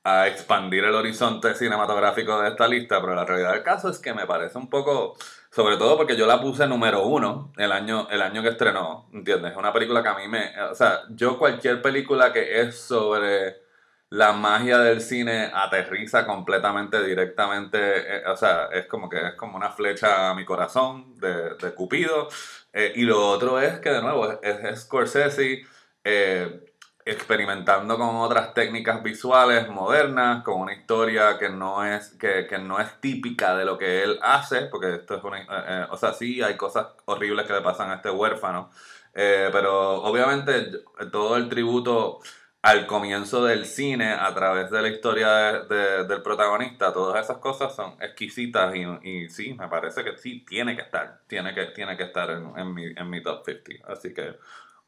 a 0.05 0.29
expandir 0.29 0.85
el 0.85 0.95
horizonte 0.95 1.55
cinematográfico 1.55 2.41
de 2.41 2.49
esta 2.51 2.69
lista, 2.69 3.01
pero 3.01 3.15
la 3.15 3.25
realidad 3.25 3.53
del 3.53 3.63
caso 3.63 3.89
es 3.91 3.99
que 3.99 4.15
me 4.15 4.27
parece 4.27 4.59
un 4.59 4.71
poco, 4.71 5.17
sobre 5.51 5.77
todo 5.77 5.97
porque 5.97 6.17
yo 6.17 6.27
la 6.27 6.41
puse 6.41 6.67
número 6.67 7.05
uno 7.07 7.53
el 7.57 7.73
año, 7.73 8.09
el 8.11 8.23
año 8.23 8.43
que 8.43 8.49
estrenó, 8.49 9.09
¿entiendes? 9.13 9.53
Es 9.53 9.59
una 9.59 9.73
película 9.73 10.03
que 10.03 10.09
a 10.09 10.17
mí 10.17 10.29
me, 10.29 10.61
o 10.63 10.75
sea, 10.75 11.03
yo 11.11 11.39
cualquier 11.39 11.83
película 11.83 12.33
que 12.33 12.63
es 12.63 12.79
sobre 12.79 13.69
la 14.11 14.33
magia 14.33 14.79
del 14.79 15.03
cine 15.03 15.51
aterriza 15.53 16.27
completamente 16.27 17.03
directamente, 17.03 17.79
eh, 18.19 18.23
o 18.27 18.37
sea, 18.37 18.69
es 18.73 18.87
como 18.87 19.09
que 19.09 19.19
es 19.29 19.35
como 19.35 19.57
una 19.57 19.71
flecha 19.71 20.31
a 20.31 20.35
mi 20.35 20.45
corazón 20.45 21.15
de, 21.17 21.55
de 21.57 21.75
Cupido. 21.75 22.29
Eh, 22.73 22.93
y 22.97 23.03
lo 23.03 23.27
otro 23.29 23.61
es 23.61 23.81
que, 23.81 23.91
de 23.91 24.03
nuevo, 24.03 24.41
es, 24.43 24.65
es 24.65 24.81
Scorsese 24.83 25.63
eh, 26.05 26.68
experimentando 27.11 27.97
con 27.99 28.17
otras 28.17 28.55
técnicas 28.55 29.03
visuales 29.03 29.69
modernas, 29.69 30.43
con 30.45 30.61
una 30.61 30.73
historia 30.75 31.39
que 31.39 31.49
no 31.49 31.85
es, 31.85 32.11
que, 32.19 32.47
que 32.49 32.59
no 32.59 32.79
es 32.81 33.01
típica 33.01 33.57
de 33.57 33.65
lo 33.65 33.79
que 33.79 34.03
él 34.03 34.19
hace, 34.23 34.63
porque 34.67 34.95
esto 34.97 35.17
es 35.17 35.25
una, 35.25 35.41
eh, 35.41 35.47
eh, 35.49 35.87
o 35.91 35.97
sea, 35.97 36.13
sí 36.13 36.43
hay 36.43 36.57
cosas 36.57 36.87
horribles 37.07 37.47
que 37.47 37.53
le 37.55 37.61
pasan 37.63 37.91
a 37.91 37.97
este 37.97 38.11
huérfano, 38.11 38.71
eh, 39.15 39.49
pero 39.53 40.03
obviamente 40.03 40.71
todo 41.11 41.37
el 41.37 41.49
tributo 41.49 42.21
al 42.63 42.87
comienzo 42.87 43.45
del 43.45 43.65
cine 43.67 44.13
a 44.13 44.35
través 44.35 44.71
de 44.71 44.83
la 44.83 44.89
historia 44.89 45.29
de- 45.63 45.75
de- 45.75 46.05
del 46.05 46.23
protagonista, 46.23 46.93
todas 46.93 47.25
esas 47.25 47.39
cosas 47.39 47.75
son 47.75 47.95
exquisitas 48.03 48.75
y, 48.75 48.83
y 49.09 49.29
sí, 49.31 49.55
me 49.55 49.69
parece 49.69 50.03
que 50.05 50.17
sí, 50.19 50.45
tiene 50.47 50.75
que 50.77 50.83
estar, 50.83 51.21
tiene 51.29 51.55
que, 51.55 51.67
tiene 51.67 51.97
que 51.97 52.03
estar 52.05 52.31
en, 52.31 52.53
en 52.59 52.75
mi, 52.75 52.85
en 52.87 53.09
mi 53.11 53.23
top 53.23 53.45
50. 53.45 53.93
Así 53.93 54.13
que 54.13 54.37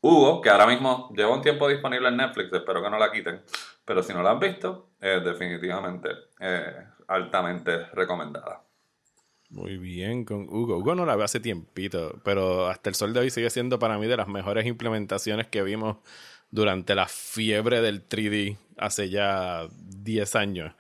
Hugo, 0.03 0.41
que 0.41 0.49
ahora 0.49 0.67
mismo 0.67 1.11
lleva 1.15 1.35
un 1.35 1.43
tiempo 1.43 1.69
disponible 1.69 2.09
en 2.09 2.17
Netflix, 2.17 2.53
espero 2.53 2.83
que 2.83 2.91
no 2.91 2.99
la 2.99 3.13
quiten, 3.13 3.43
pero 3.85 4.03
si 4.03 4.15
no 4.15 4.23
la 4.23 4.31
han 4.31 4.41
visto, 4.41 4.91
es 5.01 5.23
definitivamente 5.23 6.09
eh, 6.41 6.87
altamente 7.09 7.87
recomendada. 7.93 8.63
Muy 9.51 9.79
bien 9.79 10.25
con 10.25 10.49
Hugo. 10.49 10.79
Hugo 10.79 10.95
no 10.95 11.05
la 11.05 11.17
veo 11.17 11.25
hace 11.25 11.41
tiempito, 11.41 12.21
pero 12.25 12.69
hasta 12.69 12.89
el 12.89 12.95
sol 12.95 13.13
de 13.13 13.21
hoy 13.21 13.31
sigue 13.31 13.51
siendo 13.51 13.79
para 13.79 13.99
mí 13.99 14.07
de 14.07 14.17
las 14.17 14.29
mejores 14.29 14.65
implementaciones 14.65 15.49
que 15.49 15.63
vimos 15.63 15.97
durante 16.51 16.95
la 16.95 17.07
fiebre 17.07 17.81
del 17.81 18.09
3D 18.09 18.57
hace 18.79 19.11
ya 19.11 19.67
10 19.73 20.37
años. 20.37 20.73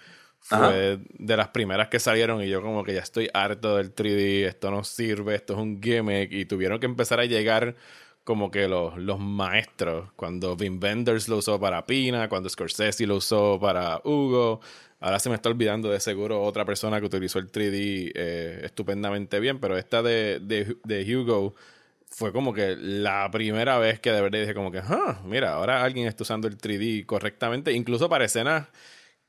Ajá. 0.50 0.68
Fue 0.68 0.98
de 1.18 1.36
las 1.36 1.48
primeras 1.48 1.88
que 1.88 1.98
salieron 1.98 2.42
y 2.42 2.48
yo 2.48 2.62
como 2.62 2.84
que 2.84 2.94
ya 2.94 3.00
estoy 3.00 3.28
harto 3.34 3.76
del 3.76 3.94
3D, 3.94 4.46
esto 4.46 4.70
no 4.70 4.84
sirve, 4.84 5.34
esto 5.34 5.52
es 5.52 5.58
un 5.58 5.82
gimmick 5.82 6.32
y 6.32 6.44
tuvieron 6.46 6.80
que 6.80 6.86
empezar 6.86 7.20
a 7.20 7.26
llegar 7.26 7.76
como 8.24 8.50
que 8.50 8.68
los, 8.68 8.96
los 8.98 9.18
maestros, 9.18 10.10
cuando 10.16 10.56
Vin 10.56 10.78
Wenders 10.82 11.28
lo 11.28 11.38
usó 11.38 11.58
para 11.58 11.86
Pina, 11.86 12.28
cuando 12.28 12.48
Scorsese 12.48 13.06
lo 13.06 13.16
usó 13.16 13.58
para 13.60 14.00
Hugo, 14.04 14.60
ahora 15.00 15.18
se 15.18 15.28
me 15.28 15.34
está 15.34 15.48
olvidando 15.48 15.90
de 15.90 16.00
seguro 16.00 16.42
otra 16.42 16.64
persona 16.64 17.00
que 17.00 17.06
utilizó 17.06 17.38
el 17.38 17.50
3D 17.50 18.12
eh, 18.14 18.60
estupendamente 18.64 19.40
bien, 19.40 19.58
pero 19.58 19.76
esta 19.78 20.02
de, 20.02 20.38
de, 20.40 20.76
de 20.84 21.16
Hugo 21.16 21.54
fue 22.10 22.32
como 22.32 22.52
que 22.52 22.76
la 22.76 23.30
primera 23.30 23.78
vez 23.78 24.00
que 24.00 24.12
de 24.12 24.20
verdad 24.20 24.40
dije 24.40 24.54
como 24.54 24.70
que, 24.72 24.78
ah, 24.78 25.20
mira, 25.24 25.54
ahora 25.54 25.82
alguien 25.82 26.06
está 26.06 26.24
usando 26.24 26.48
el 26.48 26.58
3D 26.58 27.06
correctamente, 27.06 27.72
incluso 27.72 28.08
para 28.08 28.24
escenas 28.24 28.68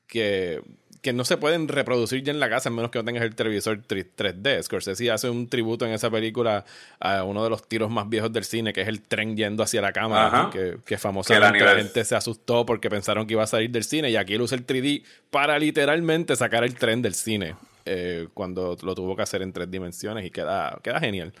que, 0.06 0.62
que 1.02 1.12
no 1.12 1.24
se 1.24 1.36
pueden 1.36 1.66
reproducir 1.66 2.22
ya 2.22 2.30
en 2.30 2.38
la 2.38 2.48
casa, 2.48 2.68
a 2.68 2.72
menos 2.72 2.92
que 2.92 2.98
no 3.00 3.04
tengas 3.04 3.24
el 3.24 3.34
televisor 3.34 3.82
3- 3.82 4.06
3D. 4.16 4.62
Scorsese 4.62 5.10
hace 5.10 5.28
un 5.28 5.48
tributo 5.48 5.84
en 5.84 5.92
esa 5.92 6.10
película 6.10 6.64
a 7.00 7.24
uno 7.24 7.42
de 7.42 7.50
los 7.50 7.68
tiros 7.68 7.90
más 7.90 8.08
viejos 8.08 8.32
del 8.32 8.44
cine, 8.44 8.72
que 8.72 8.82
es 8.82 8.88
el 8.88 9.02
tren 9.02 9.36
yendo 9.36 9.64
hacia 9.64 9.82
la 9.82 9.92
cámara, 9.92 10.26
Ajá. 10.28 10.50
que, 10.50 10.78
que 10.86 10.96
famosamente 10.98 11.64
la 11.64 11.74
gente 11.74 12.04
se 12.04 12.14
asustó 12.14 12.64
porque 12.64 12.88
pensaron 12.88 13.26
que 13.26 13.34
iba 13.34 13.42
a 13.42 13.48
salir 13.48 13.70
del 13.70 13.82
cine, 13.82 14.10
y 14.10 14.16
aquí 14.16 14.34
él 14.34 14.42
usa 14.42 14.56
el 14.56 14.64
3D 14.64 15.02
para 15.30 15.58
literalmente 15.58 16.36
sacar 16.36 16.62
el 16.62 16.76
tren 16.76 17.02
del 17.02 17.14
cine, 17.14 17.56
eh, 17.84 18.28
cuando 18.32 18.76
lo 18.82 18.94
tuvo 18.94 19.16
que 19.16 19.22
hacer 19.22 19.42
en 19.42 19.52
tres 19.52 19.68
dimensiones, 19.68 20.24
y 20.24 20.30
queda, 20.30 20.78
queda 20.84 21.00
genial. 21.00 21.32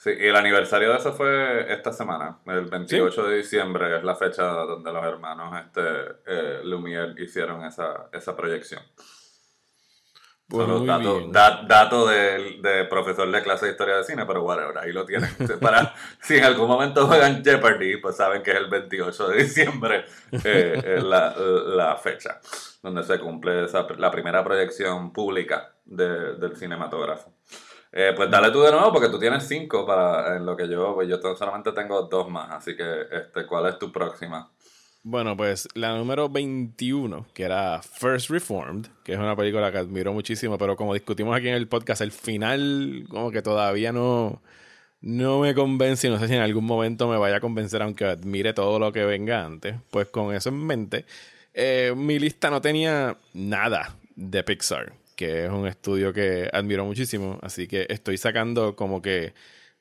Sí, 0.00 0.10
y 0.16 0.26
el 0.28 0.36
aniversario 0.36 0.90
de 0.92 0.98
eso 0.98 1.12
fue 1.12 1.72
esta 1.72 1.92
semana, 1.92 2.38
el 2.46 2.66
28 2.66 3.24
de 3.26 3.36
diciembre, 3.38 3.96
es 3.96 4.04
la 4.04 4.14
fecha 4.14 4.44
donde 4.44 4.92
los 4.92 5.04
hermanos 5.04 5.52
este, 5.60 5.80
eh, 6.24 6.60
Lumière 6.62 7.20
hicieron 7.20 7.64
esa, 7.64 8.08
esa 8.12 8.36
proyección. 8.36 8.80
Solo 10.50 10.78
muy 10.78 10.86
dato, 11.66 12.06
de, 12.06 12.58
de 12.62 12.84
profesor 12.86 13.30
de 13.30 13.42
clase 13.42 13.66
de 13.66 13.72
historia 13.72 13.96
de 13.96 14.04
cine, 14.04 14.24
pero 14.24 14.42
whatever, 14.44 14.78
ahí 14.78 14.92
lo 14.92 15.04
tienen. 15.04 15.28
Para, 15.60 15.92
si 16.22 16.36
en 16.38 16.44
algún 16.44 16.68
momento 16.68 17.06
juegan 17.06 17.44
Jeopardy, 17.44 17.98
pues 17.98 18.16
saben 18.16 18.42
que 18.42 18.52
es 18.52 18.56
el 18.56 18.70
28 18.70 19.28
de 19.28 19.36
diciembre 19.42 20.04
eh, 20.44 20.80
es 20.96 21.02
la, 21.04 21.34
la 21.36 21.96
fecha 21.96 22.40
donde 22.82 23.02
se 23.02 23.18
cumple 23.18 23.64
esa, 23.64 23.86
la 23.98 24.10
primera 24.10 24.42
proyección 24.44 25.12
pública 25.12 25.74
de- 25.84 26.36
del 26.36 26.56
cinematógrafo. 26.56 27.34
Eh, 27.92 28.12
pues 28.14 28.30
dale 28.30 28.50
tú 28.50 28.60
de 28.62 28.70
nuevo, 28.70 28.92
porque 28.92 29.08
tú 29.08 29.18
tienes 29.18 29.46
cinco 29.46 29.86
para 29.86 30.36
en 30.36 30.44
lo 30.44 30.56
que 30.56 30.68
yo, 30.68 30.94
pues 30.94 31.08
yo 31.08 31.18
solamente 31.36 31.72
tengo 31.72 32.02
dos 32.02 32.28
más, 32.28 32.50
así 32.50 32.76
que 32.76 33.02
este, 33.10 33.46
¿cuál 33.46 33.66
es 33.66 33.78
tu 33.78 33.90
próxima? 33.90 34.50
Bueno, 35.02 35.36
pues 35.36 35.68
la 35.74 35.96
número 35.96 36.28
21, 36.28 37.28
que 37.32 37.44
era 37.44 37.80
First 37.80 38.28
Reformed, 38.30 38.88
que 39.04 39.14
es 39.14 39.18
una 39.18 39.34
película 39.36 39.72
que 39.72 39.78
admiro 39.78 40.12
muchísimo, 40.12 40.58
pero 40.58 40.76
como 40.76 40.92
discutimos 40.92 41.34
aquí 41.36 41.48
en 41.48 41.54
el 41.54 41.68
podcast, 41.68 42.02
el 42.02 42.12
final 42.12 43.06
como 43.08 43.30
que 43.30 43.40
todavía 43.40 43.90
no, 43.92 44.42
no 45.00 45.40
me 45.40 45.54
convence 45.54 46.06
y 46.06 46.10
no 46.10 46.18
sé 46.18 46.28
si 46.28 46.34
en 46.34 46.42
algún 46.42 46.64
momento 46.66 47.08
me 47.08 47.16
vaya 47.16 47.36
a 47.36 47.40
convencer, 47.40 47.80
aunque 47.80 48.04
admire 48.04 48.52
todo 48.52 48.78
lo 48.78 48.92
que 48.92 49.04
venga 49.04 49.44
antes. 49.44 49.76
Pues 49.90 50.08
con 50.08 50.34
eso 50.34 50.50
en 50.50 50.66
mente, 50.66 51.06
eh, 51.54 51.94
mi 51.96 52.18
lista 52.18 52.50
no 52.50 52.60
tenía 52.60 53.16
nada 53.32 53.96
de 54.16 54.42
Pixar, 54.44 54.92
que 55.18 55.44
es 55.46 55.50
un 55.50 55.66
estudio 55.66 56.12
que 56.12 56.48
admiro 56.52 56.84
muchísimo, 56.84 57.38
así 57.42 57.66
que 57.66 57.86
estoy 57.90 58.16
sacando 58.18 58.76
como 58.76 59.02
que 59.02 59.34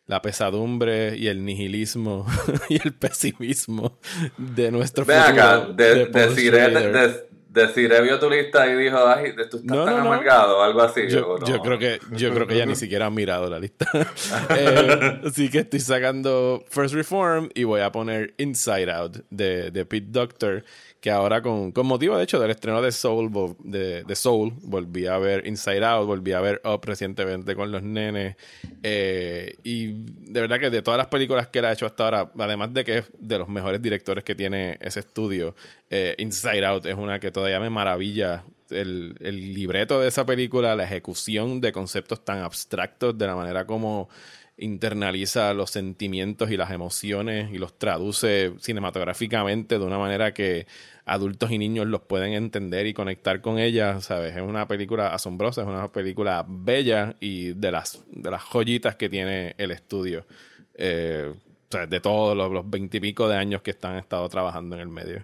la 0.08 0.22
pesadumbre 0.22 1.16
y 1.16 1.28
el 1.28 1.46
nihilismo 1.46 2.26
y 2.70 2.82
el 2.84 2.94
pesimismo 2.94 4.00
de 4.38 4.72
nuestro 4.72 5.06
Ven 5.06 5.20
acá, 5.20 5.60
futuro 5.62 5.74
de, 5.76 6.06
de 6.06 6.28
de, 6.28 6.92
de- 6.92 7.28
Desiree 7.50 8.02
vio 8.02 8.20
tu 8.20 8.30
lista 8.30 8.68
y 8.68 8.76
dijo, 8.76 8.98
ay, 9.08 9.34
tú 9.36 9.42
estás 9.42 9.64
No, 9.64 9.84
tan 9.86 9.96
no, 9.96 10.02
amargado 10.02 10.60
o 10.60 10.62
algo 10.62 10.82
así. 10.82 11.08
Yo 11.10 11.38
creo 11.64 11.80
que 11.80 12.00
yo 12.12 12.32
creo 12.34 12.46
que 12.46 12.54
ella 12.54 12.66
ni 12.68 12.76
siquiera 12.84 13.08
ha 13.08 13.10
mirado 13.10 13.50
la 13.50 13.60
lista. 13.60 13.88
Eh, 14.56 15.22
así 15.26 15.50
que 15.50 15.60
estoy 15.60 15.80
sacando 15.80 16.64
First 16.70 16.94
Reform 16.94 17.50
y 17.56 17.64
voy 17.64 17.82
a 17.82 17.92
poner 17.92 18.34
Inside 18.38 18.92
Out 18.92 19.18
de, 19.30 19.72
de 19.72 19.86
Pete 19.86 20.08
Doctor, 20.10 20.64
que 21.00 21.12
ahora 21.12 21.42
con, 21.42 21.72
con 21.72 21.86
motivo 21.86 22.18
de 22.18 22.24
hecho 22.24 22.40
del 22.40 22.52
estreno 22.52 22.82
de 22.82 22.92
Soul, 22.92 23.32
de, 23.60 24.04
de 24.04 24.16
Soul, 24.16 24.54
volví 24.64 25.06
a 25.08 25.18
ver 25.18 25.46
Inside 25.46 25.86
Out, 25.86 26.08
volví 26.08 26.32
a 26.32 26.42
ver 26.42 26.62
Up 26.66 26.82
recientemente 26.84 27.56
con 27.56 27.72
los 27.72 27.84
nenes. 27.84 28.36
eh, 28.84 29.56
y 29.64 29.88
de 30.32 30.42
verdad 30.42 30.60
que 30.60 30.70
de 30.70 30.82
todas 30.82 30.98
las 30.98 31.08
películas 31.08 31.48
que 31.48 31.60
él 31.60 31.66
ha 31.66 31.72
hecho 31.72 31.86
hasta 31.86 32.06
ahora, 32.06 32.32
además 32.38 32.74
de 32.74 32.84
que 32.84 32.98
es 33.00 33.06
de 33.20 33.38
los 33.38 33.48
mejores 33.48 33.82
directores 33.82 34.24
que 34.24 34.36
tiene 34.36 34.78
ese 34.82 35.02
estudio, 35.02 35.56
eh, 35.90 36.16
Inside 36.18 36.66
Out 36.66 36.86
es 36.88 36.96
una 36.96 37.20
que 37.20 37.32
todavía 37.32 37.60
me 37.60 37.70
maravilla 37.70 38.44
el, 38.70 39.16
el 39.20 39.54
libreto 39.54 40.00
de 40.00 40.08
esa 40.08 40.26
película, 40.26 40.76
la 40.76 40.84
ejecución 40.84 41.62
de 41.62 41.72
conceptos 41.72 42.26
tan 42.26 42.40
abstractos, 42.40 43.18
de 43.18 43.28
la 43.28 43.36
manera 43.36 43.66
como 43.66 44.10
internaliza 44.58 45.54
los 45.54 45.70
sentimientos 45.70 46.50
y 46.50 46.58
las 46.58 46.72
emociones 46.72 47.54
y 47.54 47.60
los 47.60 47.78
traduce 47.78 48.54
cinematográficamente 48.60 49.78
de 49.78 49.86
una 49.86 50.00
manera 50.00 50.34
que 50.34 50.66
adultos 51.06 51.52
y 51.52 51.58
niños 51.58 51.88
los 51.88 52.02
pueden 52.02 52.34
entender 52.34 52.88
y 52.88 52.94
conectar 52.94 53.42
con 53.42 53.60
ella, 53.60 54.02
¿sabes? 54.02 54.36
Es 54.36 54.42
una 54.42 54.68
película 54.68 55.14
asombrosa, 55.14 55.62
es 55.62 55.68
una 55.68 55.88
película 55.90 56.44
bella 56.48 57.16
y 57.20 57.54
de 57.54 57.72
las, 57.72 58.04
de 58.08 58.32
las 58.32 58.42
joyitas 58.44 58.96
que 58.96 59.10
tiene 59.10 59.54
el 59.58 59.72
estudio. 59.72 60.26
Eh, 60.74 61.34
o 61.34 61.72
sea, 61.72 61.86
de 61.86 62.00
todos 62.00 62.36
los 62.36 62.70
veintipico 62.70 63.28
de 63.28 63.36
años 63.36 63.62
que 63.62 63.72
están 63.72 63.98
estado 63.98 64.28
trabajando 64.28 64.76
en 64.76 64.82
el 64.82 64.88
medio. 64.90 65.24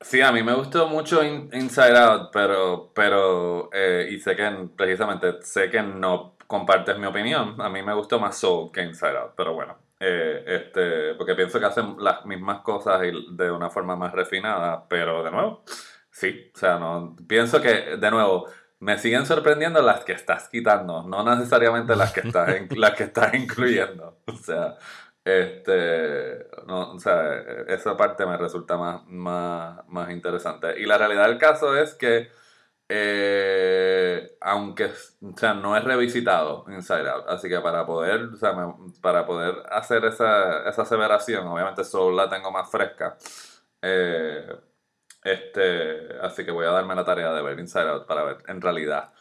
Sí, 0.00 0.22
a 0.22 0.32
mí 0.32 0.42
me 0.42 0.54
gustó 0.54 0.88
mucho 0.88 1.22
Inside 1.22 1.98
Out, 1.98 2.30
pero, 2.32 2.90
pero 2.94 3.68
eh, 3.72 4.08
y 4.10 4.18
sé 4.18 4.34
que 4.34 4.50
precisamente 4.74 5.42
sé 5.42 5.70
que 5.70 5.82
no 5.82 6.36
compartes 6.50 6.98
mi 6.98 7.06
opinión. 7.06 7.54
A 7.60 7.68
mí 7.68 7.80
me 7.80 7.94
gustó 7.94 8.18
más 8.18 8.36
Soul 8.36 8.72
que 8.72 8.82
Inside 8.82 9.16
Out, 9.16 9.32
pero 9.36 9.54
bueno, 9.54 9.78
eh, 10.00 10.42
este, 10.44 11.14
porque 11.14 11.36
pienso 11.36 11.60
que 11.60 11.66
hacen 11.66 11.94
las 12.00 12.26
mismas 12.26 12.62
cosas 12.62 13.00
y 13.04 13.36
de 13.36 13.52
una 13.52 13.70
forma 13.70 13.94
más 13.94 14.12
refinada, 14.12 14.88
pero 14.88 15.22
de 15.22 15.30
nuevo, 15.30 15.62
sí, 16.10 16.50
o 16.52 16.58
sea, 16.58 16.76
no, 16.80 17.14
pienso 17.28 17.60
que 17.62 17.96
de 17.96 18.10
nuevo 18.10 18.48
me 18.80 18.98
siguen 18.98 19.26
sorprendiendo 19.26 19.80
las 19.80 20.04
que 20.04 20.10
estás 20.12 20.48
quitando, 20.48 21.04
no 21.04 21.22
necesariamente 21.22 21.94
las 21.94 22.12
que 22.12 22.20
estás, 22.20 22.48
las 22.76 22.94
que 22.94 23.04
estás 23.04 23.32
incluyendo, 23.34 24.18
o 24.26 24.36
sea. 24.36 24.76
Este, 25.22 26.46
no, 26.66 26.92
o 26.92 26.98
sea, 26.98 27.36
esa 27.68 27.94
parte 27.94 28.24
me 28.24 28.38
resulta 28.38 28.78
más, 28.78 29.06
más, 29.06 29.86
más 29.86 30.10
interesante. 30.10 30.80
Y 30.80 30.86
la 30.86 30.96
realidad 30.96 31.28
del 31.28 31.36
caso 31.38 31.76
es 31.76 31.94
que, 31.94 32.30
eh, 32.92 34.36
aunque, 34.40 34.86
o 34.86 35.36
sea, 35.36 35.54
no 35.54 35.76
es 35.76 35.84
revisitado 35.84 36.64
Inside 36.68 37.08
Out, 37.08 37.28
así 37.28 37.48
que 37.48 37.60
para 37.60 37.86
poder, 37.86 38.22
o 38.24 38.36
sea, 38.36 38.52
para 39.00 39.24
poder 39.24 39.54
hacer 39.70 40.04
esa, 40.06 40.68
esa 40.68 40.82
aseveración, 40.82 41.46
obviamente 41.46 41.84
solo 41.84 42.16
la 42.16 42.28
tengo 42.28 42.50
más 42.50 42.68
fresca. 42.68 43.16
Eh, 43.80 44.44
este, 45.22 46.18
así 46.20 46.44
que 46.44 46.50
voy 46.50 46.66
a 46.66 46.70
darme 46.70 46.96
la 46.96 47.04
tarea 47.04 47.32
de 47.32 47.42
ver 47.42 47.60
Inside 47.60 47.90
Out 47.90 48.06
para 48.06 48.24
ver 48.24 48.38
en 48.48 48.60
realidad 48.60 49.12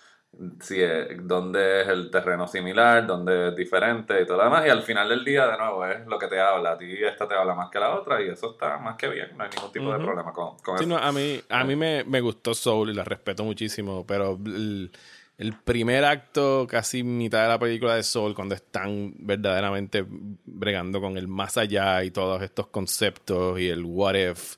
si 0.62 0.82
es, 0.82 1.08
dónde 1.24 1.82
es 1.82 1.88
el 1.88 2.10
terreno 2.10 2.48
similar, 2.48 3.06
dónde 3.06 3.50
es 3.50 3.56
diferente 3.56 4.22
y 4.22 4.26
todo 4.26 4.38
lo 4.38 4.44
demás. 4.46 4.66
Y 4.66 4.70
al 4.70 4.84
final 4.84 5.10
del 5.10 5.26
día, 5.26 5.48
de 5.48 5.58
nuevo, 5.58 5.86
es 5.86 6.06
lo 6.06 6.18
que 6.18 6.28
te 6.28 6.40
habla. 6.40 6.72
A 6.72 6.78
ti 6.78 6.92
esta 7.04 7.28
te 7.28 7.36
habla 7.36 7.56
más 7.56 7.70
que 7.70 7.80
la 7.80 7.96
otra 7.96 8.22
y 8.22 8.30
eso 8.30 8.52
está 8.52 8.78
más 8.78 8.96
que 8.96 9.10
bien. 9.10 9.36
No 9.36 9.44
hay 9.44 9.50
ningún 9.50 9.72
tipo 9.72 9.92
de 9.92 10.00
problema 10.00 10.32
con, 10.32 10.56
eso. 10.80 10.98
a 10.98 11.12
mí, 11.12 11.42
a 11.50 11.64
mí 11.64 11.76
me, 11.76 12.04
me, 12.04 12.22
gustó 12.22 12.54
Soul 12.54 12.92
y 12.92 12.94
la 12.94 13.04
respeto 13.04 13.44
muchísimo, 13.44 14.06
pero 14.06 14.40
el, 14.46 14.92
el, 15.38 15.54
primer 15.54 16.06
acto, 16.06 16.68
casi 16.70 17.04
mitad 17.04 17.44
de 17.44 17.50
la 17.50 17.60
película 17.60 17.96
de 17.96 18.04
Soul, 18.04 18.36
cuando 18.36 18.56
están 18.56 19.14
verdaderamente 19.18 20.06
bregando 20.08 21.02
con 21.02 21.18
el 21.18 21.28
más 21.28 21.58
allá 21.58 22.04
y 22.04 22.12
todos 22.12 22.42
estos 22.42 22.68
conceptos 22.68 23.60
y 23.60 23.68
el 23.68 23.84
what 23.84 24.16
if 24.16 24.58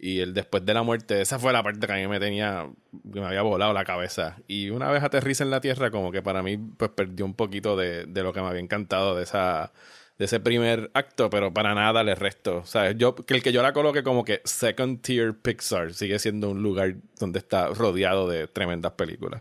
y 0.00 0.20
el 0.20 0.34
después 0.34 0.64
de 0.64 0.74
la 0.74 0.82
muerte, 0.82 1.20
esa 1.20 1.38
fue 1.38 1.52
la 1.52 1.62
parte 1.62 1.86
que 1.86 1.92
a 1.92 1.96
mí 1.96 2.08
me 2.08 2.18
tenía, 2.18 2.68
me 3.04 3.24
había 3.24 3.42
volado 3.42 3.72
la 3.72 3.84
cabeza. 3.84 4.38
Y 4.48 4.70
una 4.70 4.90
vez 4.90 5.02
aterriza 5.02 5.44
en 5.44 5.50
la 5.50 5.60
tierra, 5.60 5.90
como 5.90 6.10
que 6.10 6.22
para 6.22 6.42
mí, 6.42 6.56
pues 6.56 6.90
perdió 6.90 7.24
un 7.24 7.34
poquito 7.34 7.76
de, 7.76 8.06
de 8.06 8.22
lo 8.22 8.32
que 8.32 8.40
me 8.40 8.48
había 8.48 8.60
encantado 8.60 9.14
de 9.16 9.24
esa 9.24 9.72
de 10.18 10.26
ese 10.26 10.38
primer 10.38 10.90
acto, 10.92 11.30
pero 11.30 11.52
para 11.54 11.74
nada 11.74 12.04
le 12.04 12.14
resto. 12.14 12.62
sea 12.66 12.92
Yo, 12.92 13.14
que 13.14 13.32
el 13.32 13.42
que 13.42 13.52
yo 13.52 13.62
la 13.62 13.72
coloque 13.72 14.02
como 14.02 14.22
que 14.22 14.42
second 14.44 15.00
tier 15.00 15.34
Pixar 15.34 15.94
sigue 15.94 16.18
siendo 16.18 16.50
un 16.50 16.62
lugar 16.62 16.96
donde 17.18 17.38
está 17.38 17.68
rodeado 17.68 18.28
de 18.28 18.46
tremendas 18.46 18.92
películas 18.92 19.40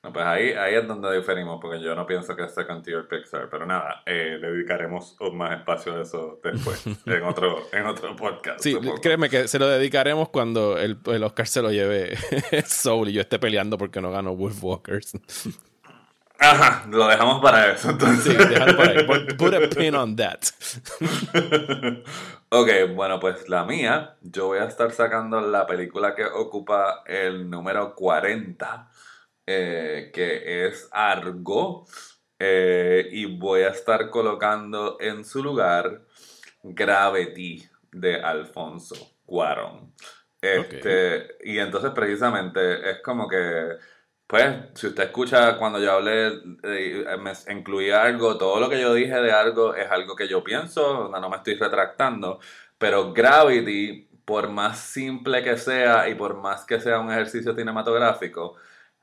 pues 0.00 0.24
ahí, 0.24 0.52
ahí 0.52 0.74
es 0.74 0.86
donde 0.86 1.16
diferimos, 1.16 1.58
porque 1.60 1.80
yo 1.80 1.94
no 1.94 2.06
pienso 2.06 2.36
que 2.36 2.44
es 2.44 2.54
Second 2.54 2.84
Tier 2.84 3.08
Pixar, 3.08 3.48
pero 3.50 3.66
nada, 3.66 4.02
eh, 4.06 4.38
dedicaremos 4.40 5.16
más 5.32 5.58
espacio 5.58 5.96
a 5.96 6.02
eso 6.02 6.40
después, 6.42 6.86
en 7.06 7.22
otro, 7.24 7.66
en 7.72 7.86
otro 7.86 8.14
podcast. 8.14 8.60
Sí, 8.60 8.78
créeme 9.02 9.28
que 9.28 9.48
se 9.48 9.58
lo 9.58 9.66
dedicaremos 9.66 10.28
cuando 10.28 10.78
el, 10.78 10.98
el 11.06 11.24
Oscar 11.24 11.46
se 11.46 11.62
lo 11.62 11.72
lleve 11.72 12.16
Soul 12.66 13.08
y 13.08 13.12
yo 13.14 13.20
esté 13.20 13.38
peleando 13.38 13.76
porque 13.76 14.00
no 14.00 14.12
ganó 14.12 14.36
Wolfwalkers. 14.36 15.14
Ajá, 16.40 16.86
lo 16.88 17.08
dejamos 17.08 17.42
para 17.42 17.72
eso 17.72 17.90
entonces. 17.90 18.36
Sí, 18.36 18.48
déjalo 18.48 18.76
para 18.76 18.90
ahí. 18.92 19.04
Put 19.36 19.54
a 19.54 19.68
pin 19.68 19.96
on 19.96 20.14
that. 20.14 20.38
ok, 22.50 22.68
bueno, 22.94 23.18
pues 23.18 23.48
la 23.48 23.64
mía, 23.64 24.14
yo 24.22 24.46
voy 24.46 24.60
a 24.60 24.66
estar 24.66 24.92
sacando 24.92 25.40
la 25.40 25.66
película 25.66 26.14
que 26.14 26.24
ocupa 26.24 27.02
el 27.06 27.50
número 27.50 27.96
40 27.96 28.88
eh, 29.50 30.10
que 30.12 30.66
es 30.66 30.88
Argo. 30.92 31.86
Eh, 32.38 33.08
y 33.10 33.24
voy 33.38 33.62
a 33.62 33.70
estar 33.70 34.10
colocando 34.10 34.98
en 35.00 35.24
su 35.24 35.42
lugar 35.42 36.02
Gravity 36.62 37.66
de 37.90 38.16
Alfonso 38.20 38.94
Cuarón. 39.24 39.94
Este, 40.40 41.36
Y 41.42 41.58
entonces 41.58 41.92
precisamente 41.92 42.90
es 42.90 43.00
como 43.02 43.26
que, 43.26 43.78
pues, 44.26 44.54
si 44.74 44.88
usted 44.88 45.04
escucha 45.04 45.56
cuando 45.56 45.80
yo 45.80 45.92
hablé, 45.92 46.30
me 47.18 47.32
incluí 47.50 47.90
algo, 47.90 48.36
todo 48.36 48.60
lo 48.60 48.68
que 48.68 48.80
yo 48.80 48.92
dije 48.92 49.14
de 49.14 49.32
algo 49.32 49.74
es 49.74 49.90
algo 49.90 50.14
que 50.14 50.28
yo 50.28 50.44
pienso, 50.44 51.08
no 51.08 51.30
me 51.30 51.36
estoy 51.38 51.54
retractando, 51.54 52.38
pero 52.76 53.14
Gravity, 53.14 54.08
por 54.26 54.50
más 54.50 54.78
simple 54.78 55.42
que 55.42 55.56
sea 55.56 56.08
y 56.08 56.14
por 56.14 56.36
más 56.36 56.66
que 56.66 56.80
sea 56.80 57.00
un 57.00 57.10
ejercicio 57.10 57.54
cinematográfico, 57.54 58.56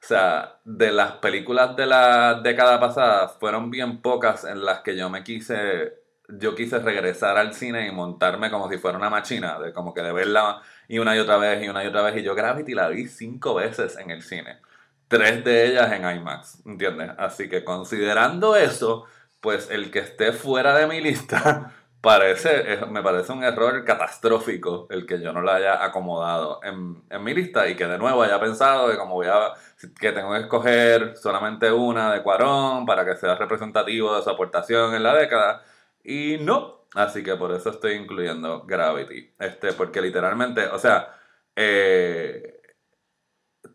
o 0.06 0.08
sea, 0.08 0.60
de 0.64 0.92
las 0.92 1.14
películas 1.14 1.76
de 1.76 1.88
la 1.88 2.36
década 2.36 2.80
pasada, 2.80 3.28
fueron 3.28 3.72
bien 3.72 4.04
pocas 4.04 4.44
en 4.44 4.64
las 4.64 4.82
que 4.82 4.96
yo 4.96 5.10
me 5.10 5.24
quise, 5.24 5.96
yo 6.30 6.54
quise 6.54 6.78
regresar 6.78 7.38
al 7.40 7.56
cine 7.56 7.88
y 7.88 7.92
montarme 7.92 8.52
como 8.52 8.70
si 8.70 8.78
fuera 8.78 9.00
una 9.00 9.10
machina, 9.10 9.58
de 9.60 9.74
como 9.74 9.96
que 9.96 10.04
de 10.04 10.14
verla 10.14 10.62
y 10.88 11.00
una 11.00 11.16
y 11.16 11.20
otra 11.20 11.38
vez 11.38 11.64
y 11.64 11.70
una 11.70 11.84
y 11.84 11.88
otra 11.88 12.04
vez. 12.04 12.18
Y 12.18 12.24
yo 12.24 12.36
Gravity 12.36 12.76
la 12.76 12.90
vi 12.90 13.08
cinco 13.08 13.56
veces 13.56 13.98
en 13.98 14.12
el 14.12 14.22
cine. 14.22 14.60
Tres 15.08 15.44
de 15.44 15.66
ellas 15.70 15.92
en 15.92 16.08
IMAX, 16.08 16.64
¿entiendes? 16.68 17.10
Así 17.18 17.50
que 17.50 17.64
considerando 17.64 18.56
eso, 18.56 19.06
pues 19.40 19.72
el 19.72 19.90
que 19.90 20.00
esté 20.00 20.34
fuera 20.34 20.78
de 20.78 20.86
mi 20.86 21.02
lista 21.02 21.74
parece, 22.06 22.86
me 22.90 23.02
parece 23.02 23.34
un 23.34 23.44
error 23.44 23.84
catastrófico 23.84 24.88
el 24.92 25.06
que 25.06 25.20
yo 25.20 25.34
no 25.34 25.42
la 25.42 25.56
haya 25.56 25.84
acomodado 25.84 26.62
en, 26.64 27.04
mi 27.24 27.34
lista 27.34 27.68
y 27.68 27.76
que 27.76 27.88
de 27.88 27.98
nuevo 27.98 28.24
haya 28.24 28.40
pensado 28.40 28.90
que 28.90 28.98
como 28.98 29.16
voy 29.16 29.28
a 29.28 29.54
que 30.00 30.12
tengo 30.12 30.32
que 30.34 30.42
escoger 30.42 31.18
solamente 31.18 31.72
una 31.72 32.14
de 32.14 32.22
Cuarón 32.22 32.86
para 32.86 33.04
que 33.06 33.16
sea 33.16 33.36
representativo 33.36 34.16
de 34.16 34.22
su 34.24 34.30
aportación 34.30 34.94
en 34.96 35.04
la 35.04 35.16
década. 35.16 35.64
Y 36.04 36.38
no, 36.40 36.86
así 36.94 37.24
que 37.24 37.36
por 37.36 37.52
eso 37.52 37.72
estoy 37.72 37.94
incluyendo 37.94 38.64
Gravity, 38.66 39.34
este 39.40 39.74
porque 39.74 40.02
literalmente, 40.02 40.68
o 40.68 40.80
sea, 40.80 41.18
eh, 41.56 42.55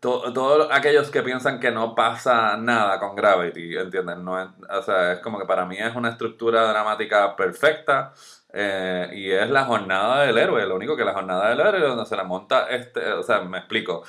todos 0.01 0.67
aquellos 0.71 1.11
que 1.11 1.21
piensan 1.21 1.59
que 1.59 1.69
no 1.71 1.93
pasa 1.93 2.57
nada 2.57 2.99
con 2.99 3.15
Gravity, 3.15 3.77
¿entienden? 3.77 4.25
No 4.25 4.41
es, 4.41 4.49
o 4.69 4.81
sea, 4.81 5.13
es 5.13 5.19
como 5.19 5.37
que 5.39 5.45
para 5.45 5.65
mí 5.65 5.77
es 5.77 5.95
una 5.95 6.09
estructura 6.09 6.67
dramática 6.71 7.35
perfecta 7.35 8.11
eh, 8.51 9.09
y 9.13 9.31
es 9.31 9.49
la 9.51 9.65
jornada 9.65 10.23
del 10.23 10.39
héroe. 10.39 10.65
Lo 10.65 10.75
único 10.75 10.97
que 10.97 11.05
la 11.05 11.13
jornada 11.13 11.49
del 11.49 11.59
héroe 11.59 11.81
donde 11.81 12.05
se 12.07 12.15
la 12.15 12.23
monta 12.23 12.67
este, 12.69 13.13
o 13.13 13.21
sea, 13.21 13.41
me 13.41 13.59
explico. 13.59 14.03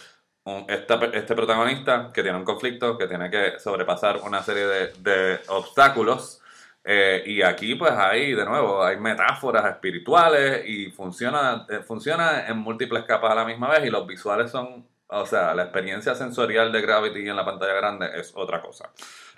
este 0.66 1.34
protagonista 1.34 2.10
que 2.12 2.22
tiene 2.22 2.38
un 2.38 2.44
conflicto, 2.44 2.96
que 2.96 3.06
tiene 3.06 3.30
que 3.30 3.58
sobrepasar 3.60 4.20
una 4.22 4.42
serie 4.42 4.66
de, 4.66 4.92
de 4.98 5.40
obstáculos. 5.48 6.40
Eh, 6.84 7.22
y 7.26 7.42
aquí 7.42 7.74
pues 7.76 7.92
hay, 7.92 8.34
de 8.34 8.44
nuevo, 8.44 8.82
hay 8.82 8.96
metáforas 8.96 9.66
espirituales 9.66 10.64
y 10.66 10.90
funciona, 10.90 11.66
eh, 11.68 11.80
funciona 11.80 12.48
en 12.48 12.58
múltiples 12.58 13.04
capas 13.04 13.32
a 13.32 13.34
la 13.36 13.44
misma 13.44 13.68
vez 13.68 13.84
y 13.86 13.90
los 13.90 14.06
visuales 14.06 14.50
son 14.50 14.84
o 15.12 15.26
sea, 15.26 15.54
la 15.54 15.64
experiencia 15.64 16.14
sensorial 16.14 16.72
de 16.72 16.80
Gravity 16.80 17.28
en 17.28 17.36
la 17.36 17.44
pantalla 17.44 17.74
grande 17.74 18.08
es 18.14 18.32
otra 18.34 18.60
cosa. 18.60 18.92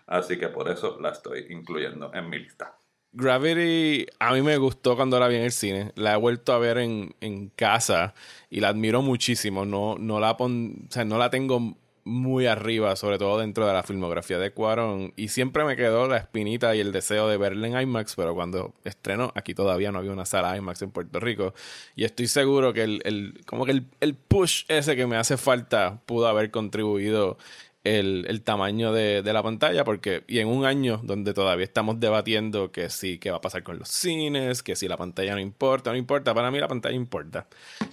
Así 0.06 0.38
que 0.38 0.48
por 0.48 0.68
eso 0.68 0.98
la 1.00 1.10
estoy 1.10 1.46
incluyendo 1.50 2.12
en 2.14 2.28
mi 2.28 2.38
lista. 2.38 2.78
Gravity 3.12 4.06
a 4.18 4.32
mí 4.32 4.42
me 4.42 4.56
gustó 4.56 4.96
cuando 4.96 5.18
la 5.20 5.28
vi 5.28 5.36
en 5.36 5.42
el 5.42 5.52
cine. 5.52 5.92
La 5.94 6.14
he 6.14 6.16
vuelto 6.16 6.52
a 6.52 6.58
ver 6.58 6.78
en, 6.78 7.14
en 7.20 7.48
casa 7.50 8.14
y 8.50 8.60
la 8.60 8.68
admiro 8.68 9.02
muchísimo. 9.02 9.64
No, 9.64 9.96
no, 9.98 10.20
la 10.20 10.36
pon, 10.36 10.86
o 10.88 10.92
sea, 10.92 11.04
no 11.04 11.16
la 11.16 11.30
tengo 11.30 11.76
muy 12.04 12.46
arriba, 12.46 12.94
sobre 12.96 13.18
todo 13.18 13.38
dentro 13.38 13.66
de 13.66 13.72
la 13.72 13.82
filmografía 13.82 14.38
de 14.38 14.52
Cuarón. 14.52 15.12
Y 15.16 15.28
siempre 15.28 15.64
me 15.64 15.76
quedó 15.76 16.06
la 16.06 16.18
espinita 16.18 16.76
y 16.76 16.80
el 16.80 16.92
deseo 16.92 17.28
de 17.28 17.38
verla 17.38 17.66
en 17.66 17.80
IMAX, 17.80 18.14
pero 18.14 18.34
cuando 18.34 18.74
estrenó, 18.84 19.32
aquí 19.34 19.54
todavía 19.54 19.90
no 19.90 19.98
había 19.98 20.12
una 20.12 20.26
sala 20.26 20.56
IMAX 20.56 20.82
en 20.82 20.90
Puerto 20.90 21.18
Rico. 21.18 21.54
Y 21.96 22.04
estoy 22.04 22.26
seguro 22.26 22.72
que 22.74 22.82
el, 22.82 23.00
el 23.04 23.40
como 23.46 23.64
que 23.64 23.72
el, 23.72 23.86
el, 24.00 24.14
push 24.14 24.64
ese 24.68 24.96
que 24.96 25.06
me 25.06 25.16
hace 25.16 25.36
falta 25.36 26.00
pudo 26.04 26.28
haber 26.28 26.50
contribuido 26.50 27.38
el, 27.84 28.26
el 28.28 28.42
tamaño 28.42 28.92
de, 28.92 29.22
de, 29.22 29.32
la 29.32 29.42
pantalla, 29.42 29.84
porque, 29.84 30.24
y 30.26 30.38
en 30.38 30.48
un 30.48 30.64
año 30.64 31.00
donde 31.02 31.34
todavía 31.34 31.64
estamos 31.64 32.00
debatiendo 32.00 32.72
que 32.72 32.88
sí, 32.88 33.18
qué 33.18 33.30
va 33.30 33.38
a 33.38 33.40
pasar 33.42 33.62
con 33.62 33.78
los 33.78 33.88
cines, 33.88 34.62
que 34.62 34.74
si 34.74 34.88
la 34.88 34.96
pantalla 34.96 35.34
no 35.34 35.40
importa, 35.40 35.90
no 35.90 35.96
importa, 35.96 36.34
para 36.34 36.50
mí 36.50 36.58
la 36.58 36.68
pantalla 36.68 36.96
importa. 36.96 37.46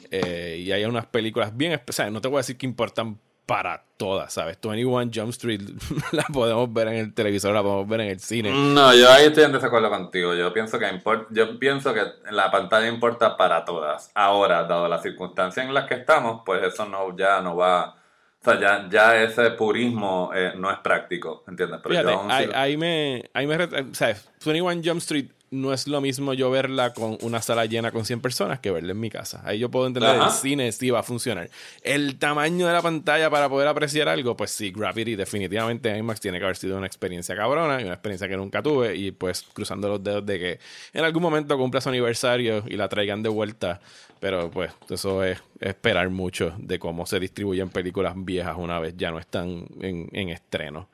Eh, 0.09 0.64
y 0.66 0.72
hay 0.72 0.86
unas 0.86 1.05
películas 1.07 1.55
bien 1.55 1.74
especiales, 1.74 2.14
no 2.14 2.22
te 2.22 2.30
voy 2.30 2.38
a 2.38 2.39
decir 2.39 2.57
que 2.57 2.66
importan 2.66 3.18
para 3.46 3.84
todas, 3.98 4.34
¿sabes? 4.34 4.58
21 4.62 5.12
Jump 5.14 5.30
Street 5.32 5.62
la 6.12 6.24
podemos 6.32 6.72
ver 6.74 6.88
en 6.89 6.96
el 6.96 7.14
televisor, 7.14 7.54
la 7.54 7.62
podemos 7.62 7.88
ver 7.88 8.02
en 8.02 8.08
el 8.10 8.20
cine. 8.20 8.52
No, 8.52 8.94
yo 8.96 9.10
ahí 9.12 9.26
estoy 9.26 9.44
en 9.44 9.52
desacuerdo 9.52 9.89
contigo. 9.89 10.34
Yo 10.34 10.54
pienso 10.54 10.80
que 10.80 11.02
yo 11.32 11.60
pienso 11.60 11.94
que 11.94 12.02
la 12.32 12.50
pantalla 12.50 12.88
importa 12.88 13.36
para 13.38 13.66
todas. 13.66 14.12
Ahora, 14.16 14.64
dado 14.64 14.88
las 14.88 15.02
circunstancias 15.02 15.66
en 15.66 15.74
las 15.74 15.88
que 15.88 15.96
estamos, 15.96 16.42
pues 16.46 16.64
eso 16.64 16.86
no 16.86 17.16
ya 17.18 17.42
no 17.42 17.56
va. 17.56 17.96
O 18.39 18.44
sea, 18.44 18.60
ya, 18.60 18.88
ya 18.89 19.22
ese 19.22 19.52
purismo 19.52 20.32
eh, 20.34 20.54
no 20.56 20.72
es 20.72 20.80
práctico, 20.80 21.44
¿entiendes? 21.48 21.80
Pero 21.84 21.94
Fíjate, 21.94 22.12
yo 22.12 22.20
aún 22.20 22.32
ahí, 22.32 22.44
sigo- 22.46 22.56
ahí 22.56 22.78
me, 22.78 23.30
ahí 23.36 23.46
me, 23.46 23.58
re- 23.58 23.86
¿sabes? 23.94 24.28
21 24.44 24.82
Jump 24.84 24.98
Street 25.00 25.28
no 25.52 25.74
es 25.74 25.86
lo 25.86 25.99
mismo 25.99 26.34
yo 26.34 26.49
verla 26.49 26.93
con 26.93 27.18
una 27.22 27.41
sala 27.41 27.66
llena 27.66 27.91
con 27.91 28.06
100 28.06 28.22
personas 28.22 28.60
que 28.60 28.72
verla 28.72 28.93
en 28.93 28.99
mi 28.99 29.10
casa. 29.10 29.41
Ahí 29.43 29.60
yo 29.60 29.70
puedo 29.70 29.86
entender 29.86 30.16
Ajá. 30.16 30.28
el 30.28 30.32
cine 30.32 30.72
sí 30.72 30.89
va 30.89 30.99
a 30.99 31.04
funcionar. 31.04 31.49
El 31.82 32.18
tamaño 32.18 32.68
de 32.68 32.74
la 32.74 32.82
pantalla 32.82 33.30
para 33.30 33.49
poder 33.49 33.68
apreciar 33.68 34.08
algo, 34.08 34.38
pues 34.38 34.52
sí, 34.52 34.72
Gravity 34.72 35.18
definitivamente 35.18 35.95
IMAX 35.95 36.22
tiene 36.22 36.39
que 36.39 36.45
haber 36.45 36.56
sido 36.56 36.78
una 36.78 36.88
experiencia 36.88 37.36
cabrona 37.36 37.82
y 37.82 37.84
una 37.84 37.93
experiencia 37.93 38.30
que 38.30 38.38
nunca 38.38 38.64
tuve 38.64 38.95
y 38.95 39.12
pues 39.12 39.43
cruzando 39.54 39.89
los 39.89 40.02
dedos 40.02 40.26
de 40.26 40.39
que 40.39 40.60
en 40.93 41.04
algún 41.04 41.22
momento 41.22 41.58
cumpla 41.58 41.82
su 41.82 41.89
aniversario 41.89 42.64
y 42.66 42.78
la 42.78 42.88
traigan 42.88 43.22
de 43.22 43.30
vuelta. 43.30 43.82
Pero 44.22 44.49
pues 44.52 44.72
eso 44.89 45.22
es 45.24 45.38
esperar 45.60 46.10
mucho 46.10 46.54
de 46.60 46.80
cómo 46.80 47.06
se 47.06 47.20
distribuyen 47.20 47.70
películas 47.70 48.14
viejas 48.16 48.56
una 48.58 48.80
vez 48.80 48.93
ya 48.95 49.12
no 49.12 49.20
están 49.20 49.66
en, 49.82 50.08
en 50.14 50.30
estreno. 50.30 50.88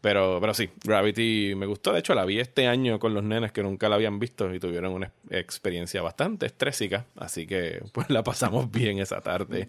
Pero, 0.00 0.38
pero 0.40 0.54
sí, 0.54 0.70
Gravity 0.82 1.54
me 1.56 1.66
gustó. 1.66 1.92
De 1.92 1.98
hecho, 2.00 2.14
la 2.14 2.24
vi 2.24 2.40
este 2.40 2.66
año 2.66 2.98
con 2.98 3.12
los 3.12 3.22
nenes 3.22 3.52
que 3.52 3.62
nunca 3.62 3.88
la 3.88 3.96
habían 3.96 4.18
visto 4.18 4.52
y 4.54 4.58
tuvieron 4.58 4.92
una 4.92 5.12
ex- 5.28 5.50
experiencia 5.60 6.00
bastante 6.00 6.46
estrésica. 6.46 7.04
Así 7.16 7.46
que, 7.46 7.82
pues, 7.92 8.08
la 8.08 8.22
pasamos 8.22 8.70
bien 8.72 8.98
esa 8.98 9.20
tarde. 9.20 9.68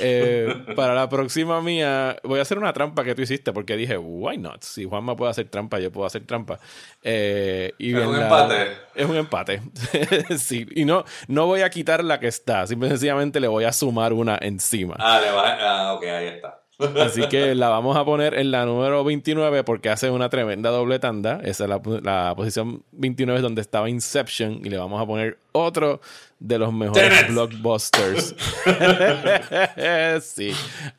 Eh, 0.00 0.52
para 0.74 0.94
la 0.94 1.08
próxima 1.08 1.60
mía, 1.62 2.16
voy 2.24 2.40
a 2.40 2.42
hacer 2.42 2.58
una 2.58 2.72
trampa 2.72 3.04
que 3.04 3.14
tú 3.14 3.22
hiciste 3.22 3.52
porque 3.52 3.76
dije, 3.76 3.96
why 3.98 4.36
not? 4.36 4.62
Si 4.62 4.84
Juanma 4.84 5.14
puede 5.14 5.30
hacer 5.30 5.48
trampa, 5.48 5.78
yo 5.78 5.92
puedo 5.92 6.06
hacer 6.06 6.24
trampa. 6.26 6.58
Eh, 7.02 7.72
y 7.78 7.94
Es 7.96 8.04
un 8.06 8.16
la- 8.16 8.22
empate. 8.24 8.72
Es 8.96 9.06
un 9.06 9.16
empate. 9.16 9.62
sí, 10.38 10.66
y 10.74 10.84
no, 10.84 11.04
no 11.28 11.46
voy 11.46 11.60
a 11.62 11.70
quitar 11.70 12.02
la 12.02 12.18
que 12.18 12.26
está. 12.26 12.66
Simple 12.66 12.88
y 12.88 12.90
sencillamente 12.90 13.38
le 13.38 13.46
voy 13.48 13.64
a 13.64 13.72
sumar 13.72 14.12
una 14.12 14.36
encima. 14.40 14.96
Ah, 14.98 15.20
le 15.20 15.30
va- 15.30 15.58
ah, 15.60 15.92
ok, 15.94 16.04
ahí 16.04 16.26
está. 16.26 16.60
Así 16.78 17.22
que 17.28 17.56
la 17.56 17.68
vamos 17.68 17.96
a 17.96 18.04
poner 18.04 18.34
en 18.34 18.52
la 18.52 18.64
número 18.64 19.02
29 19.02 19.64
porque 19.64 19.90
hace 19.90 20.10
una 20.10 20.28
tremenda 20.28 20.70
doble 20.70 21.00
tanda. 21.00 21.40
Esa 21.42 21.64
es 21.64 21.70
la, 21.70 22.34
posición 22.36 22.84
29 22.92 23.38
es 23.38 23.42
donde 23.42 23.60
estaba 23.60 23.90
Inception 23.90 24.60
y 24.64 24.70
le 24.70 24.78
vamos 24.78 25.02
a 25.02 25.06
poner 25.06 25.38
otro 25.64 26.00
de 26.38 26.58
los 26.58 26.72
mejores 26.72 27.08
Tenet. 27.08 27.28
blockbusters. 27.32 28.34
sí. 30.22 30.52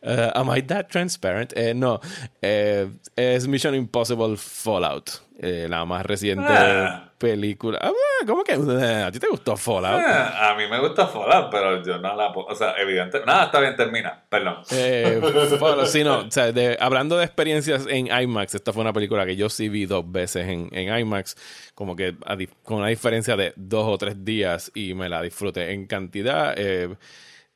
Uh, 0.03 0.32
am 0.36 0.49
I 0.55 0.62
that 0.64 0.88
transparent? 0.89 1.53
Eh, 1.55 1.74
no. 1.74 1.99
Eh, 2.41 2.89
es 3.16 3.47
Mission 3.47 3.76
Impossible 3.76 4.36
Fallout. 4.38 5.10
eh, 5.41 5.68
la 5.70 5.86
más 5.86 6.05
reciente 6.05 6.43
Ah. 6.49 7.12
película. 7.18 7.80
Ah, 7.82 7.91
¿Cómo 8.28 8.43
que? 8.43 8.51
Eh, 8.55 9.03
¿A 9.03 9.10
ti 9.10 9.20
te 9.20 9.28
gustó 9.30 9.55
Fallout? 9.55 10.01
Ah, 10.05 10.51
a 10.51 10.55
mí 10.57 10.64
me 10.70 10.78
gusta 10.82 11.07
Fallout, 11.07 11.49
pero 11.49 11.82
yo 11.82 11.97
no 11.97 12.14
la 12.14 12.34
puedo. 12.34 12.47
O 12.47 12.55
sea, 12.55 12.74
evidente. 12.78 13.22
Nada, 13.26 13.45
está 13.45 13.62
bien, 13.62 13.74
termina. 13.78 14.22
Perdón. 14.28 14.57
Eh, 14.72 15.22
Fallout, 15.60 15.86
sí, 15.86 16.03
no, 16.03 16.20
o 16.28 16.32
sea, 16.32 16.51
de- 16.51 16.78
hablando 16.82 17.18
de 17.18 17.24
experiencias 17.24 17.86
en 17.89 18.07
IMAX, 18.07 18.55
esta 18.55 18.74
fue 18.74 18.82
una 18.82 18.91
película 18.91 19.26
que 19.26 19.38
yo 19.38 19.47
sí 19.49 19.70
vi 19.70 19.86
dos 19.86 20.03
veces 20.12 20.45
en, 20.49 20.68
en 20.74 20.93
IMAX, 20.99 21.38
como 21.74 21.95
que 21.95 22.16
a 22.26 22.36
con 22.64 22.80
una 22.80 22.88
diferencia 22.88 23.38
de 23.38 23.53
dos 23.55 23.86
o 23.88 23.97
tres 23.97 24.26
días 24.26 24.48
y 24.73 24.93
me 24.93 25.09
la 25.09 25.21
disfruté 25.21 25.71
en 25.71 25.85
cantidad. 25.87 26.53
Eh, 26.57 26.95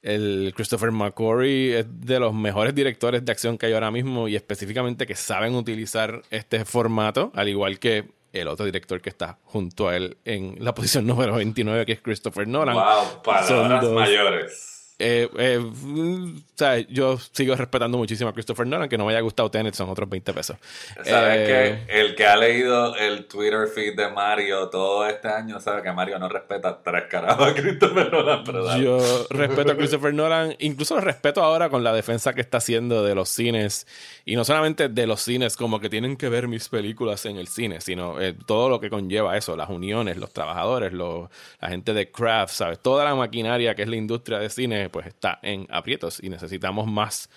el 0.01 0.51
Christopher 0.55 0.91
McQuarrie 0.91 1.79
es 1.79 1.85
de 2.01 2.19
los 2.19 2.33
mejores 2.33 2.75
directores 2.75 3.23
de 3.23 3.31
acción 3.31 3.57
que 3.57 3.67
hay 3.67 3.73
ahora 3.73 3.89
mismo 3.91 4.27
y 4.27 4.35
específicamente 4.35 5.05
que 5.05 5.15
saben 5.15 5.55
utilizar 5.55 6.21
este 6.29 6.65
formato, 6.65 7.31
al 7.35 7.47
igual 7.47 7.79
que 7.79 8.05
el 8.33 8.47
otro 8.47 8.65
director 8.65 8.99
que 8.99 9.09
está 9.09 9.37
junto 9.43 9.87
a 9.87 9.95
él 9.95 10.17
en 10.25 10.57
la 10.59 10.73
posición 10.75 11.07
número 11.07 11.35
29, 11.35 11.85
que 11.85 11.93
es 11.93 12.01
Christopher 12.01 12.47
Nolan. 12.47 12.75
Wow, 12.75 13.03
Son 13.03 13.21
palabras 13.23 13.81
dos- 13.81 13.93
mayores. 13.93 14.69
Eh, 15.05 15.29
eh, 15.37 15.59
o 15.59 16.57
sea, 16.57 16.79
yo 16.79 17.17
sigo 17.17 17.55
respetando 17.55 17.97
muchísimo 17.97 18.29
a 18.29 18.33
Christopher 18.33 18.65
Nolan, 18.65 18.87
que 18.87 18.97
no 18.97 19.05
me 19.05 19.11
haya 19.11 19.19
gustado 19.19 19.51
Tenet 19.51 19.73
son 19.73 19.89
otros 19.89 20.07
20 20.07 20.33
pesos. 20.33 20.55
¿Sabes 21.03 21.39
Eh, 21.39 21.85
que 21.87 21.99
El 21.99 22.15
que 22.15 22.25
ha 22.25 22.37
leído 22.37 22.95
el 22.95 23.25
Twitter 23.25 23.67
feed 23.67 23.97
de 23.97 24.09
Mario 24.09 24.69
todo 24.69 25.05
este 25.05 25.27
año 25.27 25.59
sabe 25.59 25.81
que 25.81 25.91
Mario 25.91 26.19
no 26.19 26.29
respeta 26.29 26.79
tres 26.81 27.03
carajos 27.09 27.49
a 27.49 27.53
Christopher 27.53 28.13
Nolan, 28.13 28.43
pero 28.45 28.63
dale. 28.63 28.83
Yo 28.83 29.27
respeto 29.29 29.73
a 29.73 29.75
Christopher 29.75 30.13
Nolan, 30.13 30.55
incluso 30.59 30.95
lo 30.95 31.01
respeto 31.01 31.43
ahora 31.43 31.69
con 31.69 31.83
la 31.83 31.91
defensa 31.91 32.33
que 32.33 32.41
está 32.41 32.59
haciendo 32.59 33.03
de 33.03 33.13
los 33.13 33.27
cines, 33.27 33.85
y 34.23 34.37
no 34.37 34.45
solamente 34.45 34.87
de 34.87 35.07
los 35.07 35.21
cines 35.21 35.57
como 35.57 35.81
que 35.81 35.89
tienen 35.89 36.15
que 36.15 36.29
ver 36.29 36.47
mis 36.47 36.69
películas 36.69 37.25
en 37.25 37.35
el 37.35 37.47
cine, 37.47 37.81
sino 37.81 38.21
eh, 38.21 38.33
todo 38.45 38.69
lo 38.69 38.79
que 38.79 38.89
conlleva 38.89 39.35
eso, 39.35 39.57
las 39.57 39.69
uniones, 39.69 40.15
los 40.15 40.31
trabajadores, 40.31 40.93
los, 40.93 41.29
la 41.59 41.69
gente 41.69 41.93
de 41.93 42.09
craft, 42.09 42.53
¿sabes? 42.53 42.79
Toda 42.79 43.03
la 43.03 43.15
maquinaria 43.15 43.75
que 43.75 43.81
es 43.81 43.89
la 43.89 43.97
industria 43.97 44.39
de 44.39 44.49
cine, 44.49 44.89
pues 44.93 45.07
está 45.07 45.39
en 45.41 45.67
aprietos 45.69 46.23
y 46.23 46.29
necesitamos 46.29 46.87
más 46.87 47.29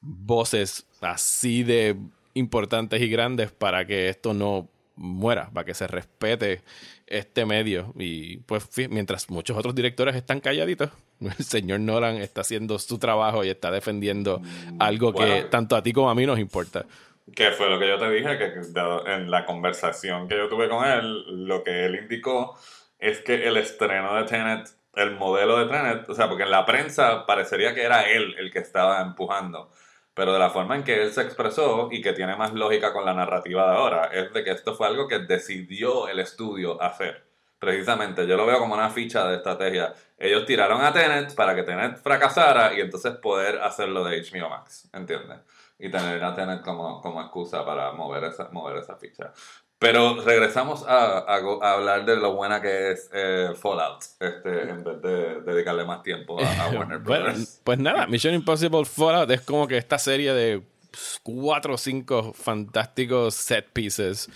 voces 0.00 0.86
así 1.00 1.62
de 1.62 1.96
importantes 2.34 3.00
y 3.00 3.08
grandes 3.08 3.50
para 3.52 3.86
que 3.86 4.10
esto 4.10 4.34
no 4.34 4.68
muera, 4.96 5.50
para 5.52 5.64
que 5.64 5.74
se 5.74 5.86
respete 5.86 6.62
este 7.06 7.46
medio. 7.46 7.94
Y 7.96 8.38
pues 8.38 8.68
mientras 8.90 9.30
muchos 9.30 9.56
otros 9.56 9.74
directores 9.74 10.16
están 10.16 10.40
calladitos, 10.40 10.90
el 11.20 11.44
señor 11.44 11.80
Nolan 11.80 12.16
está 12.16 12.40
haciendo 12.42 12.78
su 12.78 12.98
trabajo 12.98 13.44
y 13.44 13.48
está 13.48 13.70
defendiendo 13.70 14.42
algo 14.78 15.14
que 15.14 15.46
tanto 15.50 15.76
a 15.76 15.82
ti 15.82 15.92
como 15.92 16.10
a 16.10 16.14
mí 16.14 16.26
nos 16.26 16.38
importa. 16.38 16.84
Que 17.34 17.50
fue 17.52 17.68
lo 17.70 17.78
que 17.78 17.88
yo 17.88 17.98
te 17.98 18.10
dije, 18.10 18.38
que 18.38 18.52
en 19.06 19.30
la 19.30 19.46
conversación 19.46 20.28
que 20.28 20.36
yo 20.36 20.48
tuve 20.48 20.68
con 20.68 20.84
él, 20.84 21.46
lo 21.46 21.64
que 21.64 21.86
él 21.86 21.96
indicó 21.96 22.56
es 22.98 23.20
que 23.20 23.46
el 23.46 23.56
estreno 23.56 24.14
de 24.16 24.24
Tenet, 24.24 24.68
el 24.96 25.14
modelo 25.14 25.58
de 25.58 25.66
Tenet, 25.66 26.08
o 26.08 26.14
sea, 26.14 26.28
porque 26.28 26.42
en 26.42 26.50
la 26.50 26.64
prensa 26.64 27.26
parecería 27.26 27.74
que 27.74 27.84
era 27.84 28.02
él 28.10 28.34
el 28.38 28.50
que 28.50 28.58
estaba 28.58 29.00
empujando, 29.02 29.70
pero 30.14 30.32
de 30.32 30.38
la 30.38 30.50
forma 30.50 30.74
en 30.74 30.84
que 30.84 31.02
él 31.02 31.12
se 31.12 31.20
expresó 31.20 31.88
y 31.92 32.00
que 32.00 32.14
tiene 32.14 32.34
más 32.34 32.54
lógica 32.54 32.92
con 32.94 33.04
la 33.04 33.12
narrativa 33.12 33.70
de 33.70 33.76
ahora, 33.76 34.04
es 34.06 34.32
de 34.32 34.42
que 34.42 34.50
esto 34.50 34.74
fue 34.74 34.86
algo 34.86 35.06
que 35.06 35.18
decidió 35.20 36.08
el 36.08 36.18
estudio 36.18 36.82
hacer. 36.82 37.26
Precisamente, 37.58 38.26
yo 38.26 38.36
lo 38.36 38.46
veo 38.46 38.58
como 38.58 38.74
una 38.74 38.90
ficha 38.90 39.26
de 39.28 39.36
estrategia. 39.36 39.94
Ellos 40.18 40.46
tiraron 40.46 40.82
a 40.82 40.92
Tenet 40.92 41.34
para 41.34 41.54
que 41.54 41.62
Tenet 41.62 41.98
fracasara 41.98 42.74
y 42.74 42.80
entonces 42.80 43.16
poder 43.16 43.60
hacerlo 43.60 44.04
de 44.04 44.22
HBO 44.22 44.48
Max, 44.48 44.88
¿entiendes? 44.92 45.40
Y 45.78 45.90
tener 45.90 46.22
a 46.24 46.34
Tenet 46.34 46.62
como, 46.62 47.02
como 47.02 47.20
excusa 47.20 47.64
para 47.64 47.92
mover 47.92 48.24
esa, 48.24 48.48
mover 48.50 48.78
esa 48.78 48.96
ficha. 48.96 49.32
Pero 49.78 50.22
regresamos 50.22 50.84
a, 50.88 51.18
a 51.18 51.38
go- 51.40 51.62
a 51.62 51.72
hablar 51.74 52.06
de 52.06 52.16
lo 52.16 52.34
buena 52.34 52.62
que 52.62 52.92
es 52.92 53.10
eh, 53.12 53.50
Fallout, 53.60 54.02
este, 54.20 54.70
en 54.70 54.82
vez 54.82 55.02
de 55.02 55.40
dedicarle 55.42 55.84
más 55.84 56.02
tiempo 56.02 56.40
a, 56.40 56.64
a 56.64 56.68
Warner 56.72 56.98
Bueno, 57.00 57.24
Brothers. 57.24 57.60
pues 57.62 57.78
nada, 57.78 58.06
Mission 58.06 58.32
Impossible 58.34 58.84
Fallout 58.86 59.30
es 59.30 59.42
como 59.42 59.68
que 59.68 59.76
esta 59.76 59.98
serie 59.98 60.32
de 60.32 60.62
cuatro 61.22 61.74
o 61.74 61.78
cinco 61.78 62.32
fantásticos 62.32 63.34
set 63.34 63.66
pieces 63.70 64.30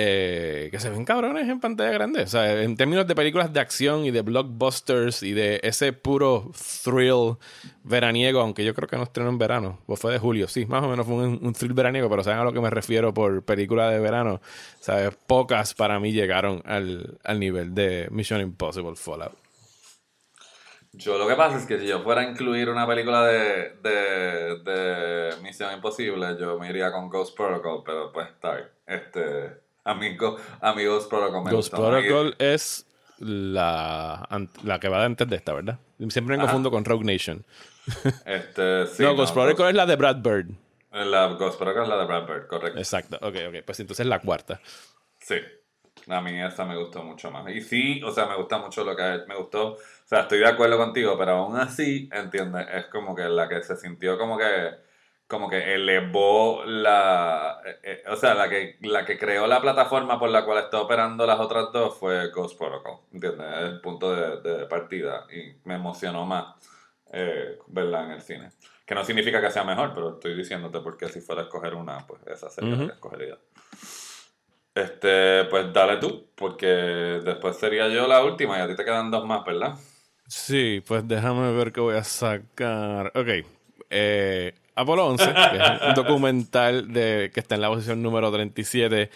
eh, 0.00 0.68
que 0.70 0.78
se 0.78 0.90
ven 0.90 1.04
cabrones 1.04 1.48
en 1.48 1.58
pantalla 1.58 1.90
grande. 1.90 2.22
O 2.22 2.26
sea, 2.28 2.62
en 2.62 2.76
términos 2.76 3.08
de 3.08 3.16
películas 3.16 3.52
de 3.52 3.58
acción 3.58 4.04
y 4.04 4.12
de 4.12 4.22
blockbusters 4.22 5.24
y 5.24 5.32
de 5.32 5.58
ese 5.64 5.92
puro 5.92 6.52
thrill 6.84 7.36
veraniego, 7.82 8.40
aunque 8.40 8.64
yo 8.64 8.74
creo 8.74 8.86
que 8.86 8.96
no 8.96 9.02
estrenó 9.02 9.30
en 9.30 9.38
verano, 9.38 9.80
o 9.86 9.96
fue 9.96 10.12
de 10.12 10.20
julio, 10.20 10.46
sí, 10.46 10.66
más 10.66 10.84
o 10.84 10.88
menos 10.88 11.04
fue 11.04 11.16
un, 11.16 11.40
un 11.42 11.52
thrill 11.52 11.72
veraniego, 11.72 12.08
pero 12.08 12.22
saben 12.22 12.38
a 12.38 12.44
lo 12.44 12.52
que 12.52 12.60
me 12.60 12.70
refiero 12.70 13.12
por 13.12 13.42
película 13.44 13.90
de 13.90 13.98
verano. 13.98 14.40
¿Sabes? 14.78 15.16
Pocas 15.26 15.74
para 15.74 15.98
mí 15.98 16.12
llegaron 16.12 16.62
al, 16.64 17.18
al 17.24 17.40
nivel 17.40 17.74
de 17.74 18.06
Mission 18.12 18.40
Impossible 18.40 18.94
Fallout. 18.94 19.36
Yo 20.92 21.18
lo 21.18 21.28
que 21.28 21.34
pasa 21.34 21.58
es 21.58 21.66
que 21.66 21.78
si 21.78 21.86
yo 21.86 22.02
fuera 22.02 22.22
a 22.22 22.24
incluir 22.24 22.68
una 22.70 22.86
película 22.86 23.24
de, 23.26 23.76
de, 23.82 24.58
de 24.64 25.30
Misión 25.42 25.72
Imposible, 25.74 26.36
yo 26.40 26.58
me 26.58 26.70
iría 26.70 26.90
con 26.90 27.08
Ghost 27.08 27.36
Protocol, 27.36 27.82
pero 27.84 28.10
pues 28.10 28.28
está 28.28 28.54
bien. 28.54 28.68
Este, 28.86 29.67
amigo, 29.88 30.36
amigos 30.60 31.06
Protocol 31.06 31.44
me 31.44 31.50
Ghost. 31.50 31.70
Protocol 31.70 32.34
es 32.38 32.86
la, 33.18 34.28
la 34.62 34.80
que 34.80 34.88
va 34.88 35.04
antes 35.04 35.28
de 35.28 35.36
esta, 35.36 35.52
¿verdad? 35.52 35.78
Siempre 36.08 36.36
me 36.36 36.42
Ajá. 36.42 36.52
confundo 36.52 36.70
con 36.70 36.84
Rogue 36.84 37.04
Nation. 37.04 37.44
Este, 38.26 38.86
sí, 38.86 39.02
no, 39.02 39.14
Ghost 39.16 39.32
Protocol 39.32 39.68
es 39.68 39.74
la 39.74 39.86
de 39.86 39.96
Brad 39.96 40.16
Bird. 40.16 40.50
La 40.92 41.26
Ghost 41.28 41.58
Protocol 41.58 41.84
es 41.84 41.88
la 41.88 41.96
de 41.96 42.04
Brad 42.04 42.26
Bird, 42.26 42.46
correcto. 42.46 42.78
Exacto. 42.78 43.16
Ok, 43.22 43.34
ok. 43.48 43.64
Pues 43.64 43.80
entonces 43.80 44.06
la 44.06 44.20
cuarta. 44.20 44.60
Sí. 45.18 45.36
A 46.06 46.20
mí 46.20 46.40
esa 46.40 46.64
me 46.64 46.76
gustó 46.76 47.02
mucho 47.02 47.30
más. 47.30 47.48
Y 47.50 47.60
sí, 47.60 48.02
o 48.02 48.10
sea, 48.10 48.26
me 48.26 48.36
gusta 48.36 48.58
mucho 48.58 48.84
lo 48.84 48.94
que 48.94 49.22
me 49.26 49.36
gustó. 49.36 49.72
O 49.72 49.78
sea, 50.04 50.20
estoy 50.20 50.38
de 50.38 50.48
acuerdo 50.48 50.76
contigo, 50.78 51.16
pero 51.18 51.32
aún 51.32 51.56
así, 51.56 52.08
¿entiendes? 52.12 52.66
Es 52.72 52.86
como 52.86 53.14
que 53.14 53.22
la 53.28 53.48
que 53.48 53.62
se 53.62 53.76
sintió 53.76 54.16
como 54.18 54.38
que 54.38 54.70
como 55.28 55.48
que 55.48 55.74
elevó 55.74 56.64
la 56.64 57.60
eh, 57.64 57.78
eh, 57.82 58.02
o 58.08 58.16
sea, 58.16 58.34
la 58.34 58.48
que 58.48 58.78
la 58.80 59.04
que 59.04 59.18
creó 59.18 59.46
la 59.46 59.60
plataforma 59.60 60.18
por 60.18 60.30
la 60.30 60.44
cual 60.44 60.64
está 60.64 60.80
operando 60.80 61.26
las 61.26 61.38
otras 61.38 61.70
dos 61.72 61.96
fue 61.96 62.30
Ghost 62.30 62.58
Protocol, 62.58 63.00
¿entiendes? 63.12 63.46
Es 63.46 63.64
el 63.64 63.80
punto 63.80 64.14
de, 64.14 64.40
de 64.40 64.66
partida 64.66 65.26
y 65.30 65.54
me 65.68 65.74
emocionó 65.74 66.24
más 66.24 66.56
eh, 67.12 67.58
verla 67.68 68.04
en 68.04 68.10
el 68.12 68.22
cine. 68.22 68.50
Que 68.86 68.94
no 68.94 69.04
significa 69.04 69.40
que 69.40 69.50
sea 69.50 69.64
mejor, 69.64 69.92
pero 69.94 70.14
estoy 70.14 70.34
diciéndote 70.34 70.80
porque 70.80 71.08
si 71.08 71.20
fuera 71.20 71.42
a 71.42 71.44
escoger 71.44 71.74
una, 71.74 72.06
pues 72.06 72.26
esa 72.26 72.48
sería 72.48 72.76
la 72.76 72.86
que 72.86 72.92
escogería. 72.92 73.38
Este, 74.74 75.44
pues 75.44 75.72
dale 75.72 75.98
tú, 75.98 76.30
porque 76.34 76.66
después 76.66 77.56
sería 77.56 77.88
yo 77.88 78.06
la 78.06 78.24
última 78.24 78.56
y 78.58 78.62
a 78.62 78.68
ti 78.68 78.76
te 78.76 78.84
quedan 78.84 79.10
dos 79.10 79.26
más, 79.26 79.44
¿verdad? 79.44 79.74
Sí, 80.26 80.82
pues 80.86 81.06
déjame 81.06 81.52
ver 81.52 81.72
qué 81.72 81.80
voy 81.80 81.96
a 81.96 82.04
sacar. 82.04 83.12
Ok. 83.14 83.46
Eh, 83.90 84.54
Apolo 84.78 85.06
11, 85.06 85.24
que 85.50 85.56
es 85.56 85.88
un 85.88 85.94
documental 85.94 86.92
de, 86.92 87.30
que 87.34 87.40
está 87.40 87.56
en 87.56 87.60
la 87.60 87.68
posición 87.68 88.00
número 88.00 88.30
37, 88.30 89.10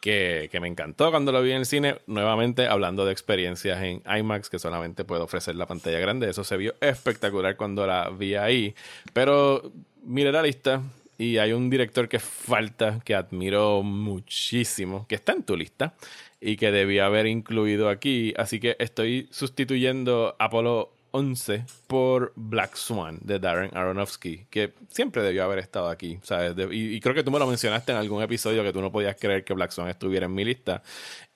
que, 0.00 0.48
que 0.50 0.60
me 0.60 0.68
encantó 0.68 1.10
cuando 1.10 1.32
lo 1.32 1.42
vi 1.42 1.50
en 1.50 1.58
el 1.58 1.66
cine. 1.66 1.96
Nuevamente 2.06 2.68
hablando 2.68 3.04
de 3.04 3.12
experiencias 3.12 3.82
en 3.82 4.02
IMAX, 4.06 4.48
que 4.48 4.58
solamente 4.58 5.04
puedo 5.04 5.24
ofrecer 5.24 5.56
la 5.56 5.66
pantalla 5.66 5.98
grande. 5.98 6.30
Eso 6.30 6.44
se 6.44 6.56
vio 6.56 6.74
espectacular 6.80 7.56
cuando 7.56 7.86
la 7.86 8.08
vi 8.10 8.36
ahí. 8.36 8.74
Pero 9.12 9.72
mire 10.04 10.30
la 10.30 10.42
lista, 10.42 10.80
y 11.20 11.36
hay 11.36 11.52
un 11.52 11.68
director 11.68 12.08
que 12.08 12.18
falta, 12.18 13.00
que 13.04 13.14
admiro 13.14 13.82
muchísimo, 13.82 15.06
que 15.06 15.16
está 15.16 15.32
en 15.32 15.42
tu 15.42 15.54
lista 15.54 15.92
y 16.40 16.56
que 16.56 16.70
debía 16.70 17.04
haber 17.04 17.26
incluido 17.26 17.90
aquí. 17.90 18.32
Así 18.38 18.58
que 18.58 18.74
estoy 18.78 19.28
sustituyendo 19.30 20.34
Apolo 20.38 20.94
11 21.12 21.64
por 21.86 22.32
Black 22.36 22.76
Swan 22.76 23.18
de 23.22 23.38
Darren 23.38 23.76
Aronofsky, 23.76 24.46
que 24.50 24.72
siempre 24.88 25.22
debió 25.22 25.44
haber 25.44 25.58
estado 25.58 25.88
aquí. 25.88 26.18
¿sabes? 26.22 26.54
y, 26.70 27.00
creo 27.00 27.14
que 27.14 27.22
tú 27.22 27.30
me 27.30 27.38
lo 27.38 27.46
mencionaste 27.46 27.92
en 27.92 27.98
algún 27.98 28.22
episodio 28.22 28.62
que 28.62 28.72
tú 28.72 28.80
no 28.80 28.92
podías 28.92 29.16
creer 29.16 29.44
que 29.44 29.54
Black 29.54 29.70
Swan 29.70 29.88
estuviera 29.88 30.26
en 30.26 30.34
mi 30.34 30.44
lista. 30.44 30.82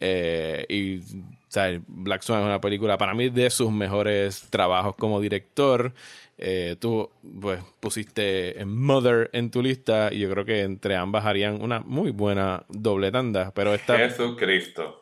Eh, 0.01 0.66
y 0.68 1.01
¿sabes? 1.49 1.81
Black 1.87 2.22
Swan 2.22 2.41
es 2.41 2.47
una 2.47 2.61
película 2.61 2.99
para 2.99 3.14
mí 3.14 3.29
de 3.29 3.49
sus 3.51 3.70
mejores 3.70 4.47
trabajos 4.51 4.97
como 4.97 5.20
director. 5.20 5.93
Eh, 6.37 6.74
tú 6.80 7.09
pues 7.41 7.61
pusiste 7.78 8.57
Mother 8.66 9.30
en 9.32 9.53
tu 9.53 9.62
lista 9.62 10.09
y 10.12 10.18
yo 10.18 10.30
creo 10.30 10.45
que 10.45 10.62
entre 10.62 10.97
ambas 10.97 11.24
harían 11.26 11.62
una 11.62 11.78
muy 11.80 12.11
buena 12.11 12.64
doble 12.68 13.12
tanda, 13.12 13.53
pero 13.55 13.72
esta... 13.72 13.97
Jesucristo. 13.97 15.01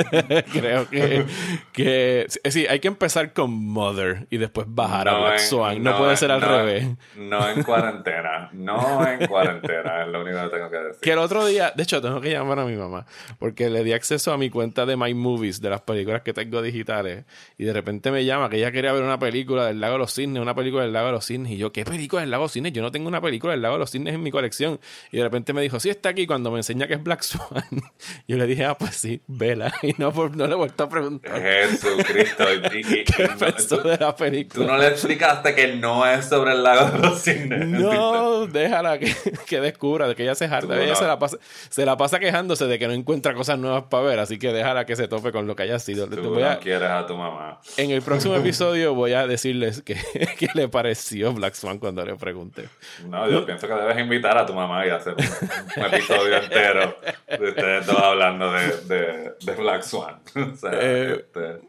creo 0.52 0.88
que, 0.90 1.24
que 1.72 2.26
sí, 2.50 2.66
hay 2.66 2.80
que 2.80 2.88
empezar 2.88 3.32
con 3.32 3.52
Mother 3.52 4.26
y 4.28 4.38
después 4.38 4.66
bajar 4.68 5.08
a 5.08 5.18
Black 5.18 5.38
Swan, 5.38 5.82
no, 5.82 5.96
puede 5.96 6.16
ser 6.16 6.32
al 6.32 6.40
revés. 6.40 6.88
No 7.16 7.48
en 7.48 7.62
cuarentena, 7.62 8.50
no 8.52 9.06
en 9.06 9.26
cuarentena, 9.28 10.02
es 10.02 10.08
lo 10.08 10.22
único 10.22 10.42
que 10.42 10.48
tengo 10.48 10.70
que 10.70 10.78
decir. 10.78 11.00
Que 11.00 11.12
el 11.12 11.18
otro 11.18 11.46
día, 11.46 11.72
de 11.76 11.82
hecho 11.84 12.02
tengo 12.02 12.20
que 12.20 12.30
llamar 12.30 12.58
a 12.58 12.64
mi 12.64 12.76
mamá, 12.76 13.06
porque 13.38 13.70
le 13.70 13.84
di 13.84 13.92
acceso 13.92 14.32
a 14.32 14.36
mi 14.36 14.50
cuenta 14.50 14.84
de 14.84 14.96
My 14.96 15.14
Movies, 15.14 15.60
de 15.60 15.70
las 15.70 15.82
películas 15.82 16.22
que 16.22 16.32
tengo 16.32 16.60
digitales, 16.60 17.24
y 17.56 17.64
de 17.64 17.72
repente 17.72 18.10
me 18.10 18.24
llama 18.24 18.50
que 18.50 18.56
ella 18.56 18.72
quería 18.72 18.92
ver 18.92 19.04
una 19.04 19.20
película 19.20 19.66
del 19.66 19.80
Lago 19.80 19.94
de 19.94 19.98
los 20.00 20.12
Cisnes, 20.12 20.42
una 20.42 20.54
película 20.54 20.71
del 20.80 20.92
Lago 20.92 21.06
de 21.06 21.12
los 21.12 21.26
Cisnes. 21.26 21.52
Y 21.52 21.56
yo, 21.58 21.72
¿qué 21.72 21.84
película 21.84 22.22
del 22.22 22.30
Lago 22.30 22.42
de 22.42 22.44
los 22.46 22.52
Cisnes? 22.52 22.72
Yo 22.72 22.82
no 22.82 22.90
tengo 22.90 23.08
una 23.08 23.20
película 23.20 23.52
del 23.52 23.62
Lago 23.62 23.74
de 23.74 23.80
los 23.80 23.90
Cisnes 23.90 24.14
en 24.14 24.22
mi 24.22 24.30
colección. 24.30 24.80
Y 25.10 25.18
de 25.18 25.24
repente 25.24 25.52
me 25.52 25.62
dijo, 25.62 25.78
sí, 25.80 25.90
está 25.90 26.10
aquí 26.10 26.26
cuando 26.26 26.50
me 26.50 26.58
enseña 26.58 26.86
que 26.86 26.94
es 26.94 27.02
Black 27.02 27.22
Swan. 27.22 27.64
yo 28.28 28.36
le 28.36 28.46
dije, 28.46 28.64
ah, 28.64 28.76
pues 28.76 28.96
sí, 28.96 29.20
vela. 29.26 29.72
Y 29.82 29.94
no, 29.98 30.12
no 30.12 30.46
le 30.46 30.52
he 30.52 30.56
vuelto 30.56 30.84
a 30.84 30.88
preguntar. 30.88 31.42
Jesucristo. 31.42 32.44
¿Qué 33.16 33.28
pensó 33.38 33.78
de 33.78 33.96
la 33.96 34.14
película? 34.14 34.64
Tú 34.64 34.72
no 34.72 34.78
le 34.78 34.88
explicaste 34.88 35.54
que 35.54 35.74
no 35.74 36.06
es 36.06 36.26
sobre 36.26 36.52
el 36.52 36.62
Lago 36.62 36.90
de 36.90 36.98
los 36.98 37.22
Cisnes. 37.22 37.66
No, 37.66 38.46
déjala 38.46 38.98
que, 38.98 39.14
que 39.46 39.60
descubra, 39.60 40.08
de 40.08 40.14
que 40.14 40.22
ella 40.22 40.34
se 40.34 40.44
harta. 40.44 40.80
Ella 40.80 40.94
se, 40.94 41.04
la 41.04 41.18
pasa, 41.18 41.38
se 41.68 41.84
la 41.84 41.96
pasa 41.96 42.18
quejándose 42.18 42.66
de 42.66 42.78
que 42.78 42.86
no 42.86 42.92
encuentra 42.92 43.34
cosas 43.34 43.58
nuevas 43.58 43.84
para 43.90 44.04
ver. 44.04 44.18
Así 44.20 44.38
que 44.38 44.52
déjala 44.52 44.86
que 44.86 44.96
se 44.96 45.08
tope 45.08 45.32
con 45.32 45.46
lo 45.46 45.56
que 45.56 45.64
haya 45.64 45.78
sido. 45.78 46.08
Tú 46.08 46.22
no 46.22 46.58
quieres 46.60 46.90
a 46.90 47.06
tu 47.06 47.16
mamá. 47.16 47.60
En 47.76 47.90
el 47.90 48.02
próximo 48.02 48.36
episodio 48.36 48.94
voy 48.94 49.12
a 49.12 49.26
decirles 49.26 49.82
que, 49.82 49.94
que 50.38 50.48
le 50.54 50.61
pareció 50.68 51.32
Black 51.32 51.54
Swan 51.54 51.78
cuando 51.78 52.04
le 52.04 52.16
pregunté. 52.16 52.68
No, 53.06 53.28
yo 53.28 53.44
pienso 53.44 53.66
que 53.66 53.74
debes 53.74 53.98
invitar 53.98 54.36
a 54.38 54.46
tu 54.46 54.54
mamá 54.54 54.86
y 54.86 54.90
hacer 54.90 55.14
un, 55.14 55.84
episodio 55.84 56.36
entero 56.36 56.96
de 57.28 57.48
ustedes 57.48 57.86
dos 57.86 57.98
hablando 57.98 58.52
de, 58.52 59.34
de, 59.40 59.54
Black 59.54 59.82
Swan. 59.82 60.20
Eh, 60.72 61.16
este, 61.20 61.60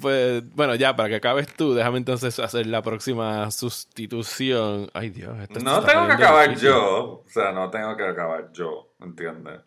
pues 0.00 0.48
bueno, 0.54 0.74
ya 0.74 0.94
para 0.94 1.08
que 1.08 1.16
acabes 1.16 1.48
tú, 1.54 1.74
déjame 1.74 1.98
entonces 1.98 2.38
hacer 2.38 2.66
la 2.66 2.82
próxima 2.82 3.50
sustitución. 3.50 4.90
Ay 4.94 5.10
Dios, 5.10 5.36
no 5.62 5.82
tengo 5.82 6.06
que 6.06 6.12
acabar 6.12 6.56
yo, 6.56 7.24
o 7.24 7.28
sea, 7.28 7.52
no 7.52 7.70
tengo 7.70 7.96
que 7.96 8.04
acabar 8.04 8.50
yo, 8.52 8.94
¿entiendes? 9.00 9.60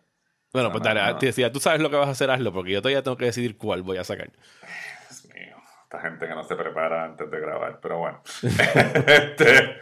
Bueno, 0.52 0.70
pues 0.72 0.82
dale, 0.82 1.00
te 1.18 1.26
decía, 1.26 1.52
tú 1.52 1.60
sabes 1.60 1.80
lo 1.80 1.90
que 1.90 1.96
vas 1.96 2.08
a 2.08 2.12
hacer, 2.12 2.30
hazlo, 2.30 2.52
porque 2.52 2.72
yo 2.72 2.80
todavía 2.80 3.02
tengo 3.02 3.16
que 3.16 3.26
decidir 3.26 3.56
cuál 3.56 3.82
voy 3.82 3.98
a 3.98 4.04
sacar 4.04 4.30
esta 5.96 6.08
gente 6.08 6.26
que 6.26 6.34
no 6.34 6.44
se 6.44 6.56
prepara 6.56 7.04
antes 7.04 7.30
de 7.30 7.40
grabar, 7.40 7.78
pero 7.80 7.98
bueno. 7.98 8.22
este, 8.42 9.78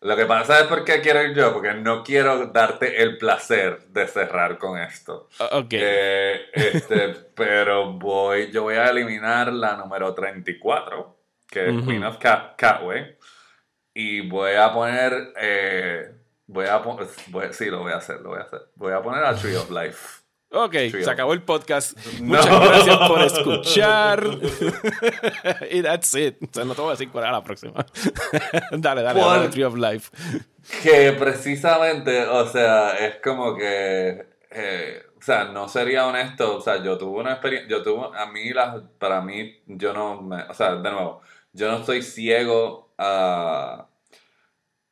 lo 0.00 0.16
que 0.16 0.26
pasa 0.26 0.60
es 0.60 0.66
porque 0.66 1.00
quiero 1.00 1.22
ir 1.22 1.34
yo, 1.34 1.52
porque 1.52 1.74
no 1.74 2.02
quiero 2.02 2.46
darte 2.46 3.02
el 3.02 3.18
placer 3.18 3.86
de 3.88 4.06
cerrar 4.06 4.58
con 4.58 4.78
esto. 4.78 5.28
Ok. 5.52 5.72
Eh, 5.72 6.46
este, 6.52 7.08
pero 7.34 7.92
voy, 7.92 8.50
yo 8.50 8.64
voy 8.64 8.74
a 8.74 8.88
eliminar 8.88 9.52
la 9.52 9.76
número 9.76 10.14
34, 10.14 11.16
que 11.48 11.68
es 11.68 11.84
Queen 11.84 12.04
of 12.04 12.18
Catway, 12.18 13.16
y 13.94 14.28
voy 14.28 14.54
a 14.54 14.72
poner, 14.72 15.32
eh, 15.40 16.12
voy 16.46 16.66
a 16.66 16.82
poner, 16.82 17.06
sí, 17.52 17.66
lo 17.66 17.80
voy 17.80 17.92
a 17.92 17.96
hacer, 17.96 18.20
lo 18.20 18.30
voy 18.30 18.40
a 18.40 18.42
hacer. 18.42 18.60
Voy 18.74 18.92
a 18.92 19.02
poner 19.02 19.24
a 19.24 19.34
Tree 19.34 19.56
of 19.56 19.70
Life. 19.70 20.25
Ok, 20.50 20.74
se 20.90 21.10
acabó 21.10 21.32
el 21.32 21.42
podcast. 21.42 21.98
Muchas 22.20 22.46
gracias 22.46 22.96
por 23.08 23.22
escuchar. 23.22 24.24
y 25.70 25.82
that's 25.82 26.14
it. 26.14 26.36
O 26.42 26.48
sea, 26.52 26.64
no 26.64 26.74
te 26.74 26.80
voy 26.80 26.88
a 26.88 26.92
decir 26.92 27.10
cuál 27.10 27.24
era 27.24 27.32
la 27.32 27.42
próxima. 27.44 27.84
dale, 28.70 29.02
dale, 29.02 29.20
dale, 29.20 29.48
Tree 29.48 29.64
of 29.64 29.76
Life. 29.76 30.10
Que 30.82 31.12
precisamente, 31.12 32.26
o 32.26 32.46
sea, 32.48 32.96
es 32.96 33.16
como 33.22 33.56
que. 33.56 34.26
Eh, 34.50 35.02
o 35.18 35.22
sea, 35.22 35.46
no 35.46 35.68
sería 35.68 36.06
honesto. 36.06 36.56
O 36.56 36.60
sea, 36.60 36.82
yo 36.82 36.96
tuve 36.96 37.20
una 37.20 37.32
experiencia. 37.32 37.68
Yo 37.68 37.82
tuve. 37.82 38.16
A 38.16 38.26
mí, 38.26 38.50
las, 38.50 38.82
para 38.98 39.20
mí, 39.20 39.60
yo 39.66 39.92
no. 39.92 40.22
Me, 40.22 40.42
o 40.44 40.54
sea, 40.54 40.76
de 40.76 40.90
nuevo, 40.90 41.22
yo 41.52 41.70
no 41.70 41.78
estoy 41.78 42.02
ciego 42.02 42.92
a 42.98 43.85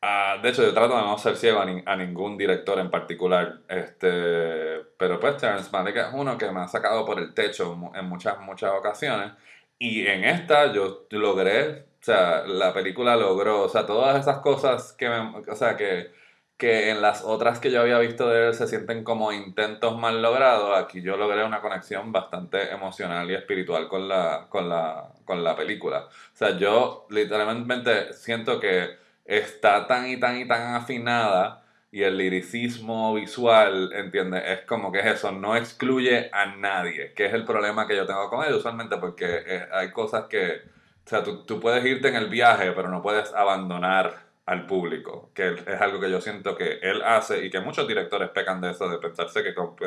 Ah, 0.07 0.38
de 0.42 0.50
hecho, 0.50 0.62
yo 0.62 0.74
trato 0.74 0.94
de 0.96 1.02
no 1.02 1.16
ser 1.16 1.34
ciego 1.34 1.61
a, 1.61 1.96
ningún 1.96 2.36
director 2.36 2.78
en 2.78 2.90
particular. 2.90 3.61
Este, 3.68 4.80
pero 4.98 5.18
pues 5.18 5.38
Terrence 5.38 5.70
Malick 5.72 5.96
es 5.96 6.07
uno 6.12 6.36
que 6.36 6.50
me 6.52 6.61
ha 6.61 6.68
sacado 6.68 7.07
por 7.07 7.18
el 7.18 7.32
techo 7.32 7.74
en 7.94 8.05
muchas, 8.05 8.38
muchas 8.40 8.72
ocasiones. 8.72 9.32
Y 9.78 10.07
en 10.07 10.24
esta 10.24 10.70
yo 10.72 11.07
logré, 11.11 11.86
o 12.00 12.02
sea, 12.02 12.46
la 12.46 12.74
película 12.74 13.16
logró, 13.16 13.62
o 13.62 13.68
sea, 13.70 13.86
todas 13.86 14.20
esas 14.20 14.40
cosas 14.40 14.92
que 14.92 15.09
me, 15.09 15.38
o 15.38 15.57
sea, 15.57 15.76
que, 15.78 16.12
que 16.59 16.90
en 16.90 17.00
las 17.00 17.22
otras 17.24 17.59
que 17.59 17.70
yo 17.70 17.80
había 17.80 17.98
visto 17.98 18.28
de 18.28 18.48
él 18.48 18.55
se 18.55 18.66
sienten 18.68 19.05
como 19.05 19.32
intentos 19.32 19.98
mal 19.98 20.20
logrados, 20.20 20.76
aquí 20.78 21.00
yo 21.00 21.16
logré 21.16 21.44
una 21.44 21.62
conexión 21.62 22.12
bastante 22.12 22.72
emocional 22.72 23.30
y 23.30 23.34
espiritual 23.34 23.88
con 23.88 24.07
la, 24.09 24.48
con 24.50 24.68
la, 24.68 25.12
con 25.24 25.42
la 25.42 25.57
película. 25.57 26.09
O 26.09 26.36
sea, 26.36 26.59
yo 26.59 27.07
literalmente 27.11 28.12
siento 28.12 28.61
que 28.61 29.03
está 29.25 29.87
tan 29.87 30.09
y 30.09 30.18
tan 30.18 30.39
y 30.39 30.47
tan 30.47 30.75
afinada 30.75 31.64
y 31.91 32.03
el 32.03 32.18
liricismo 32.18 33.14
visual, 33.14 33.93
¿entiendes? 33.93 34.43
Es 34.47 34.61
como 34.62 34.91
que 34.91 34.99
es 34.99 35.07
eso, 35.07 35.31
no 35.31 35.57
excluye 35.57 36.29
a 36.33 36.47
nadie, 36.57 37.12
que 37.14 37.27
es 37.27 37.33
el 37.33 37.45
problema 37.45 37.87
que 37.87 37.95
yo 37.95 38.05
tengo 38.05 38.29
con 38.29 38.45
él 38.45 38.53
usualmente 38.55 38.97
porque 38.97 39.27
eh, 39.47 39.68
hay 39.72 39.93
cosas 39.93 40.25
que, 40.25 40.62
o 41.07 41.09
sea, 41.09 41.22
tú, 41.22 41.45
tú, 41.45 41.61
puedes 41.61 41.85
irte 41.85 42.09
en 42.09 42.16
el 42.16 42.29
viaje, 42.29 42.72
pero 42.72 42.89
no 42.89 43.01
puedes 43.01 43.33
abandonar 43.33 44.24
al 44.47 44.66
público, 44.66 45.30
que 45.34 45.55
es 45.55 45.80
algo 45.80 46.01
que 46.01 46.11
yo 46.11 46.20
siento 46.20 46.55
que 46.57 46.78
él 46.82 47.03
hace 47.03 47.47
y 47.47 47.51
que 47.51 47.61
muchos 47.61 47.88
directores 47.88 48.28
pecan 48.30 48.61
de 48.61 48.72
eso, 48.72 48.88
de 48.88 48.99
pensarse 48.99 49.42
que, 49.42 49.59
o 49.59 49.74
que 49.74 49.86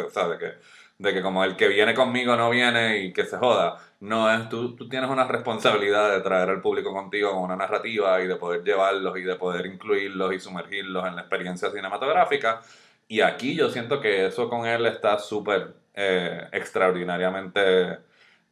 de 1.00 1.14
que 1.14 1.22
como 1.22 1.44
el 1.44 1.56
que 1.56 1.68
viene 1.68 1.94
conmigo 1.94 2.36
no 2.36 2.50
viene 2.50 3.00
y 3.00 3.14
que 3.14 3.26
se 3.26 3.38
joda. 3.38 3.78
No, 4.00 4.32
es 4.34 4.50
tú, 4.50 4.76
tú 4.76 4.90
tienes 4.90 5.10
una 5.10 5.28
responsabilidad 5.28 6.12
de 6.12 6.22
traer 6.22 6.50
al 6.50 6.62
público 6.62 6.92
contigo 6.92 7.32
con 7.32 7.44
una 7.44 7.56
narrativa 7.56 8.20
y 8.22 8.28
de 8.28 8.36
poder 8.36 8.64
llevarlos 8.64 9.18
y 9.18 9.22
de 9.22 9.36
poder 9.36 9.68
incluirlos 9.68 10.34
y 10.34 10.40
sumergirlos 10.40 11.06
en 11.08 11.16
la 11.16 11.22
experiencia 11.22 11.70
cinematográfica. 11.70 12.62
Y 13.08 13.22
aquí 13.22 13.56
yo 13.56 13.70
siento 13.70 14.02
que 14.02 14.26
eso 14.28 14.50
con 14.50 14.66
él 14.66 14.86
está 14.88 15.20
súper 15.20 15.76
eh, 15.94 16.48
extraordinariamente 16.52 18.00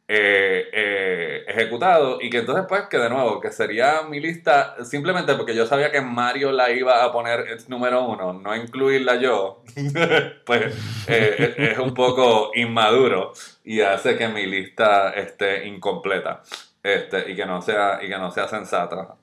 eh, 0.08 0.68
eh, 0.72 1.44
ejecutado 1.48 2.18
y 2.20 2.30
que 2.30 2.38
entonces 2.38 2.64
pues 2.68 2.82
que 2.88 2.96
de 2.96 3.10
nuevo 3.10 3.40
que 3.40 3.50
sería 3.50 4.02
mi 4.02 4.20
lista 4.20 4.76
simplemente 4.84 5.34
porque 5.34 5.52
yo 5.52 5.66
sabía 5.66 5.90
que 5.90 6.00
Mario 6.00 6.52
la 6.52 6.70
iba 6.70 7.02
a 7.02 7.10
poner 7.10 7.44
número 7.66 8.06
uno 8.06 8.32
no 8.32 8.54
incluirla 8.54 9.16
yo 9.16 9.64
pues 10.46 11.06
eh, 11.08 11.54
es 11.58 11.78
un 11.78 11.92
poco 11.92 12.52
inmaduro 12.54 13.32
y 13.64 13.80
hace 13.80 14.16
que 14.16 14.28
mi 14.28 14.46
lista 14.46 15.10
esté 15.10 15.66
incompleta 15.66 16.40
este, 16.84 17.28
y 17.32 17.34
que 17.34 17.44
no 17.44 17.60
sea 17.60 17.98
y 18.00 18.06
que 18.06 18.16
no 18.16 18.30
sea 18.30 18.46
sensata 18.46 19.16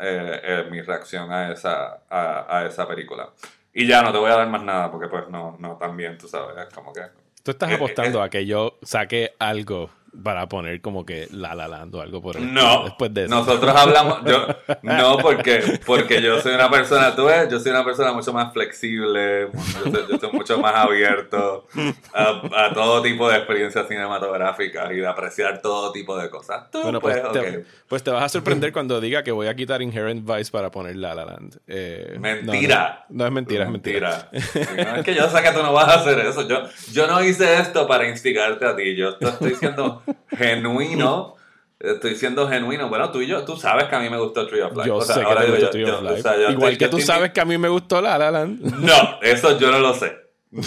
mi 0.69 0.81
reacción 0.81 1.31
a 1.31 1.53
esa 1.53 2.01
a, 2.09 2.57
a, 2.57 2.65
esa 2.65 2.85
película. 2.85 3.29
Y 3.73 3.87
ya 3.87 4.01
no 4.01 4.11
te 4.11 4.17
voy 4.17 4.29
a 4.29 4.35
dar 4.35 4.49
más 4.49 4.63
nada 4.63 4.91
porque 4.91 5.07
pues 5.07 5.29
no 5.29 5.55
no 5.61 5.77
también 5.77 6.17
tú 6.17 6.27
sabes 6.27 6.57
es 6.67 6.73
como 6.73 6.91
que 6.91 7.03
tú 7.41 7.51
estás 7.51 7.71
apostando 7.71 8.21
a 8.21 8.29
que 8.29 8.45
yo 8.45 8.77
saque 8.81 9.33
algo 9.39 9.89
para 10.23 10.47
poner 10.47 10.79
como 10.81 11.05
que 11.05 11.27
La 11.31 11.55
La 11.55 11.67
Land 11.67 11.95
o 11.95 12.01
algo 12.01 12.21
por 12.21 12.37
el 12.37 12.53
No, 12.53 12.83
después 12.85 13.13
de 13.13 13.25
eso. 13.25 13.33
nosotros 13.33 13.75
hablamos, 13.75 14.19
yo, 14.25 14.45
no 14.83 15.17
porque, 15.17 15.79
porque 15.85 16.21
yo 16.21 16.39
soy 16.39 16.53
una 16.53 16.69
persona, 16.69 17.15
tú 17.15 17.25
ves, 17.25 17.49
yo 17.49 17.59
soy 17.59 17.71
una 17.71 17.83
persona 17.83 18.13
mucho 18.13 18.31
más 18.31 18.53
flexible, 18.53 19.47
yo 19.51 19.91
soy, 19.91 20.05
yo 20.09 20.19
soy 20.19 20.31
mucho 20.31 20.57
más 20.59 20.75
abierto 20.75 21.65
a, 22.13 22.65
a 22.67 22.73
todo 22.73 23.01
tipo 23.01 23.27
de 23.29 23.37
experiencias 23.37 23.87
cinematográficas 23.87 24.91
y 24.91 24.95
de 24.97 25.07
apreciar 25.07 25.61
todo 25.61 25.91
tipo 25.91 26.17
de 26.17 26.29
cosas. 26.29 26.69
Tú, 26.69 26.81
Bueno, 26.83 26.99
pues, 27.01 27.19
pues, 27.19 27.33
te, 27.33 27.65
pues 27.87 28.03
te 28.03 28.11
vas 28.11 28.23
a 28.23 28.29
sorprender 28.29 28.71
cuando 28.71 29.01
diga 29.01 29.23
que 29.23 29.31
voy 29.31 29.47
a 29.47 29.55
quitar 29.55 29.81
Inherent 29.81 30.25
Vice 30.29 30.51
para 30.51 30.69
poner 30.69 30.95
La 30.95 31.15
La 31.15 31.25
Land. 31.25 31.57
Eh, 31.67 32.17
Mentira. 32.19 33.05
No, 33.09 33.15
no, 33.15 33.23
no 33.23 33.25
es 33.25 33.31
mentira, 33.31 33.63
es 33.65 33.69
mentira. 33.71 34.29
No, 34.83 34.95
es 34.97 35.03
que 35.03 35.15
yo 35.15 35.27
sé 35.29 35.41
que 35.41 35.51
tú 35.51 35.63
no 35.63 35.73
vas 35.73 35.87
a 35.87 35.93
hacer 35.95 36.19
eso. 36.19 36.47
Yo, 36.47 36.63
yo 36.91 37.07
no 37.07 37.23
hice 37.23 37.55
esto 37.59 37.87
para 37.87 38.07
instigarte 38.07 38.65
a 38.65 38.75
ti. 38.75 38.95
Yo 38.95 39.09
esto- 39.09 39.29
estoy 39.29 39.55
siendo 39.55 40.02
genuino. 40.35 41.35
Estoy 41.79 42.15
siendo 42.15 42.47
genuino. 42.47 42.87
Bueno, 42.87 43.11
tú 43.11 43.21
y 43.21 43.27
yo, 43.27 43.43
tú 43.43 43.57
sabes 43.57 43.85
que 43.85 43.95
a 43.95 43.99
mí 43.99 44.09
me 44.09 44.17
gustó 44.17 44.47
Tree 44.47 44.61
of 44.61 44.73
Life. 44.75 44.87
Yo 44.87 44.95
O 44.97 45.01
sea, 45.01 45.15
sé 45.15 45.21
que 45.25 45.35
te 45.35 45.45
digo 45.57 45.69
Tree 45.69 45.83
of 45.89 46.03
o 46.03 46.17
sea, 46.17 46.51
Igual 46.51 46.77
que 46.77 46.87
tú 46.87 46.99
sabes 47.01 47.31
que 47.31 47.41
a 47.41 47.45
mí 47.45 47.57
me 47.57 47.67
gustó 47.67 48.01
La 48.01 48.17
La 48.17 48.31
Land. 48.31 48.61
No, 48.79 49.19
eso 49.21 49.57
yo 49.59 49.69
no 49.71 49.79
lo 49.79 49.93
sé. 49.93 50.15
No. 50.51 50.61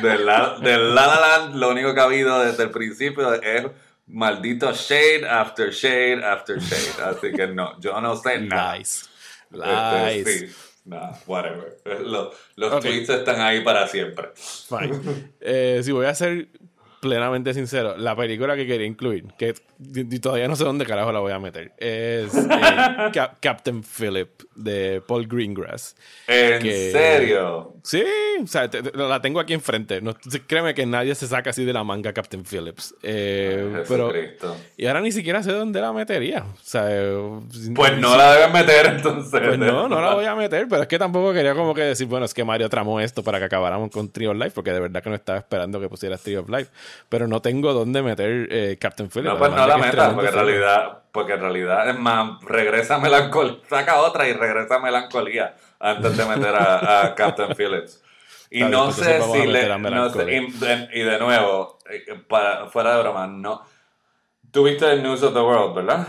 De 0.00 0.18
La, 0.18 0.58
de 0.60 0.78
La 0.78 1.06
La 1.06 1.20
Land, 1.20 1.56
lo 1.56 1.70
único 1.70 1.92
que 1.92 2.00
ha 2.00 2.04
habido 2.04 2.38
desde 2.42 2.62
el 2.62 2.70
principio 2.70 3.34
es 3.34 3.66
maldito 4.06 4.72
shade 4.72 5.28
after 5.28 5.70
shade 5.70 6.24
after 6.24 6.58
shade. 6.60 7.02
Así 7.10 7.32
que 7.32 7.48
no, 7.48 7.78
yo 7.80 8.00
no 8.00 8.16
sé 8.16 8.38
nada. 8.40 8.76
Este, 8.78 10.14
Lies. 10.14 10.24
sí, 10.24 10.56
no, 10.86 11.10
whatever. 11.26 11.76
Los, 12.04 12.28
los 12.56 12.72
Ok. 12.72 12.80
tweets 12.82 13.10
están 13.10 13.40
ahí 13.40 13.60
para 13.62 13.86
siempre. 13.88 14.28
Fine. 14.34 15.32
Eh, 15.40 15.80
si 15.82 15.92
voy 15.92 16.06
a 16.06 16.14
ser 16.14 16.48
plenamente 17.00 17.54
sincero, 17.54 17.96
la 17.96 18.14
película 18.16 18.56
que 18.56 18.66
quería 18.66 18.86
incluir, 18.86 19.24
que 19.38 19.54
todavía 20.20 20.48
no 20.48 20.56
sé 20.56 20.64
dónde 20.64 20.84
carajo 20.84 21.12
la 21.12 21.20
voy 21.20 21.32
a 21.32 21.38
meter, 21.38 21.72
es 21.78 22.34
eh, 22.34 22.48
Cap- 23.12 23.36
Captain 23.40 23.82
Philip 23.82 24.28
de 24.56 25.00
Paul 25.06 25.26
Greengrass. 25.26 25.94
¿En 26.26 26.62
Que- 26.62 26.90
serio? 26.92 27.74
Sí, 27.84 28.02
o 28.42 28.46
sea, 28.46 28.68
te- 28.68 28.82
te- 28.82 28.96
la 28.98 29.22
tengo 29.22 29.40
aquí 29.40 29.54
enfrente. 29.54 30.00
No, 30.02 30.14
créeme 30.46 30.74
que 30.74 30.84
nadie 30.84 31.14
se 31.14 31.26
saca 31.26 31.50
así 31.50 31.64
de 31.64 31.72
la 31.72 31.84
manga 31.84 32.12
Captain 32.12 32.44
Phillips. 32.44 32.94
Eh, 33.02 33.82
pero, 33.88 34.12
y 34.76 34.86
ahora 34.86 35.00
ni 35.00 35.10
siquiera 35.12 35.42
sé 35.42 35.52
dónde 35.52 35.80
la 35.80 35.92
metería. 35.92 36.42
O 36.42 36.56
sea, 36.62 36.86
eh, 36.90 37.16
Pues 37.74 37.96
no 37.98 38.16
la 38.16 38.34
deben 38.34 38.52
meter 38.52 38.86
entonces. 38.86 39.40
Pues 39.40 39.58
no, 39.58 39.88
no 39.88 40.00
la 40.02 40.14
voy 40.14 40.24
a 40.26 40.34
meter, 40.34 40.66
pero 40.68 40.82
es 40.82 40.88
que 40.88 40.98
tampoco 40.98 41.32
quería 41.32 41.54
como 41.54 41.72
que 41.72 41.82
decir, 41.82 42.06
bueno, 42.08 42.26
es 42.26 42.34
que 42.34 42.44
Mario 42.44 42.68
tramó 42.68 43.00
esto 43.00 43.22
para 43.22 43.38
que 43.38 43.44
acabáramos 43.46 43.90
con 43.90 44.10
Tree 44.10 44.26
of 44.26 44.36
Life, 44.36 44.50
porque 44.54 44.72
de 44.72 44.80
verdad 44.80 45.02
que 45.02 45.08
no 45.08 45.16
estaba 45.16 45.38
esperando 45.38 45.80
que 45.80 45.88
pusieras 45.88 46.20
Tree 46.22 46.36
of 46.36 46.48
Life, 46.50 46.70
pero 47.08 47.26
no 47.26 47.40
tengo 47.40 47.72
dónde 47.72 48.02
meter 48.02 48.48
eh, 48.50 48.76
Captain 48.80 49.10
Phillips. 49.10 49.32
No, 49.32 49.38
pues 49.38 49.50
no 49.52 49.66
la 49.66 49.78
metas, 49.78 50.14
porque 50.14 50.28
en 50.28 50.34
realidad, 50.34 50.98
porque 51.12 51.32
en 51.34 51.40
realidad, 51.40 51.88
es 51.90 51.98
más, 51.98 52.42
regresa 52.42 52.98
melancolía, 52.98 53.58
saca 53.68 54.00
otra 54.00 54.28
y 54.28 54.32
regresa 54.32 54.78
melancolía 54.78 55.54
antes 55.80 56.16
de 56.16 56.24
meter 56.24 56.54
a, 56.54 57.06
a 57.06 57.14
Captain 57.14 57.54
Phillips. 57.54 58.02
Y 58.50 58.64
no 58.64 58.90
sé 58.92 59.20
si 59.20 59.46
le, 59.46 59.78
no 59.78 60.10
sé, 60.10 60.22
y, 60.32 60.50
de, 60.52 60.88
y 60.94 61.00
de 61.02 61.18
nuevo, 61.18 61.78
eh, 61.90 62.18
para, 62.26 62.66
fuera 62.66 62.96
de 62.96 63.02
broma, 63.02 63.26
no. 63.26 63.62
Tuviste 64.50 64.90
el 64.90 65.02
News 65.02 65.22
of 65.22 65.34
the 65.34 65.40
World, 65.40 65.74
¿verdad? 65.74 66.08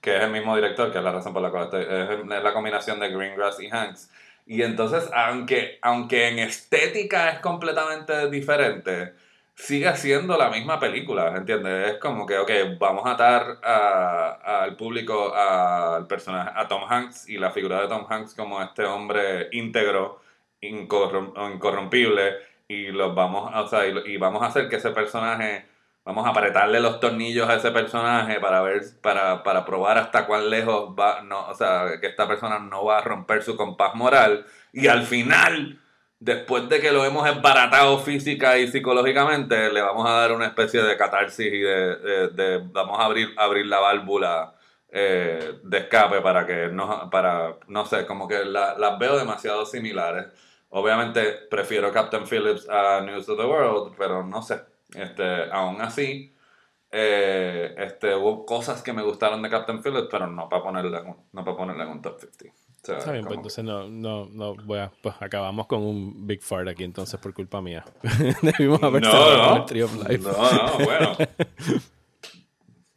Que 0.00 0.16
es 0.16 0.22
el 0.22 0.30
mismo 0.30 0.54
director, 0.54 0.92
que 0.92 0.98
es 0.98 1.04
la 1.04 1.12
razón 1.12 1.32
por 1.32 1.42
la 1.42 1.50
cual 1.50 1.64
estoy, 1.64 1.82
es, 1.82 2.10
es 2.10 2.42
la 2.42 2.52
combinación 2.52 3.00
de 3.00 3.08
Greengrass 3.08 3.60
y 3.60 3.68
Hanks. 3.68 4.10
Y 4.46 4.62
entonces, 4.62 5.08
aunque, 5.12 5.78
aunque 5.82 6.28
en 6.28 6.38
estética 6.38 7.30
es 7.30 7.40
completamente 7.40 8.28
diferente, 8.28 9.14
sigue 9.54 9.94
siendo 9.96 10.36
la 10.36 10.50
misma 10.50 10.80
película, 10.80 11.34
¿entiendes? 11.36 11.92
Es 11.92 11.98
como 11.98 12.26
que, 12.26 12.38
ok, 12.38 12.50
vamos 12.78 13.06
a 13.06 13.12
atar 13.12 13.58
a- 13.62 14.62
al 14.64 14.76
público 14.76 15.34
al 15.34 16.06
personaje, 16.06 16.50
a 16.54 16.66
Tom 16.68 16.82
Hanks 16.88 17.28
y 17.28 17.38
la 17.38 17.50
figura 17.50 17.80
de 17.82 17.88
Tom 17.88 18.06
Hanks 18.08 18.34
como 18.34 18.60
este 18.62 18.84
hombre 18.84 19.48
íntegro, 19.52 20.20
incorrom- 20.60 21.32
incorrompible, 21.54 22.36
y 22.68 22.86
los 22.88 23.14
vamos 23.14 23.50
a, 23.52 23.60
o 23.62 23.68
sea, 23.68 23.86
y, 23.86 23.94
y 24.14 24.16
vamos 24.16 24.42
a 24.42 24.46
hacer 24.46 24.68
que 24.68 24.76
ese 24.76 24.90
personaje 24.90 25.66
Vamos 26.04 26.26
a 26.26 26.30
apretarle 26.30 26.80
los 26.80 26.98
tornillos 26.98 27.48
a 27.48 27.54
ese 27.54 27.70
personaje 27.70 28.40
para 28.40 28.60
ver, 28.62 28.82
para, 29.00 29.44
para 29.44 29.64
probar 29.64 29.98
hasta 29.98 30.26
cuán 30.26 30.50
lejos 30.50 30.96
va, 30.98 31.22
no, 31.22 31.46
o 31.48 31.54
sea, 31.54 32.00
que 32.00 32.08
esta 32.08 32.26
persona 32.26 32.58
no 32.58 32.84
va 32.84 32.98
a 32.98 33.02
romper 33.02 33.42
su 33.44 33.56
compás 33.56 33.94
moral. 33.94 34.44
Y 34.72 34.88
al 34.88 35.04
final, 35.04 35.78
después 36.24 36.68
de 36.68 36.80
que 36.80 36.92
lo 36.92 37.04
hemos 37.04 37.28
embaratado 37.28 37.98
física 37.98 38.58
y 38.58 38.68
psicológicamente, 38.68 39.72
le 39.72 39.80
vamos 39.82 40.08
a 40.08 40.12
dar 40.12 40.32
una 40.32 40.46
especie 40.46 40.82
de 40.82 40.96
catarsis 40.96 41.46
y 41.52 41.60
de, 41.60 42.60
vamos 42.72 42.98
a 43.00 43.04
abrir, 43.06 43.34
abrir 43.36 43.66
la 43.66 43.80
válvula 43.80 44.54
eh, 44.88 45.58
de 45.62 45.78
escape 45.78 46.20
para 46.20 46.46
que 46.46 46.68
no, 46.68 47.08
para, 47.10 47.56
no 47.68 47.84
sé, 47.86 48.06
como 48.06 48.28
que 48.28 48.44
la- 48.44 48.76
las 48.78 48.98
veo 48.98 49.16
demasiado 49.18 49.64
similares. 49.66 50.26
Obviamente 50.70 51.22
prefiero 51.50 51.92
Captain 51.92 52.26
Phillips 52.26 52.68
a 52.68 53.00
News 53.02 53.28
of 53.28 53.38
the 53.38 53.44
World, 53.46 53.94
pero 53.98 54.22
no 54.24 54.42
sé. 54.42 54.60
Este, 54.94 55.50
aún 55.50 55.80
así, 55.80 56.34
eh, 56.90 57.74
este, 57.78 58.14
hubo 58.14 58.44
cosas 58.46 58.82
que 58.82 58.92
me 58.92 59.02
gustaron 59.02 59.42
de 59.42 59.50
Captain 59.50 59.82
Phillips, 59.82 60.08
pero 60.10 60.26
no 60.26 60.48
para 60.48 60.62
ponerla, 60.62 61.02
no 61.32 61.44
para 61.44 61.56
ponerla 61.56 61.84
en 61.84 61.90
un 61.90 62.02
top 62.02 62.20
50. 62.20 62.54
Sea, 62.82 62.98
Está 62.98 63.12
bien, 63.12 63.24
pues 63.24 63.36
entonces 63.36 63.64
no, 63.64 63.88
no, 63.88 64.26
no 64.26 64.56
voy 64.56 64.80
a, 64.80 64.90
pues 65.02 65.14
acabamos 65.20 65.68
con 65.68 65.82
un 65.82 66.26
Big 66.26 66.42
Fart 66.42 66.66
aquí 66.66 66.82
entonces 66.82 67.18
por 67.20 67.32
culpa 67.32 67.62
mía. 67.62 67.84
Debimos 68.42 68.82
haber 68.82 69.02
no, 69.02 69.12
no, 69.12 69.56
el 69.58 69.64
Tree 69.66 69.82
of 69.82 69.94
Life. 70.08 70.18
no, 70.18 70.32
no, 70.32 70.84
bueno. 70.84 71.16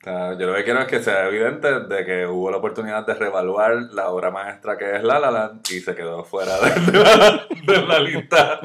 Yo 0.05 0.45
lo 0.45 0.53
que 0.53 0.63
quiero 0.63 0.81
es 0.81 0.87
que 0.87 1.01
sea 1.01 1.27
evidente 1.27 1.79
de 1.81 2.05
que 2.05 2.27
hubo 2.27 2.51
la 2.51 2.57
oportunidad 2.57 3.07
de 3.07 3.15
reevaluar 3.15 3.73
la 3.91 4.09
obra 4.09 4.29
maestra 4.29 4.77
que 4.77 4.97
es 4.97 5.03
La 5.03 5.17
La 5.19 5.31
Land 5.31 5.61
y 5.71 5.79
se 5.79 5.95
quedó 5.95 6.23
fuera 6.23 6.57
de, 6.59 6.91
la, 7.03 7.47
de 7.65 7.87
la 7.87 7.99
lista. 7.99 8.61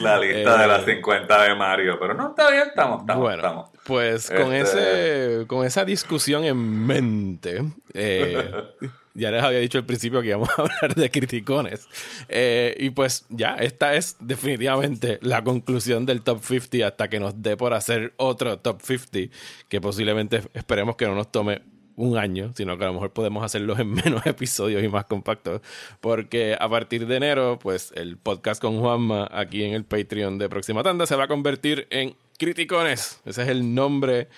La 0.00 0.18
lista 0.18 0.56
de 0.58 0.64
Eh. 0.64 0.68
las 0.68 0.84
50 0.84 1.42
de 1.42 1.54
Mario. 1.54 1.98
Pero 2.00 2.14
no, 2.14 2.28
está 2.30 2.50
bien, 2.50 2.68
estamos, 2.68 3.00
estamos, 3.00 3.22
bueno, 3.22 3.36
estamos. 3.36 3.70
pues 3.84 4.30
con, 4.30 4.52
Este- 4.54 5.36
ese, 5.40 5.46
con 5.46 5.66
esa 5.66 5.84
discusión 5.84 6.44
en 6.44 6.86
mente, 6.86 7.64
eh, 7.94 8.50
ya 9.18 9.30
les 9.30 9.42
había 9.42 9.58
dicho 9.58 9.78
al 9.78 9.84
principio 9.84 10.22
que 10.22 10.28
íbamos 10.28 10.48
a 10.50 10.52
hablar 10.62 10.94
de 10.94 11.10
criticones. 11.10 11.88
Eh, 12.28 12.76
y 12.78 12.90
pues 12.90 13.26
ya, 13.28 13.56
esta 13.56 13.94
es 13.94 14.16
definitivamente 14.20 15.18
la 15.22 15.42
conclusión 15.44 16.06
del 16.06 16.22
top 16.22 16.42
50 16.42 16.86
hasta 16.86 17.08
que 17.08 17.20
nos 17.20 17.42
dé 17.42 17.56
por 17.56 17.74
hacer 17.74 18.14
otro 18.16 18.58
top 18.58 18.80
50, 18.82 19.34
que 19.68 19.80
posiblemente 19.80 20.42
esperemos 20.54 20.96
que 20.96 21.06
no 21.06 21.14
nos 21.14 21.30
tome 21.30 21.62
un 21.98 22.16
año, 22.16 22.52
sino 22.56 22.78
que 22.78 22.84
a 22.84 22.86
lo 22.86 22.94
mejor 22.94 23.12
podemos 23.12 23.44
hacerlos 23.44 23.78
en 23.80 23.90
menos 24.04 24.24
episodios 24.24 24.82
y 24.82 24.88
más 24.88 25.04
compactos, 25.04 25.60
porque 26.00 26.56
a 26.58 26.68
partir 26.68 27.06
de 27.06 27.16
enero, 27.16 27.58
pues 27.60 27.92
el 27.96 28.16
podcast 28.16 28.62
con 28.62 28.78
Juanma 28.78 29.28
aquí 29.32 29.64
en 29.64 29.74
el 29.74 29.84
Patreon 29.84 30.38
de 30.38 30.48
Próxima 30.48 30.82
Tanda 30.82 31.06
se 31.06 31.16
va 31.16 31.24
a 31.24 31.28
convertir 31.28 31.88
en 31.90 32.14
Criticones. 32.38 33.20
Ese 33.24 33.42
es 33.42 33.48
el 33.48 33.74
nombre 33.74 34.28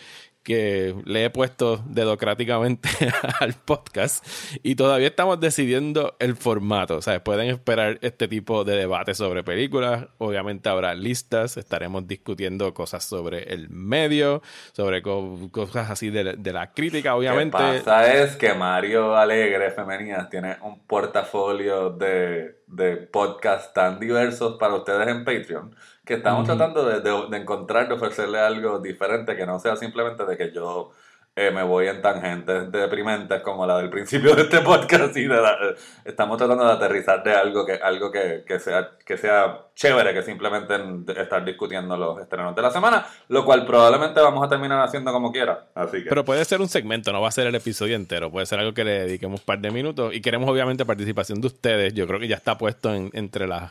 que 0.42 0.94
le 1.04 1.24
he 1.26 1.30
puesto 1.30 1.82
dedocráticamente 1.86 2.88
al 3.40 3.52
podcast 3.54 4.26
y 4.62 4.74
todavía 4.74 5.08
estamos 5.08 5.38
decidiendo 5.38 6.16
el 6.18 6.34
formato. 6.36 6.96
O 6.96 7.02
sea, 7.02 7.22
pueden 7.22 7.48
esperar 7.48 7.98
este 8.02 8.26
tipo 8.28 8.64
de 8.64 8.76
debate 8.76 9.14
sobre 9.14 9.42
películas. 9.44 10.06
Obviamente 10.18 10.68
habrá 10.68 10.94
listas, 10.94 11.56
estaremos 11.56 12.06
discutiendo 12.08 12.72
cosas 12.74 13.04
sobre 13.04 13.52
el 13.52 13.68
medio, 13.70 14.42
sobre 14.72 15.02
co- 15.02 15.50
cosas 15.52 15.90
así 15.90 16.10
de, 16.10 16.34
de 16.36 16.52
la 16.52 16.72
crítica, 16.72 17.14
obviamente. 17.14 17.58
Lo 17.58 17.72
que 17.72 17.78
pasa 17.80 18.12
es 18.14 18.36
que 18.36 18.54
Mario 18.54 19.16
Alegre 19.16 19.70
Femeninas 19.70 20.28
tiene 20.30 20.56
un 20.62 20.80
portafolio 20.86 21.90
de, 21.90 22.56
de 22.66 22.96
podcasts 22.96 23.72
tan 23.74 24.00
diversos 24.00 24.56
para 24.58 24.74
ustedes 24.74 25.06
en 25.08 25.24
Patreon 25.24 25.74
que 26.10 26.16
estamos 26.16 26.40
Ujú. 26.48 26.56
tratando 26.56 26.84
de, 26.88 27.00
de- 27.00 27.26
de 27.30 27.36
encontrar, 27.36 27.86
de 27.88 27.94
ofrecerle 27.94 28.40
algo 28.40 28.80
diferente 28.80 29.36
que 29.36 29.46
no 29.46 29.60
sea 29.60 29.76
simplemente 29.76 30.24
de 30.26 30.36
que 30.36 30.50
yo 30.52 30.90
eh, 31.36 31.52
me 31.52 31.62
voy 31.62 31.86
en 31.86 32.02
tangentes 32.02 32.72
deprimentes 32.72 33.40
como 33.42 33.64
la 33.64 33.78
del 33.78 33.88
principio 33.88 34.34
de 34.34 34.42
este 34.42 34.58
podcast 34.62 35.16
y 35.16 35.22
de 35.28 35.40
la- 35.40 35.52
eh, 35.52 35.74
estamos 36.04 36.36
tratando 36.36 36.64
de 36.66 36.72
aterrizar 36.72 37.22
de 37.22 37.32
algo 37.32 37.64
que 37.64 37.74
algo 37.74 38.10
que, 38.10 38.42
que 38.44 38.58
sea 38.58 38.90
que 39.06 39.16
sea 39.16 39.66
chévere 39.76 40.12
que 40.12 40.22
simplemente 40.24 40.74
estar 41.16 41.44
discutiendo 41.44 41.96
los 41.96 42.18
estrenos 42.20 42.56
de 42.56 42.62
la 42.62 42.72
semana 42.72 43.06
lo 43.28 43.44
cual 43.44 43.64
probablemente 43.64 44.20
vamos 44.20 44.44
a 44.44 44.48
terminar 44.48 44.80
haciendo 44.82 45.12
como 45.12 45.30
quiera 45.30 45.66
así 45.76 46.02
que 46.02 46.08
Pero 46.08 46.24
puede 46.24 46.44
ser 46.44 46.60
un 46.60 46.68
segmento, 46.68 47.12
no 47.12 47.20
va 47.22 47.28
a 47.28 47.32
ser 47.32 47.46
el 47.46 47.54
episodio 47.54 47.94
entero. 47.94 48.32
Puede 48.32 48.46
ser 48.46 48.58
algo 48.58 48.74
que 48.74 48.82
le 48.82 49.04
dediquemos 49.04 49.38
un 49.40 49.46
par 49.46 49.60
de 49.60 49.70
minutos. 49.70 50.12
Y 50.12 50.20
queremos, 50.20 50.50
obviamente, 50.50 50.84
participación 50.84 51.40
de 51.40 51.46
ustedes. 51.46 51.94
Yo 51.94 52.08
creo 52.08 52.18
que 52.18 52.26
ya 52.26 52.36
está 52.36 52.58
puesto 52.58 52.92
en- 52.92 53.10
entre 53.12 53.46
las 53.46 53.70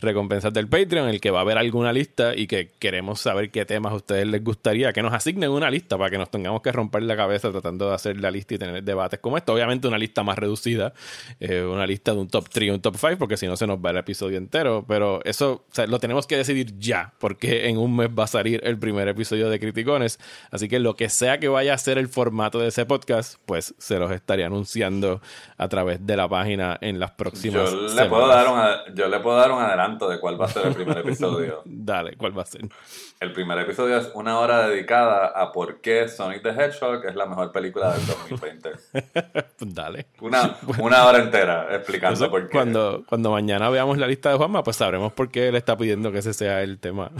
recompensas 0.00 0.52
del 0.52 0.68
Patreon, 0.68 1.08
en 1.08 1.14
el 1.14 1.20
que 1.20 1.30
va 1.30 1.38
a 1.38 1.42
haber 1.42 1.58
alguna 1.58 1.92
lista 1.92 2.34
y 2.34 2.46
que 2.46 2.70
queremos 2.78 3.20
saber 3.20 3.50
qué 3.50 3.64
temas 3.64 3.92
a 3.92 3.96
ustedes 3.96 4.26
les 4.26 4.42
gustaría 4.42 4.92
que 4.92 5.02
nos 5.02 5.12
asignen 5.12 5.50
una 5.50 5.70
lista 5.70 5.96
para 5.98 6.10
que 6.10 6.18
nos 6.18 6.30
tengamos 6.30 6.62
que 6.62 6.72
romper 6.72 7.02
la 7.02 7.16
cabeza 7.16 7.50
tratando 7.50 7.88
de 7.88 7.94
hacer 7.94 8.20
la 8.20 8.30
lista 8.30 8.54
y 8.54 8.58
tener 8.58 8.82
debates 8.82 9.20
como 9.20 9.36
esto. 9.36 9.52
Obviamente 9.52 9.86
una 9.88 9.98
lista 9.98 10.22
más 10.22 10.38
reducida, 10.38 10.92
eh, 11.40 11.62
una 11.62 11.86
lista 11.86 12.12
de 12.12 12.18
un 12.18 12.28
top 12.28 12.48
3 12.48 12.72
un 12.72 12.80
top 12.80 12.96
5, 12.96 13.18
porque 13.18 13.36
si 13.36 13.46
no 13.46 13.56
se 13.56 13.66
nos 13.66 13.78
va 13.78 13.90
el 13.90 13.98
episodio 13.98 14.38
entero, 14.38 14.84
pero 14.86 15.20
eso 15.24 15.64
lo 15.86 15.98
tenemos 15.98 16.26
que 16.26 16.36
decidir 16.36 16.78
ya, 16.78 17.12
porque 17.18 17.68
en 17.68 17.78
un 17.78 17.94
mes 17.96 18.08
va 18.08 18.24
a 18.24 18.28
salir 18.28 18.60
el 18.64 18.78
primer 18.78 19.08
episodio 19.08 19.48
de 19.48 19.60
Criticones, 19.60 20.18
así 20.50 20.68
que 20.68 20.78
lo 20.78 20.96
que 20.96 21.08
sea 21.08 21.38
que 21.38 21.48
vaya 21.48 21.74
a 21.74 21.78
ser 21.78 21.98
el 21.98 22.08
formato 22.08 22.58
de 22.58 22.68
ese 22.68 22.86
podcast, 22.86 23.38
pues 23.46 23.74
se 23.78 23.98
los 23.98 24.10
estaré 24.10 24.44
anunciando 24.44 25.20
a 25.56 25.68
través 25.68 26.04
de 26.06 26.16
la 26.16 26.28
página 26.28 26.78
en 26.80 26.98
las 26.98 27.10
próximas 27.12 27.34
yo 27.52 27.88
le 27.88 28.04
puedo 28.06 28.26
dar 28.26 28.48
un, 28.48 28.94
yo 28.94 29.08
le 29.08 29.20
puedo 29.20 29.36
dar 29.36 29.52
un 29.52 29.60
adelanto 29.60 29.93
de 29.98 30.20
cuál 30.20 30.40
va 30.40 30.46
a 30.46 30.48
ser 30.48 30.66
el 30.66 30.74
primer 30.74 30.98
episodio. 31.06 31.62
Dale, 31.64 32.16
¿cuál 32.16 32.36
va 32.36 32.42
a 32.42 32.46
ser? 32.46 32.62
El 33.20 33.32
primer 33.32 33.58
episodio 33.58 33.96
es 33.96 34.10
una 34.14 34.38
hora 34.38 34.68
dedicada 34.68 35.26
a 35.28 35.52
por 35.52 35.80
qué 35.80 36.08
Sonic 36.08 36.42
the 36.42 36.50
Hedgehog 36.50 37.04
es 37.06 37.14
la 37.14 37.26
mejor 37.26 37.52
película 37.52 37.92
del 37.92 38.06
2020. 38.06 38.70
Dale. 39.60 40.06
Una, 40.20 40.56
una 40.78 41.04
hora 41.06 41.18
entera 41.18 41.74
explicando 41.74 42.30
por 42.30 42.46
qué. 42.46 42.52
Cuando, 42.52 43.04
cuando 43.08 43.30
mañana 43.30 43.70
veamos 43.70 43.98
la 43.98 44.06
lista 44.06 44.30
de 44.30 44.36
Juanma, 44.36 44.62
pues 44.62 44.76
sabremos 44.76 45.12
por 45.12 45.30
qué 45.30 45.48
él 45.48 45.56
está 45.56 45.76
pidiendo 45.76 46.12
que 46.12 46.18
ese 46.18 46.32
sea 46.34 46.62
el 46.62 46.78
tema. 46.78 47.10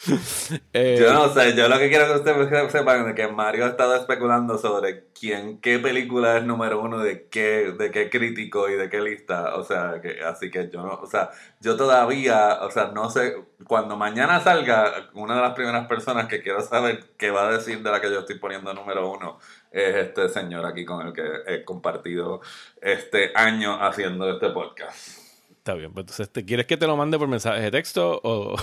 Eh, 0.72 0.96
yo 0.98 1.12
no 1.12 1.32
sé, 1.32 1.54
yo 1.56 1.68
lo 1.68 1.78
que 1.78 1.88
quiero 1.88 2.06
que 2.06 2.20
ustedes 2.20 2.72
sepan 2.72 3.08
es 3.08 3.14
que 3.14 3.28
Mario 3.28 3.64
ha 3.64 3.68
estado 3.68 3.96
especulando 3.96 4.56
sobre 4.56 5.06
quién, 5.12 5.60
qué 5.60 5.78
película 5.78 6.38
es 6.38 6.44
número 6.44 6.80
uno 6.80 6.98
de 6.98 7.28
qué, 7.28 7.74
de 7.76 7.90
qué 7.90 8.08
crítico 8.08 8.68
y 8.68 8.74
de 8.74 8.88
qué 8.88 9.00
lista. 9.00 9.56
O 9.56 9.64
sea, 9.64 10.00
que, 10.00 10.22
así 10.22 10.50
que 10.50 10.70
yo 10.70 10.82
no, 10.82 10.94
o 10.94 11.06
sea, 11.06 11.30
yo 11.60 11.76
todavía, 11.76 12.60
o 12.62 12.70
sea, 12.70 12.92
no 12.94 13.10
sé, 13.10 13.36
cuando 13.66 13.96
mañana 13.96 14.40
salga, 14.40 15.10
una 15.14 15.36
de 15.36 15.42
las 15.42 15.54
primeras 15.54 15.86
personas 15.86 16.28
que 16.28 16.40
quiero 16.40 16.60
saber 16.60 17.12
qué 17.18 17.30
va 17.30 17.48
a 17.48 17.52
decir 17.52 17.82
de 17.82 17.90
la 17.90 18.00
que 18.00 18.10
yo 18.10 18.20
estoy 18.20 18.38
poniendo 18.38 18.72
número 18.72 19.10
uno 19.10 19.38
es 19.70 19.96
este 19.96 20.28
señor 20.28 20.64
aquí 20.66 20.84
con 20.84 21.06
el 21.06 21.12
que 21.12 21.22
he 21.46 21.64
compartido 21.64 22.40
este 22.80 23.32
año 23.34 23.82
haciendo 23.82 24.30
este 24.30 24.50
podcast. 24.50 25.19
Está 25.60 25.74
bien, 25.74 25.92
pues 25.92 26.04
entonces, 26.04 26.30
¿te 26.30 26.42
¿quieres 26.42 26.64
que 26.64 26.78
te 26.78 26.86
lo 26.86 26.96
mande 26.96 27.18
por 27.18 27.28
mensaje 27.28 27.60
de 27.60 27.70
texto 27.70 28.18
o, 28.24 28.56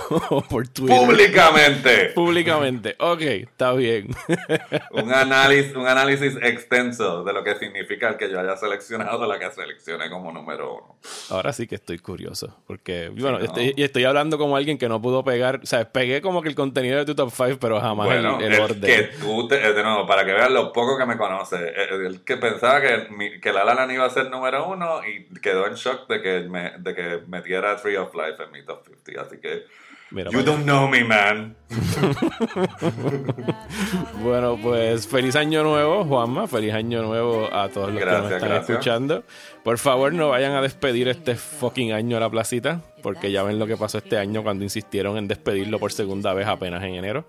por 0.50 0.68
Twitter? 0.68 0.98
Públicamente. 0.98 2.06
Públicamente. 2.16 2.96
Ok, 2.98 3.22
está 3.22 3.74
bien. 3.74 4.08
un, 4.92 5.14
análisis, 5.14 5.76
un 5.76 5.88
análisis 5.88 6.36
extenso 6.42 7.24
de 7.24 7.34
lo 7.34 7.44
que 7.44 7.54
significa 7.58 8.10
el 8.10 8.18
que 8.18 8.32
yo 8.32 8.40
haya 8.40 8.58
seleccionado 8.58 9.28
la 9.28 9.38
que 9.38 9.52
seleccioné 9.52 10.10
como 10.10 10.32
número 10.32 10.74
uno. 10.74 10.96
Ahora 11.30 11.54
sí 11.54 11.68
que 11.68 11.76
estoy 11.76 12.00
curioso, 12.00 12.58
porque, 12.66 13.10
bueno, 13.10 13.38
estoy, 13.38 13.76
y 13.78 13.84
estoy 13.84 14.06
hablando 14.06 14.40
como 14.40 14.58
alguien 14.58 14.80
que 14.80 14.90
no 14.90 15.00
pudo 15.00 15.24
pegar, 15.24 15.60
o 15.62 15.68
sea, 15.68 15.88
pegué 15.92 16.20
como 16.24 16.42
que 16.42 16.50
el 16.50 16.56
contenido 16.56 16.98
de 16.98 17.06
tu 17.06 17.14
top 17.14 17.30
5, 17.32 17.58
pero 17.62 17.80
jamás 17.80 18.10
el, 18.10 18.26
orden. 18.26 18.82
Que 18.82 19.04
tú, 19.20 19.48
eh, 19.52 19.72
de 19.72 19.84
nuevo, 19.84 20.08
para 20.08 20.26
que 20.26 20.34
veas 20.34 20.50
lo 20.50 20.74
poco 20.74 20.98
que 20.98 21.06
me 21.06 21.16
conoce, 21.16 21.58
eh, 21.58 22.08
el, 22.08 22.24
que 22.24 22.38
pensaba 22.38 22.82
que, 22.82 23.40
que 23.40 23.54
La 23.54 23.64
La 23.64 23.94
iba 23.94 24.06
a 24.06 24.10
ser 24.10 24.32
número 24.32 24.68
uno 24.68 25.02
y 25.06 25.26
quedó 25.42 25.68
en 25.68 25.76
shock 25.76 26.08
de 26.08 26.24
que 26.24 26.40
me 26.50 26.87
de 26.88 26.96
que 26.96 27.22
metiera 27.28 27.76
Tree 27.78 27.98
of 27.98 28.14
Life 28.14 28.44
en 28.44 28.52
mi 28.52 28.64
top 28.64 28.84
50. 28.86 29.22
Así 29.22 29.38
que. 29.40 29.66
you 30.32 30.42
don't 30.42 30.64
know 30.64 30.88
me, 30.88 31.04
man. 31.04 31.56
bueno, 34.24 34.58
pues 34.62 35.08
feliz 35.08 35.36
año 35.36 35.64
nuevo, 35.64 36.06
Juanma. 36.06 36.48
Feliz 36.48 36.74
año 36.74 37.04
nuevo 37.04 37.54
a 37.54 37.70
todos 37.70 37.94
los 37.94 38.04
que 38.04 38.10
nos 38.10 38.32
están 38.32 38.52
escuchando. 38.54 39.24
Por 39.64 39.78
favor, 39.78 40.14
no 40.14 40.30
vayan 40.30 40.54
a 40.54 40.62
despedir 40.62 41.10
este 41.10 41.36
fucking 41.36 41.92
año 41.92 42.18
a 42.18 42.22
la 42.22 42.30
placita, 42.30 42.82
porque 43.04 43.32
ya 43.32 43.44
ven 43.44 43.60
lo 43.60 43.68
que 43.68 43.76
pasó 43.76 43.98
este 43.98 44.18
año 44.18 44.44
cuando 44.44 44.64
insistieron 44.64 45.18
en 45.18 45.28
despedirlo 45.28 45.80
por 45.80 45.92
segunda 45.92 46.34
vez 46.34 46.48
apenas 46.48 46.82
en 46.84 46.96
enero. 46.96 47.26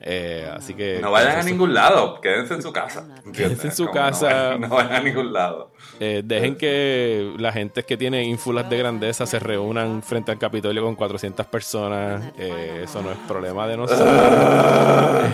Eh, 0.00 0.50
así 0.52 0.74
que. 0.74 0.98
No 1.00 1.10
vayan 1.10 1.38
a 1.38 1.42
ningún 1.42 1.72
lado, 1.72 2.20
quédense 2.20 2.54
en 2.54 2.62
su 2.62 2.72
casa. 2.72 3.06
Quédense 3.32 3.68
en 3.68 3.74
su 3.74 3.90
casa. 3.90 4.58
No 4.58 4.68
vayan, 4.68 4.92
a 4.92 5.00
ningún 5.00 5.32
lado. 5.32 5.72
Eh, 6.00 6.22
dejen 6.24 6.56
que 6.56 7.32
la 7.38 7.52
gente 7.52 7.84
que 7.84 7.96
tiene 7.96 8.24
ínfulas 8.24 8.68
de 8.68 8.78
grandeza 8.78 9.26
se 9.26 9.38
reúnan 9.38 10.02
frente 10.02 10.32
al 10.32 10.38
Capitolio 10.38 10.82
con 10.82 10.94
400 10.94 11.46
personas. 11.46 12.22
Eh, 12.38 12.82
eso 12.84 13.02
no 13.02 13.12
es 13.12 13.18
problema 13.28 13.66
de 13.66 13.76
nosotros. 13.76 14.08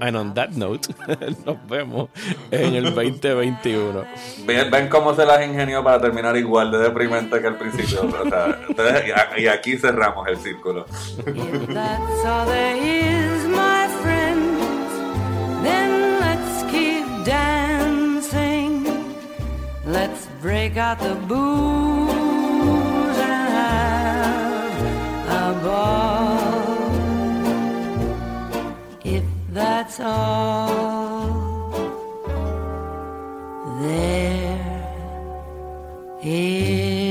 And 0.00 0.16
on 0.16 0.34
that 0.34 0.50
note, 0.50 0.88
nos 1.46 1.56
vemos 1.68 2.10
en 2.50 2.74
el 2.74 2.94
2021. 2.94 4.04
Ven, 4.44 4.70
ven 4.70 4.88
cómo 4.88 5.14
se 5.14 5.24
las 5.24 5.46
ingenió 5.46 5.84
para 5.84 6.00
terminar 6.00 6.36
igual 6.36 6.70
de 6.70 6.78
deprimente 6.78 7.40
que 7.40 7.46
al 7.46 7.56
principio. 7.56 8.02
O 8.02 8.28
sea, 8.28 8.58
y 9.36 9.46
aquí 9.46 9.76
cerramos 9.76 10.26
el 10.28 10.36
círculo. 10.36 10.86
my 17.30 17.59
Let's 19.92 20.26
break 20.40 20.76
out 20.76 21.00
the 21.00 21.16
booze 21.16 22.10
and 23.18 23.48
have 23.58 24.76
a 25.26 25.60
ball. 25.64 26.90
If 29.02 29.24
that's 29.52 29.98
all 29.98 31.70
there 33.80 34.60
is. 36.22 37.09